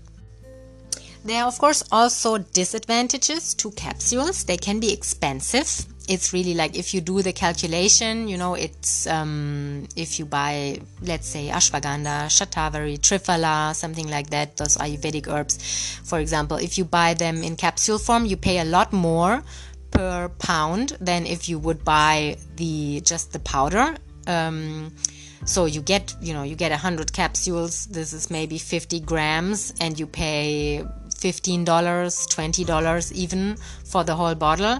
there 1.23 1.43
are, 1.43 1.47
of 1.47 1.57
course, 1.57 1.83
also 1.91 2.37
disadvantages 2.37 3.53
to 3.55 3.71
capsules. 3.71 4.43
They 4.43 4.57
can 4.57 4.79
be 4.79 4.93
expensive 4.93 5.85
it's 6.07 6.33
really 6.33 6.53
like 6.53 6.75
if 6.77 6.93
you 6.93 7.01
do 7.01 7.21
the 7.21 7.31
calculation, 7.31 8.27
you 8.27 8.37
know, 8.37 8.55
it's 8.55 9.07
um, 9.07 9.87
if 9.95 10.19
you 10.19 10.25
buy, 10.25 10.79
let's 11.01 11.27
say, 11.27 11.47
ashwagandha, 11.47 12.27
shatavari, 12.27 12.99
triphala, 12.99 13.73
something 13.73 14.09
like 14.09 14.29
that, 14.29 14.57
those 14.57 14.77
Ayurvedic 14.77 15.27
herbs, 15.27 15.99
for 16.03 16.19
example, 16.19 16.57
if 16.57 16.77
you 16.77 16.83
buy 16.83 17.13
them 17.13 17.43
in 17.43 17.55
capsule 17.55 17.97
form, 17.97 18.25
you 18.25 18.35
pay 18.35 18.59
a 18.59 18.65
lot 18.65 18.91
more 18.91 19.43
per 19.91 20.27
pound 20.39 20.97
than 20.99 21.25
if 21.25 21.47
you 21.47 21.57
would 21.59 21.85
buy 21.85 22.35
the 22.57 22.99
just 23.01 23.31
the 23.31 23.39
powder. 23.39 23.95
Um, 24.27 24.91
so 25.45 25.65
you 25.65 25.81
get, 25.81 26.15
you 26.21 26.33
know, 26.33 26.43
you 26.43 26.55
get 26.55 26.71
100 26.71 27.11
capsules. 27.11 27.85
This 27.87 28.13
is 28.13 28.31
maybe 28.31 28.57
50 28.57 29.01
grams, 29.01 29.73
and 29.79 29.99
you 29.99 30.07
pay 30.07 30.85
$15, 31.23 31.65
$20 31.65 33.11
even 33.13 33.55
for 33.85 34.03
the 34.03 34.15
whole 34.15 34.35
bottle 34.35 34.79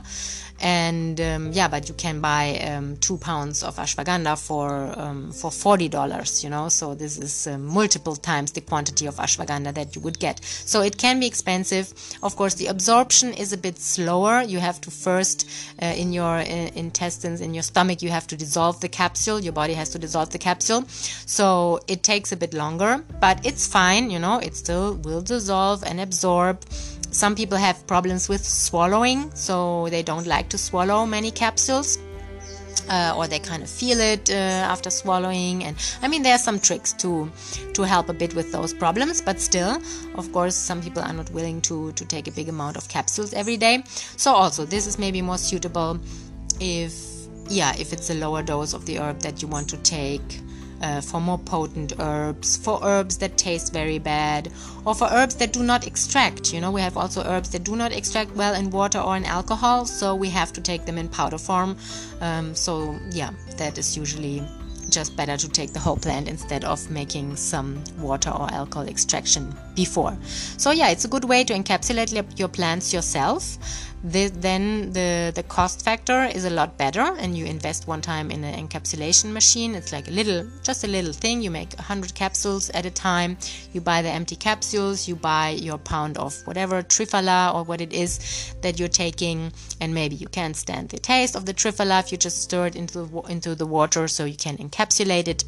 and 0.64 1.20
um, 1.20 1.52
yeah 1.52 1.68
but 1.68 1.90
you 1.90 1.94
can 1.96 2.22
buy 2.22 2.58
um, 2.60 2.96
two 2.98 3.18
pounds 3.18 3.64
of 3.64 3.76
ashwagandha 3.76 4.40
for 4.40 4.98
um, 4.98 5.32
for 5.32 5.52
forty 5.52 5.90
dollars 5.90 6.42
you 6.44 6.50
know? 6.50 6.70
So 6.70 6.96
this 6.96 7.18
is 7.18 7.48
uh, 7.48 7.58
multiple 7.58 8.16
times 8.16 8.54
the 8.54 8.62
quantity 8.62 9.06
of 9.06 9.16
ashwagandha 9.16 9.74
that 9.74 9.94
you 9.96 10.02
would 10.02 10.20
get. 10.20 10.44
So 10.44 10.82
it 10.82 10.98
can 10.98 11.20
be 11.20 11.28
expensive. 11.28 11.94
Of 12.24 12.38
course 12.38 12.56
the 12.56 12.68
absorption 12.68 13.34
is 13.34 13.52
a 13.52 13.58
bit 13.58 13.78
slower. 13.78 14.42
You 14.42 14.60
have 14.60 14.80
to 14.82 14.92
first 14.92 15.50
uh, 15.82 15.86
in 15.86 16.14
your 16.14 16.38
uh, 16.38 16.46
intestines 16.76 17.42
in 17.42 17.54
your 17.54 17.64
stomach 17.64 18.02
you 18.02 18.10
have 18.10 18.26
to 18.28 18.38
dissolve 18.38 18.80
the 18.80 18.90
capsule. 18.90 19.42
Your 19.42 19.54
body 19.54 19.74
has 19.74 19.90
to 19.90 20.00
dissolve 20.00 20.30
the 20.30 20.40
capsule. 20.40 20.86
So 21.26 21.82
it 21.88 22.04
takes 22.04 22.32
a 22.32 22.38
bit 22.38 22.54
longer 22.54 23.04
but 23.20 23.46
it's 23.46 23.68
fine 23.68 24.10
you 24.10 24.20
know? 24.20 24.40
It 24.40 24.56
still 24.56 24.96
will 24.96 25.22
dissolve 25.22 25.84
and 25.84 26.00
absorb 26.00 26.64
some 27.14 27.36
people 27.36 27.58
have 27.58 27.86
problems 27.88 28.28
with 28.28 28.44
swallowing, 28.46 29.32
so 29.36 29.88
they 29.90 30.04
don't 30.04 30.28
like 30.28 30.50
to 30.50 30.58
swallow 30.58 31.06
many 31.06 31.32
capsules. 31.32 31.98
Uh, 32.90 33.14
or 33.16 33.28
they 33.28 33.40
kind 33.40 33.64
of 33.64 33.70
feel 33.70 33.98
it 34.02 34.30
uh, 34.30 34.34
after 34.74 34.90
swallowing 34.90 35.64
and 35.64 35.78
i 36.02 36.08
mean 36.10 36.22
there 36.22 36.36
are 36.36 36.44
some 36.50 36.60
tricks 36.60 36.92
to 36.92 37.32
to 37.74 37.84
help 37.84 38.10
a 38.10 38.14
bit 38.14 38.36
with 38.36 38.52
those 38.52 38.74
problems 38.74 39.22
but 39.22 39.40
still 39.40 39.82
of 40.16 40.30
course 40.34 40.54
some 40.54 40.82
people 40.82 41.02
are 41.02 41.14
not 41.14 41.30
willing 41.32 41.62
to 41.62 41.94
to 41.94 42.04
take 42.04 42.28
a 42.28 42.32
big 42.32 42.50
amount 42.50 42.76
of 42.76 42.86
capsules 42.90 43.32
every 43.32 43.56
day 43.56 43.82
so 44.18 44.34
also 44.34 44.66
this 44.66 44.86
is 44.86 45.00
maybe 45.00 45.22
more 45.22 45.38
suitable 45.38 45.98
if 46.60 47.14
yeah, 47.50 47.74
if 47.78 47.94
it's 47.94 48.10
a 48.10 48.14
lower 48.14 48.42
dose 48.42 48.74
of 48.74 48.86
the 48.86 49.00
herb 49.00 49.20
that 49.20 49.42
you 49.42 49.48
want 49.48 49.70
to 49.70 49.78
take. 49.78 50.42
Uh, 50.84 51.00
for 51.00 51.22
more 51.22 51.38
potent 51.38 51.94
herbs, 51.98 52.58
for 52.58 52.78
herbs 52.84 53.18
that 53.18 53.38
taste 53.38 53.72
very 53.72 54.00
bad, 54.00 54.52
or 54.84 54.94
for 54.94 55.08
herbs 55.12 55.36
that 55.36 55.54
do 55.54 55.64
not 55.64 55.88
extract. 55.88 56.54
You 56.54 56.60
know, 56.60 56.72
we 56.72 56.82
have 56.82 56.98
also 56.98 57.24
herbs 57.24 57.52
that 57.52 57.64
do 57.64 57.78
not 57.78 57.94
extract 57.94 58.36
well 58.36 58.54
in 58.54 58.70
water 58.70 59.00
or 59.00 59.16
in 59.16 59.24
alcohol, 59.24 59.86
so 59.86 60.14
we 60.14 60.30
have 60.32 60.52
to 60.52 60.60
take 60.60 60.84
them 60.86 60.98
in 60.98 61.08
powder 61.08 61.38
form. 61.38 61.78
Um, 62.20 62.54
so, 62.54 63.00
yeah, 63.12 63.32
that 63.56 63.78
is 63.78 63.96
usually 63.96 64.44
just 64.90 65.16
better 65.16 65.38
to 65.38 65.48
take 65.48 65.72
the 65.72 65.80
whole 65.80 65.96
plant 65.96 66.28
instead 66.28 66.66
of 66.66 66.92
making 66.92 67.38
some 67.38 67.82
water 67.98 68.30
or 68.30 68.52
alcohol 68.52 68.88
extraction 68.88 69.56
before. 69.76 70.18
So 70.58 70.72
yeah, 70.72 70.90
it's 70.90 71.06
a 71.06 71.08
good 71.08 71.24
way 71.24 71.46
to 71.46 71.54
encapsulate 71.54 72.38
your 72.38 72.50
plants 72.50 72.94
yourself 72.94 73.58
the, 74.04 74.28
then 74.28 74.92
the 74.92 75.32
the 75.34 75.44
cost 75.44 75.84
factor 75.86 76.24
is 76.26 76.44
a 76.44 76.50
lot 76.50 76.78
better 76.78 77.16
and 77.20 77.38
you 77.38 77.46
invest 77.46 77.88
one 77.88 78.02
time 78.02 78.32
in 78.32 78.44
an 78.44 78.68
encapsulation 78.68 79.32
machine. 79.32 79.76
It's 79.76 79.94
like 79.94 80.10
a 80.10 80.12
little 80.12 80.46
just 80.62 80.84
a 80.84 80.88
little 80.88 81.14
thing. 81.14 81.42
You 81.42 81.50
make 81.50 81.74
100 81.74 82.14
capsules 82.14 82.70
at 82.72 82.86
a 82.86 82.92
time. 82.92 83.38
You 83.72 83.80
buy 83.80 84.02
the 84.02 84.10
empty 84.10 84.36
capsules. 84.36 85.08
You 85.08 85.16
buy 85.16 85.52
your 85.52 85.78
pound 85.78 86.18
of 86.18 86.36
whatever 86.46 86.84
triphala 86.84 87.56
or 87.56 87.64
what 87.64 87.80
it 87.80 87.94
is 87.94 88.54
that 88.62 88.78
you're 88.78 88.90
taking. 88.90 89.54
And 89.80 89.94
maybe 89.94 90.16
you 90.16 90.28
can't 90.28 90.56
stand 90.56 90.90
the 90.90 91.00
taste 91.00 91.36
of 91.36 91.46
the 91.46 91.54
triphala 91.54 92.02
if 92.02 92.12
you 92.12 92.18
just 92.18 92.42
stir 92.42 92.68
it 92.68 92.76
into 92.76 93.06
the, 93.06 93.20
into 93.30 93.56
the 93.56 93.66
water 93.66 94.10
so 94.10 94.26
you 94.26 94.36
can 94.36 94.58
encapsulate 94.58 95.30
it 95.30 95.46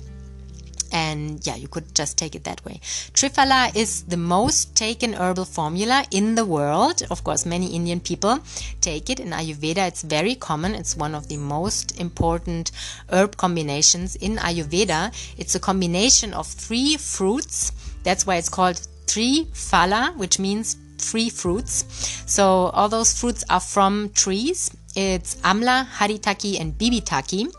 and 0.91 1.45
yeah, 1.45 1.55
you 1.55 1.67
could 1.67 1.93
just 1.95 2.17
take 2.17 2.35
it 2.35 2.43
that 2.43 2.63
way. 2.65 2.79
Triphala 3.13 3.75
is 3.75 4.03
the 4.03 4.17
most 4.17 4.75
taken 4.75 5.13
herbal 5.13 5.45
formula 5.45 6.05
in 6.11 6.35
the 6.35 6.45
world. 6.45 7.03
Of 7.09 7.23
course, 7.23 7.45
many 7.45 7.75
Indian 7.75 7.99
people 7.99 8.39
take 8.81 9.09
it. 9.09 9.19
In 9.19 9.31
Ayurveda, 9.31 9.87
it's 9.87 10.01
very 10.01 10.35
common. 10.35 10.75
It's 10.75 10.95
one 10.95 11.15
of 11.15 11.27
the 11.27 11.37
most 11.37 11.99
important 11.99 12.71
herb 13.11 13.37
combinations 13.37 14.15
in 14.15 14.37
Ayurveda. 14.37 15.13
It's 15.37 15.55
a 15.55 15.59
combination 15.59 16.33
of 16.33 16.47
three 16.47 16.97
fruits. 16.97 17.71
That's 18.03 18.25
why 18.25 18.35
it's 18.35 18.49
called 18.49 18.81
Triphala, 19.07 20.15
which 20.17 20.39
means 20.39 20.77
three 20.97 21.29
fruits. 21.29 21.85
So 22.25 22.71
all 22.73 22.89
those 22.89 23.19
fruits 23.19 23.43
are 23.49 23.59
from 23.59 24.09
trees. 24.09 24.71
It's 24.95 25.35
Amla, 25.35 25.87
Haritaki, 25.87 26.59
and 26.59 26.77
Bibhitaki 26.77 27.51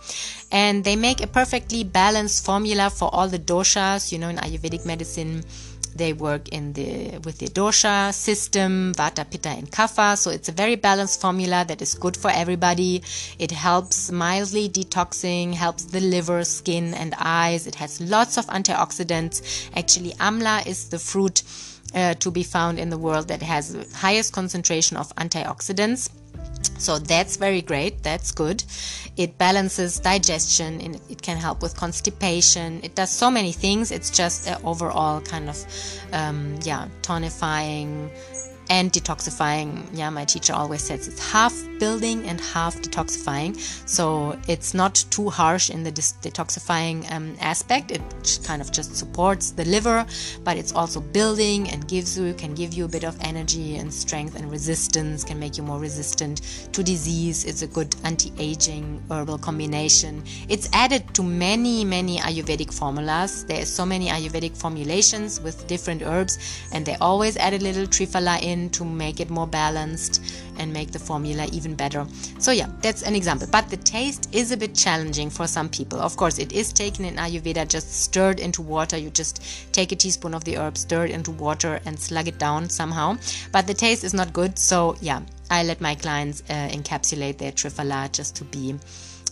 and 0.53 0.84
they 0.84 0.97
make 0.97 1.22
a 1.22 1.26
perfectly 1.26 1.84
balanced 1.84 2.45
formula 2.45 2.91
for 2.91 3.12
all 3.14 3.28
the 3.28 3.39
doshas 3.39 4.12
you 4.12 4.18
know 4.18 4.28
in 4.28 4.37
ayurvedic 4.37 4.87
medicine. 4.87 5.45
They 5.95 6.12
work 6.12 6.51
in 6.51 6.74
the 6.74 7.18
with 7.24 7.39
the 7.39 7.47
dosha 7.47 8.12
system 8.12 8.93
vata 8.95 9.24
pitta 9.30 9.49
and 9.49 9.70
kapha. 9.70 10.18
So 10.18 10.30
it's 10.30 10.49
a 10.51 10.53
very 10.53 10.76
balanced 10.76 11.22
formula 11.22 11.64
that 11.66 11.80
is 11.80 11.95
good 11.95 12.18
for 12.18 12.30
everybody. 12.30 13.03
It 13.39 13.51
helps 13.51 14.12
mildly 14.12 14.68
detoxing 14.68 15.55
helps 15.55 15.84
the 15.87 16.01
liver 16.01 16.45
skin 16.45 16.93
and 16.93 17.14
eyes. 17.18 17.66
It 17.66 17.76
has 17.76 17.99
lots 18.01 18.37
of 18.37 18.47
antioxidants. 18.49 19.70
Actually 19.74 20.11
amla 20.28 20.66
is 20.66 20.91
the 20.91 20.99
fruit 20.99 21.43
uh, 21.95 22.12
to 22.14 22.30
be 22.30 22.43
found 22.43 22.78
in 22.78 22.91
the 22.91 22.99
world 22.99 23.28
that 23.28 23.41
has 23.41 23.72
the 23.72 23.87
highest 23.97 24.34
concentration 24.34 24.99
of 24.99 25.14
antioxidants 25.16 26.11
so 26.79 26.99
that's 26.99 27.37
very 27.37 27.62
great. 27.62 28.03
That's 28.03 28.33
good. 28.33 28.64
It 29.17 29.39
balances 29.39 29.99
digestion 29.99 30.81
and 30.81 31.01
it 31.09 31.23
can 31.23 31.37
help 31.37 31.62
with 31.62 31.77
constipation. 31.77 32.81
It 32.85 32.95
does 32.95 33.11
so 33.11 33.31
many 33.31 33.53
things. 33.53 33.91
It's 33.91 34.11
just 34.11 34.47
an 34.47 34.59
overall 34.64 35.21
kind 35.21 35.49
of 35.49 35.57
um, 36.12 36.59
yeah 36.62 36.89
tonifying 37.03 38.11
and 38.69 38.93
detoxifying. 38.93 39.87
Yeah, 39.93 40.11
my 40.11 40.25
teacher 40.25 40.53
always 40.53 40.83
says 40.83 41.09
it's 41.09 41.33
half 41.33 41.55
building 41.79 42.27
and 42.27 42.41
half 42.41 42.77
detoxifying. 42.77 43.57
So 43.89 44.39
it's 44.49 44.75
not 44.75 45.05
too 45.11 45.29
harsh 45.31 45.71
in 45.71 45.83
the 45.83 45.93
detoxifying 45.93 47.11
um, 47.12 47.37
aspect. 47.41 47.91
It 47.91 48.03
kind 48.45 48.62
of 48.62 48.73
just 48.73 48.97
supports 48.97 49.51
the 49.51 49.64
liver, 49.64 50.07
but 50.45 50.57
it's 50.57 50.73
also 50.73 51.01
building 51.01 51.71
and 51.71 51.87
gives 51.87 52.19
you 52.19 52.35
can 52.35 52.55
give 52.55 52.73
you 52.73 52.85
a 52.85 52.89
bit 52.89 53.05
of 53.05 53.17
energy 53.21 53.77
and 53.77 53.93
strength 53.93 54.37
and 54.37 54.51
resistance. 54.51 55.25
Can 55.25 55.39
make 55.39 55.57
you 55.57 55.62
more 55.62 55.79
resistant 55.79 56.43
to 56.73 56.83
disease. 56.83 57.45
It's 57.45 57.62
a 57.62 57.67
good 57.67 57.95
anti-aging 58.05 59.03
herbal 59.11 59.39
combination. 59.39 60.23
It's 60.49 60.69
added 60.73 61.03
to 61.14 61.23
many 61.23 61.85
many 61.85 62.19
Ayurvedic 62.19 62.73
formulas. 62.73 63.45
There 63.45 63.62
are 63.62 63.67
so 63.67 63.85
many 63.85 64.09
Ayurvedic 64.09 64.57
formulations 64.57 65.41
with 65.41 65.67
different 65.67 66.03
herbs, 66.03 66.39
and 66.73 66.85
they 66.85 66.97
always 67.01 67.37
add 67.37 67.55
a 67.55 67.59
little 67.59 67.87
triphala 67.87 68.41
in 68.43 68.56
in 68.57 68.71
to 68.71 68.85
make 68.85 69.21
it 69.21 69.31
more 69.31 69.47
balanced 69.47 70.23
and 70.59 70.73
make 70.73 70.91
the 70.91 70.99
formula 70.99 71.47
even 71.53 71.75
better. 71.75 72.07
So 72.39 72.51
yeah, 72.53 72.69
that's 72.83 73.03
an 73.03 73.15
example. 73.15 73.49
But 73.51 73.69
the 73.69 73.77
taste 73.77 74.29
is 74.33 74.53
a 74.53 74.57
bit 74.57 74.75
challenging 74.75 75.31
for 75.31 75.47
some 75.47 75.69
people. 75.69 76.01
Of 76.01 76.17
course, 76.17 76.39
it 76.39 76.53
is 76.53 76.73
taken 76.73 77.05
in 77.05 77.17
Ayurveda 77.17 77.69
just 77.69 78.03
stirred 78.03 78.41
into 78.41 78.63
water. 78.63 78.97
You 78.97 79.11
just 79.11 79.43
take 79.73 79.93
a 79.93 79.97
teaspoon 79.97 80.35
of 80.35 80.45
the 80.45 80.57
herb, 80.57 80.77
stir 80.77 81.07
it 81.07 81.11
into 81.11 81.31
water 81.31 81.81
and 81.87 81.99
slug 81.99 82.29
it 82.29 82.39
down 82.39 82.71
somehow. 82.71 83.19
But 83.53 83.67
the 83.67 83.75
taste 83.75 84.05
is 84.05 84.15
not 84.15 84.33
good. 84.33 84.59
So 84.59 84.97
yeah, 85.01 85.21
I 85.51 85.63
let 85.63 85.81
my 85.81 85.95
clients 85.95 86.43
uh, 86.49 86.69
encapsulate 86.69 87.39
their 87.39 87.53
triphala 87.53 88.11
just 88.13 88.37
to 88.37 88.45
be 88.45 88.75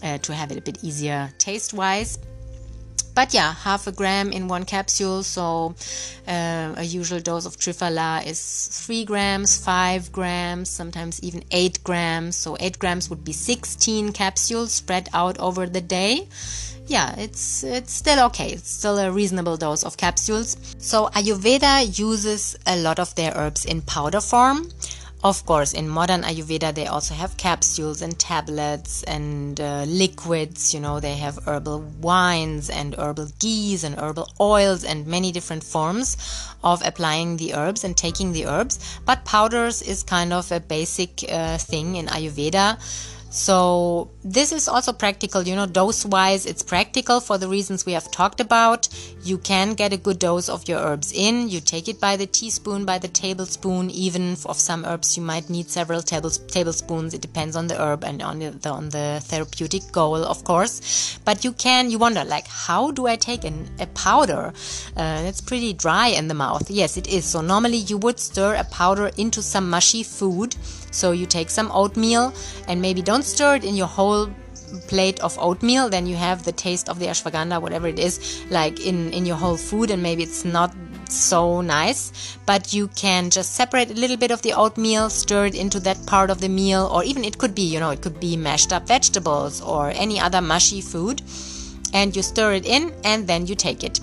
uh, 0.03 0.18
to 0.18 0.35
have 0.35 0.53
it 0.53 0.59
a 0.59 0.61
bit 0.61 0.79
easier 0.83 1.33
taste 1.39 1.72
wise 1.72 2.18
but 3.14 3.32
yeah, 3.32 3.54
half 3.54 3.86
a 3.86 3.92
gram 3.92 4.32
in 4.32 4.48
one 4.48 4.64
capsule. 4.64 5.22
So 5.22 5.74
uh, 6.26 6.74
a 6.76 6.82
usual 6.82 7.20
dose 7.20 7.46
of 7.46 7.56
Triphala 7.56 8.26
is 8.26 8.68
three 8.84 9.04
grams, 9.04 9.56
five 9.56 10.12
grams, 10.12 10.68
sometimes 10.68 11.22
even 11.22 11.44
eight 11.50 11.82
grams. 11.84 12.36
So 12.36 12.56
eight 12.60 12.78
grams 12.78 13.08
would 13.10 13.24
be 13.24 13.32
16 13.32 14.12
capsules 14.12 14.72
spread 14.72 15.08
out 15.12 15.38
over 15.38 15.66
the 15.66 15.80
day 15.80 16.28
yeah, 16.86 17.14
it's 17.18 17.64
it's 17.64 17.92
still 17.92 18.26
okay. 18.26 18.50
It's 18.50 18.70
still 18.70 18.98
a 18.98 19.10
reasonable 19.10 19.56
dose 19.56 19.84
of 19.84 19.96
capsules. 19.96 20.56
So 20.78 21.08
Ayurveda 21.08 21.98
uses 21.98 22.56
a 22.66 22.76
lot 22.76 22.98
of 22.98 23.14
their 23.14 23.32
herbs 23.34 23.64
in 23.64 23.80
powder 23.82 24.20
form. 24.20 24.68
Of 25.25 25.47
course, 25.47 25.72
in 25.72 25.89
modern 25.89 26.20
Ayurveda, 26.20 26.75
they 26.75 26.87
also 26.87 27.14
have 27.14 27.39
capsules 27.39 28.03
and 28.03 28.18
tablets 28.18 29.03
and 29.05 29.59
uh, 29.59 29.85
liquids. 29.89 30.75
You 30.75 30.81
know, 30.81 31.01
they 31.01 31.14
have 31.14 31.39
herbal 31.47 31.81
wines 32.03 32.68
and 32.68 32.95
herbal 32.99 33.29
ghees 33.39 33.85
and 33.85 33.95
herbal 33.95 34.29
oils 34.39 34.85
and 34.85 35.07
many 35.07 35.33
different 35.33 35.64
forms 35.64 36.18
of 36.62 36.83
applying 36.85 37.39
the 37.39 37.55
herbs 37.55 37.85
and 37.85 37.97
taking 37.97 38.33
the 38.33 38.45
herbs. 38.45 38.79
But 39.07 39.25
powders 39.25 39.81
is 39.81 40.03
kind 40.03 40.35
of 40.35 40.53
a 40.53 40.61
basic 40.61 41.25
uh, 41.33 41.57
thing 41.57 41.97
in 41.97 42.09
Ayurveda. 42.09 42.77
So 43.35 44.12
this 44.22 44.53
is 44.53 44.68
also 44.68 44.93
practical, 44.93 45.43
you 45.43 45.57
know, 45.57 45.66
dose 45.66 46.07
wise, 46.07 46.47
it's 46.47 46.62
practical 46.62 47.18
for 47.18 47.37
the 47.37 47.49
reasons 47.49 47.85
we 47.85 47.91
have 47.93 48.09
talked 48.12 48.41
about. 48.41 48.89
You 49.24 49.39
can 49.39 49.74
get 49.74 49.93
a 49.93 49.97
good 49.97 50.20
dose 50.20 50.49
of 50.49 50.68
your 50.68 50.78
herbs 50.78 51.11
in. 51.12 51.49
You 51.49 51.59
take 51.61 51.89
it 51.89 52.01
by 52.01 52.16
the 52.16 52.28
teaspoon, 52.28 52.85
by 52.85 52.99
the 52.99 53.09
tablespoon, 53.09 53.91
even 53.91 54.37
of 54.47 54.61
some 54.61 54.85
herbs 54.85 55.16
you 55.16 55.22
might 55.24 55.51
need 55.51 55.68
several 55.68 56.01
tables, 56.01 56.39
tablespoons. 56.39 57.12
It 57.12 57.22
depends 57.22 57.57
on 57.57 57.66
the 57.66 57.76
herb 57.76 58.05
and 58.05 58.22
on 58.22 58.39
the, 58.39 58.70
on 58.70 58.91
the 58.91 59.18
therapeutic 59.24 59.91
goal, 59.91 60.24
of 60.24 60.45
course. 60.45 61.18
But 61.24 61.43
you 61.43 61.55
can, 61.55 61.91
you 61.91 61.99
wonder, 61.99 62.24
like, 62.24 62.47
how 62.47 62.93
do 62.93 63.09
I 63.09 63.16
take 63.16 63.43
an, 63.43 63.68
a 63.80 63.89
powder? 63.89 64.53
Uh, 64.97 65.22
it's 65.24 65.41
pretty 65.41 65.72
dry 65.72 66.07
in 66.07 66.28
the 66.28 66.35
mouth. 66.35 66.70
Yes, 66.70 66.97
it 66.97 67.09
is. 67.09 67.24
So 67.24 67.41
normally 67.41 67.78
you 67.78 67.99
would 67.99 68.20
stir 68.20 68.55
a 68.55 68.64
powder 68.64 69.11
into 69.16 69.43
some 69.43 69.68
mushy 69.68 70.05
food 70.05 70.55
so 70.95 71.12
you 71.12 71.26
take 71.26 71.51
some 71.51 71.70
oatmeal 71.72 72.32
and 72.68 72.80
maybe 72.80 73.03
don't 73.03 73.24
stir 73.24 73.57
it 73.57 73.64
in 73.64 73.74
your 73.74 73.86
whole 73.86 74.30
plate 74.88 75.20
of 75.20 75.38
oatmeal. 75.38 75.88
Then 75.88 76.07
you 76.07 76.16
have 76.16 76.45
the 76.45 76.53
taste 76.53 76.88
of 76.88 76.99
the 76.99 77.07
ashwagandha 77.07 77.61
whatever 77.61 77.88
it 77.88 77.99
is 77.99 78.45
like 78.51 78.80
in 78.80 79.12
in 79.12 79.26
your 79.26 79.36
whole 79.36 79.57
food 79.57 79.90
and 79.90 80.03
maybe 80.03 80.22
it's 80.22 80.45
not 80.45 80.74
so 81.09 81.61
nice. 81.61 82.38
But 82.47 82.72
you 82.72 82.88
can 82.88 83.30
just 83.30 83.55
separate 83.55 83.90
a 83.90 83.95
little 83.95 84.16
bit 84.16 84.30
of 84.30 84.42
the 84.42 84.53
oatmeal 84.53 85.11
stir 85.11 85.47
it 85.47 85.55
into 85.55 85.80
that 85.80 86.07
part 86.07 86.30
of 86.30 86.40
the 86.40 86.49
meal 86.49 86.88
or 86.92 87.05
even 87.05 87.24
it 87.24 87.38
could 87.38 87.55
be 87.55 87.62
you 87.62 87.80
know 87.80 87.90
it 87.90 88.01
could 88.01 88.18
be 88.20 88.36
mashed 88.36 88.72
up 88.72 88.86
vegetables 88.86 89.61
or 89.61 89.90
any 89.90 90.20
other 90.20 90.40
mushy 90.40 90.80
food. 90.80 91.22
And 91.92 92.16
you 92.16 92.22
stir 92.22 92.55
it 92.55 92.66
in 92.66 92.92
and 93.05 93.28
then 93.28 93.47
you 93.47 93.55
take 93.55 93.84
it 93.84 94.01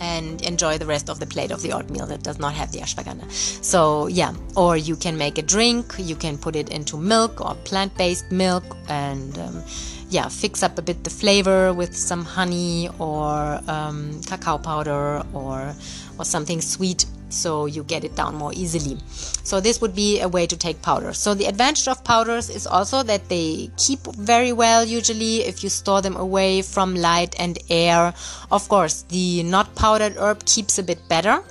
and 0.00 0.42
enjoy 0.42 0.78
the 0.78 0.86
rest 0.86 1.08
of 1.08 1.20
the 1.20 1.26
plate 1.26 1.50
of 1.50 1.62
the 1.62 1.72
oatmeal 1.72 2.06
that 2.06 2.22
does 2.22 2.38
not 2.38 2.54
have 2.54 2.72
the 2.72 2.78
ashwagandha. 2.78 3.30
So, 3.30 4.06
yeah, 4.06 4.34
or 4.56 4.76
you 4.76 4.96
can 4.96 5.16
make 5.16 5.38
a 5.38 5.42
drink, 5.42 5.94
you 5.98 6.16
can 6.16 6.38
put 6.38 6.56
it 6.56 6.68
into 6.70 6.96
milk 6.96 7.40
or 7.40 7.54
plant 7.64 7.96
based 7.96 8.30
milk 8.30 8.64
and 8.88 9.38
um, 9.38 9.62
yeah, 10.08 10.28
fix 10.28 10.62
up 10.62 10.78
a 10.78 10.82
bit 10.82 11.02
the 11.04 11.10
flavor 11.10 11.72
with 11.72 11.96
some 11.96 12.24
honey 12.24 12.88
or 12.98 13.60
um, 13.66 14.20
cacao 14.22 14.58
powder 14.58 15.24
or 15.32 15.74
or 16.18 16.24
something 16.24 16.60
sweet 16.60 17.04
so 17.28 17.66
you 17.66 17.82
get 17.84 18.04
it 18.04 18.14
down 18.14 18.34
more 18.34 18.52
easily. 18.54 18.98
So 19.08 19.60
this 19.60 19.80
would 19.80 19.94
be 19.94 20.20
a 20.20 20.28
way 20.28 20.46
to 20.46 20.56
take 20.56 20.82
powder. 20.82 21.12
So 21.12 21.34
the 21.34 21.46
advantage 21.46 21.88
of 21.88 22.04
powders 22.04 22.50
is 22.50 22.66
also 22.66 23.02
that 23.04 23.28
they 23.28 23.70
keep 23.76 24.00
very 24.16 24.52
well 24.52 24.84
usually 24.84 25.44
if 25.44 25.62
you 25.62 25.70
store 25.70 26.02
them 26.02 26.16
away 26.16 26.62
from 26.62 26.94
light 26.94 27.34
and 27.38 27.58
air. 27.70 28.14
Of 28.50 28.68
course, 28.68 29.02
the 29.08 29.42
not 29.42 29.74
powdered 29.74 30.16
herb 30.16 30.44
keeps 30.44 30.78
a 30.78 30.82
bit 30.82 31.00
better, 31.08 31.42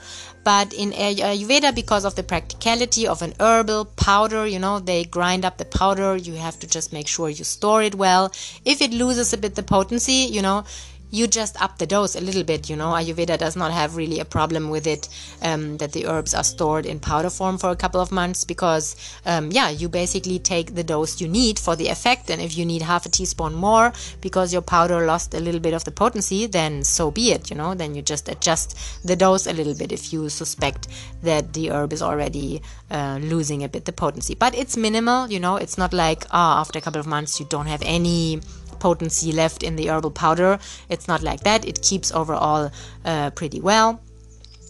But 0.46 0.74
in 0.74 0.92
Ayurveda, 0.92 1.74
because 1.74 2.06
of 2.06 2.14
the 2.14 2.22
practicality 2.22 3.08
of 3.08 3.24
an 3.24 3.34
herbal 3.40 3.86
powder, 3.86 4.46
you 4.46 4.60
know, 4.60 4.78
they 4.78 5.04
grind 5.04 5.44
up 5.44 5.58
the 5.58 5.66
powder. 5.66 6.16
You 6.16 6.36
have 6.36 6.60
to 6.60 6.68
just 6.68 6.94
make 6.94 7.08
sure 7.08 7.30
you 7.30 7.44
store 7.44 7.82
it 7.82 7.96
well. 7.96 8.32
If 8.64 8.80
it 8.80 8.92
loses 8.92 9.34
a 9.34 9.38
bit 9.38 9.56
the 9.56 9.64
potency, 9.64 10.30
you 10.30 10.44
know, 10.44 10.64
you 11.12 11.28
just 11.28 11.62
up 11.62 11.78
the 11.78 11.86
dose 11.86 12.16
a 12.16 12.22
little 12.22 12.44
bit. 12.44 12.70
You 12.70 12.76
know, 12.76 12.92
Ayurveda 12.92 13.38
does 13.38 13.56
not 13.56 13.72
have 13.72 13.96
really 13.96 14.20
a 14.20 14.26
problem 14.26 14.70
with 14.70 14.88
it 14.88 15.08
um, 15.42 15.78
that 15.78 15.94
the 15.94 16.08
herbs 16.08 16.34
are 16.34 16.44
stored 16.44 16.86
in 16.86 17.00
powder 17.00 17.30
form 17.30 17.58
for 17.58 17.70
a 17.70 17.76
couple 17.76 18.02
of 18.02 18.12
months 18.12 18.44
because, 18.44 18.96
um, 19.26 19.52
yeah, 19.52 19.70
you 19.70 19.90
basically 19.90 20.40
take 20.40 20.76
the 20.76 20.84
dose 20.84 21.22
you 21.22 21.28
need 21.28 21.60
for 21.60 21.76
the 21.76 21.88
effect. 21.88 22.30
And 22.30 22.42
if 22.42 22.58
you 22.58 22.66
need 22.66 22.82
half 22.82 23.06
a 23.06 23.10
teaspoon 23.10 23.54
more 23.54 23.94
because 24.22 24.52
your 24.52 24.62
powder 24.62 25.06
lost 25.06 25.34
a 25.34 25.40
little 25.40 25.62
bit 25.62 25.74
of 25.74 25.84
the 25.84 25.92
potency, 25.92 26.48
then 26.48 26.84
so 26.84 27.12
be 27.12 27.32
it. 27.32 27.50
You 27.50 27.56
know, 27.56 27.74
then 27.74 27.96
you 27.96 28.02
just 28.02 28.28
adjust 28.30 28.78
the 29.06 29.16
dose 29.16 29.48
a 29.48 29.54
little 29.54 29.76
bit 29.76 29.92
if 29.92 30.12
you 30.12 30.30
suspect 30.30 30.88
that 31.24 31.54
the 31.54 31.72
herb 31.72 31.94
is 31.94 32.02
already 32.02 32.62
uh, 32.92 33.20
losing 33.22 33.64
a 33.64 33.70
bit 33.70 33.86
the 33.86 33.94
potency. 33.94 34.36
But 34.36 34.56
it's 34.56 34.78
minimal. 34.78 35.32
You 35.32 35.40
know, 35.40 35.56
it's 35.56 35.78
not 35.78 35.94
like 35.94 36.26
ah, 36.32 36.58
oh, 36.58 36.62
after 36.62 36.80
a 36.80 36.82
couple 36.82 37.00
of 37.00 37.08
months 37.08 37.40
you 37.40 37.46
don't 37.50 37.68
have 37.68 37.82
any 37.86 38.42
potency 38.76 39.32
left 39.32 39.64
in 39.64 39.76
the 39.76 39.90
herbal 39.90 40.12
powder. 40.12 40.60
It's 40.90 41.08
not 41.08 41.22
like 41.24 41.42
that. 41.42 41.66
It 41.66 41.82
keeps 41.82 42.12
overall 42.12 42.72
uh, 43.04 43.30
pretty 43.32 43.62
well. 43.62 44.00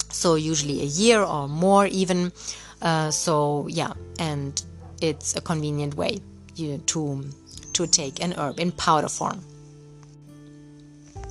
So 0.10 0.36
usually 0.36 0.82
a 0.82 0.86
year 0.86 1.22
or 1.22 1.48
more 1.48 1.88
even. 1.88 2.32
Uh, 2.82 3.12
so 3.12 3.68
yeah, 3.68 3.94
and 4.20 4.62
it's 5.02 5.36
a 5.36 5.42
convenient 5.42 5.96
way 5.96 6.20
you, 6.56 6.78
to 6.78 7.26
to 7.74 7.88
take 7.88 8.24
an 8.24 8.34
herb 8.38 8.60
in 8.60 8.72
powder 8.72 9.10
form. 9.10 9.42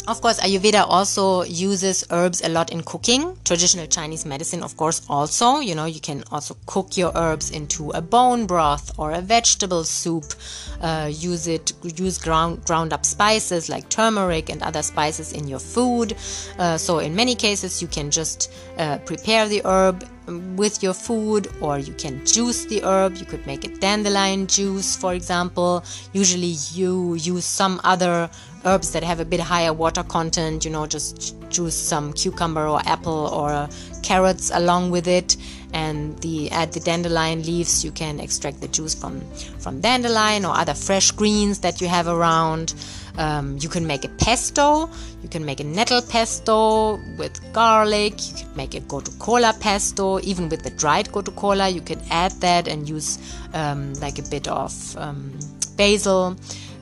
Of 0.06 0.20
course, 0.20 0.38
Ayurveda 0.40 0.84
also 0.86 1.44
uses 1.44 2.04
herbs 2.10 2.42
a 2.42 2.50
lot 2.50 2.70
in 2.70 2.82
cooking. 2.82 3.38
Traditional 3.42 3.86
Chinese 3.86 4.26
medicine, 4.26 4.62
of 4.62 4.76
course, 4.76 5.00
also. 5.08 5.60
You 5.60 5.74
know, 5.74 5.86
you 5.86 6.00
can 6.00 6.24
also 6.30 6.56
cook 6.66 6.98
your 6.98 7.10
herbs 7.14 7.50
into 7.50 7.90
a 7.92 8.02
bone 8.02 8.44
broth 8.46 8.98
or 8.98 9.12
a 9.12 9.22
vegetable 9.22 9.82
soup. 9.82 10.34
Uh, 10.82 11.10
use 11.10 11.46
it, 11.46 11.72
use 11.98 12.18
ground 12.18 12.62
ground 12.66 12.92
up 12.92 13.06
spices 13.06 13.70
like 13.70 13.88
turmeric 13.88 14.50
and 14.50 14.62
other 14.62 14.82
spices 14.82 15.32
in 15.32 15.48
your 15.48 15.58
food. 15.58 16.14
Uh, 16.58 16.76
so, 16.76 16.98
in 16.98 17.16
many 17.16 17.34
cases, 17.34 17.80
you 17.80 17.88
can 17.88 18.10
just 18.10 18.52
uh, 18.76 18.98
prepare 19.06 19.48
the 19.48 19.62
herb 19.64 20.06
with 20.56 20.82
your 20.82 20.94
food 20.94 21.48
or 21.60 21.78
you 21.78 21.92
can 21.94 22.24
juice 22.24 22.64
the 22.66 22.82
herb 22.82 23.14
you 23.16 23.26
could 23.26 23.46
make 23.46 23.64
a 23.64 23.68
dandelion 23.76 24.46
juice 24.46 24.96
for 24.96 25.12
example 25.12 25.84
usually 26.14 26.56
you 26.72 27.12
use 27.14 27.44
some 27.44 27.78
other 27.84 28.30
herbs 28.64 28.92
that 28.92 29.02
have 29.02 29.20
a 29.20 29.24
bit 29.24 29.40
higher 29.40 29.72
water 29.72 30.02
content, 30.02 30.64
you 30.64 30.70
know, 30.70 30.86
just 30.86 31.34
juice 31.50 31.74
some 31.74 32.12
cucumber 32.12 32.66
or 32.66 32.80
apple 32.86 33.28
or 33.28 33.68
carrots 34.02 34.50
along 34.52 34.90
with 34.90 35.06
it. 35.06 35.36
And 35.72 36.16
the 36.20 36.50
add 36.52 36.72
the 36.72 36.80
dandelion 36.80 37.42
leaves, 37.42 37.84
you 37.84 37.90
can 37.90 38.20
extract 38.20 38.60
the 38.60 38.68
juice 38.68 38.94
from 38.94 39.20
from 39.58 39.80
dandelion 39.80 40.44
or 40.44 40.54
other 40.54 40.74
fresh 40.74 41.10
greens 41.10 41.58
that 41.60 41.80
you 41.80 41.88
have 41.88 42.06
around. 42.06 42.74
Um, 43.16 43.58
you 43.60 43.68
can 43.68 43.86
make 43.86 44.04
a 44.04 44.08
pesto. 44.08 44.88
You 45.22 45.28
can 45.28 45.44
make 45.44 45.60
a 45.60 45.64
nettle 45.64 46.02
pesto 46.02 46.98
with 47.18 47.40
garlic. 47.52 48.14
You 48.28 48.34
can 48.36 48.56
make 48.56 48.74
a 48.74 48.80
gotu 48.80 49.60
pesto. 49.60 50.20
Even 50.20 50.48
with 50.48 50.62
the 50.62 50.70
dried 50.70 51.08
gotu 51.08 51.74
you 51.74 51.80
can 51.80 52.00
add 52.10 52.32
that 52.40 52.68
and 52.68 52.88
use 52.88 53.18
um, 53.52 53.94
like 53.94 54.18
a 54.18 54.22
bit 54.22 54.46
of 54.46 54.96
um, 54.96 55.32
basil 55.76 56.36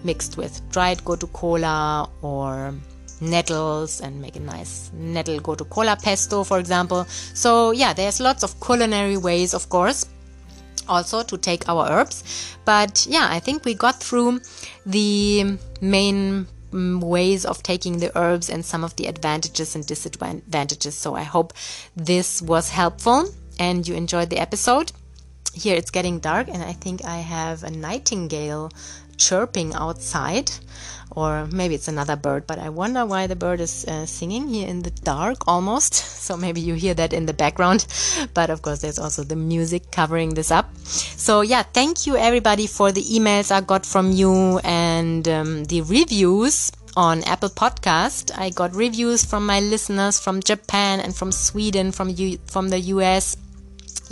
mixed 0.04 0.36
with 0.36 0.60
dried 0.70 0.98
gotu 1.04 1.32
kola 1.32 2.08
or 2.22 2.74
nettles 3.20 4.00
and 4.00 4.20
make 4.20 4.36
a 4.36 4.40
nice 4.40 4.90
nettle 4.92 5.40
gotu 5.40 5.68
kola 5.70 5.96
pesto, 5.96 6.44
for 6.44 6.58
example. 6.58 7.04
So, 7.34 7.70
yeah, 7.70 7.92
there's 7.92 8.20
lots 8.20 8.42
of 8.42 8.60
culinary 8.60 9.16
ways, 9.16 9.54
of 9.54 9.68
course, 9.68 10.06
also 10.88 11.22
to 11.22 11.38
take 11.38 11.68
our 11.68 11.88
herbs. 11.90 12.56
But 12.64 13.06
yeah, 13.08 13.28
I 13.30 13.38
think 13.38 13.64
we 13.64 13.74
got 13.74 14.00
through 14.00 14.40
the 14.84 15.58
main 15.80 16.46
mm, 16.72 17.02
ways 17.02 17.44
of 17.44 17.62
taking 17.62 17.98
the 17.98 18.16
herbs 18.18 18.50
and 18.50 18.64
some 18.64 18.84
of 18.84 18.96
the 18.96 19.06
advantages 19.06 19.74
and 19.74 19.86
disadvantages. 19.86 20.94
So, 20.96 21.14
I 21.14 21.22
hope 21.22 21.52
this 21.96 22.42
was 22.42 22.70
helpful 22.70 23.28
and 23.58 23.86
you 23.86 23.94
enjoyed 23.94 24.30
the 24.30 24.38
episode. 24.38 24.92
Here 25.54 25.76
it's 25.76 25.90
getting 25.90 26.18
dark, 26.18 26.48
and 26.48 26.62
I 26.62 26.72
think 26.72 27.04
I 27.04 27.18
have 27.18 27.62
a 27.62 27.70
nightingale 27.70 28.70
chirping 29.16 29.74
outside. 29.74 30.50
Or 31.14 31.46
maybe 31.52 31.74
it's 31.74 31.88
another 31.88 32.16
bird 32.16 32.46
but 32.46 32.58
i 32.58 32.70
wonder 32.70 33.04
why 33.04 33.26
the 33.26 33.36
bird 33.36 33.60
is 33.60 33.84
uh, 33.84 34.06
singing 34.06 34.48
here 34.48 34.66
in 34.66 34.82
the 34.82 34.90
dark 34.90 35.46
almost. 35.46 35.94
So 36.22 36.36
maybe 36.36 36.60
you 36.60 36.74
hear 36.74 36.94
that 36.94 37.12
in 37.12 37.26
the 37.26 37.34
background. 37.34 37.86
But 38.34 38.48
of 38.48 38.62
course 38.62 38.80
there's 38.80 38.98
also 38.98 39.22
the 39.24 39.36
music 39.36 39.90
covering 39.90 40.30
this 40.34 40.50
up. 40.50 40.70
So 40.86 41.42
yeah 41.42 41.62
thank 41.62 42.06
you 42.06 42.16
everybody 42.16 42.66
for 42.66 42.92
the 42.92 43.02
emails 43.02 43.50
i 43.50 43.60
got 43.60 43.84
from 43.84 44.12
you 44.12 44.58
and 44.64 45.28
um, 45.28 45.64
the 45.64 45.82
reviews 45.82 46.72
on 46.96 47.24
Apple 47.24 47.48
Podcast. 47.48 48.30
I 48.36 48.50
got 48.50 48.74
reviews 48.74 49.24
from 49.24 49.46
my 49.46 49.60
listeners 49.60 50.20
from 50.20 50.40
Japan 50.40 51.00
and 51.00 51.16
from 51.16 51.32
Sweden, 51.32 51.90
from 51.90 52.08
you, 52.10 52.38
from 52.46 52.68
the 52.68 52.80
US 52.94 53.36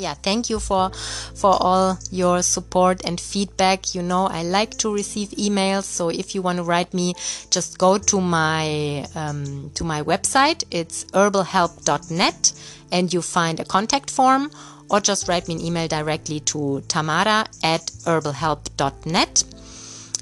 yeah 0.00 0.14
thank 0.14 0.50
you 0.50 0.58
for 0.58 0.90
for 1.34 1.56
all 1.60 1.98
your 2.10 2.42
support 2.42 3.04
and 3.04 3.20
feedback. 3.20 3.94
You 3.94 4.02
know 4.02 4.26
i 4.26 4.42
like 4.42 4.76
to 4.78 4.92
receive 4.92 5.28
emails 5.30 5.84
so 5.84 6.08
if 6.08 6.34
you 6.34 6.42
want 6.42 6.58
to 6.58 6.64
write 6.64 6.92
me 6.94 7.14
just 7.50 7.78
go 7.78 7.98
to 7.98 8.20
my 8.20 9.06
um, 9.14 9.70
to 9.74 9.84
my 9.84 10.02
website. 10.02 10.64
It's 10.70 11.04
herbalhelp.net 11.06 12.52
and 12.92 13.12
you 13.12 13.22
find 13.22 13.60
a 13.60 13.64
contact 13.64 14.10
form 14.10 14.50
or 14.90 15.00
just 15.00 15.28
write 15.28 15.46
me 15.48 15.54
an 15.54 15.60
email 15.60 15.88
directly 15.88 16.40
to 16.40 16.82
tamara 16.88 17.46
at 17.62 17.86
herbalhelp.net 18.04 19.44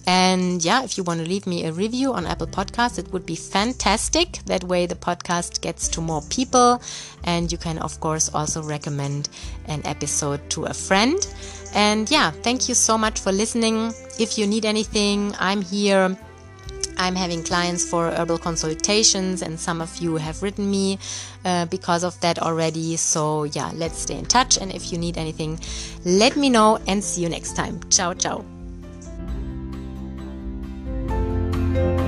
and 0.09 0.65
yeah, 0.65 0.85
if 0.85 0.97
you 0.97 1.05
want 1.05 1.21
to 1.21 1.27
leave 1.29 1.47
me 1.47 1.67
a 1.67 1.73
review 1.73 2.15
on 2.15 2.25
Apple 2.25 2.47
Podcasts, 2.47 2.99
it 2.99 3.13
would 3.13 3.27
be 3.27 3.37
fantastic. 3.37 4.39
That 4.47 4.65
way, 4.65 4.87
the 4.87 4.95
podcast 4.95 5.61
gets 5.61 5.87
to 5.89 6.01
more 6.01 6.23
people. 6.31 6.81
And 7.25 7.53
you 7.53 7.59
can, 7.59 7.77
of 7.81 8.01
course, 8.01 8.31
also 8.33 8.63
recommend 8.63 9.29
an 9.67 9.83
episode 9.85 10.49
to 10.53 10.65
a 10.65 10.73
friend. 10.73 11.19
And 11.75 12.11
yeah, 12.11 12.31
thank 12.31 12.71
you 12.71 12.75
so 12.75 12.97
much 12.97 13.21
for 13.21 13.33
listening. 13.33 13.93
If 14.19 14.39
you 14.39 14.47
need 14.47 14.65
anything, 14.65 15.35
I'm 15.39 15.61
here. 15.61 16.17
I'm 16.97 17.15
having 17.15 17.45
clients 17.45 17.85
for 17.85 18.11
herbal 18.11 18.39
consultations, 18.39 19.43
and 19.43 19.61
some 19.61 19.83
of 19.83 19.95
you 19.99 20.17
have 20.17 20.43
written 20.43 20.71
me 20.71 20.99
uh, 21.45 21.67
because 21.67 22.03
of 22.03 22.19
that 22.23 22.39
already. 22.39 22.97
So, 22.97 23.45
yeah, 23.45 23.73
let's 23.75 23.99
stay 23.99 24.17
in 24.19 24.25
touch. 24.25 24.57
And 24.57 24.73
if 24.73 24.91
you 24.91 24.97
need 24.97 25.19
anything, 25.19 25.61
let 26.07 26.35
me 26.35 26.49
know 26.49 26.79
and 26.89 27.05
see 27.05 27.21
you 27.21 27.29
next 27.29 27.57
time. 27.57 27.79
Ciao, 27.91 28.15
ciao. 28.15 28.58
Thank 31.75 32.01
you. 32.01 32.08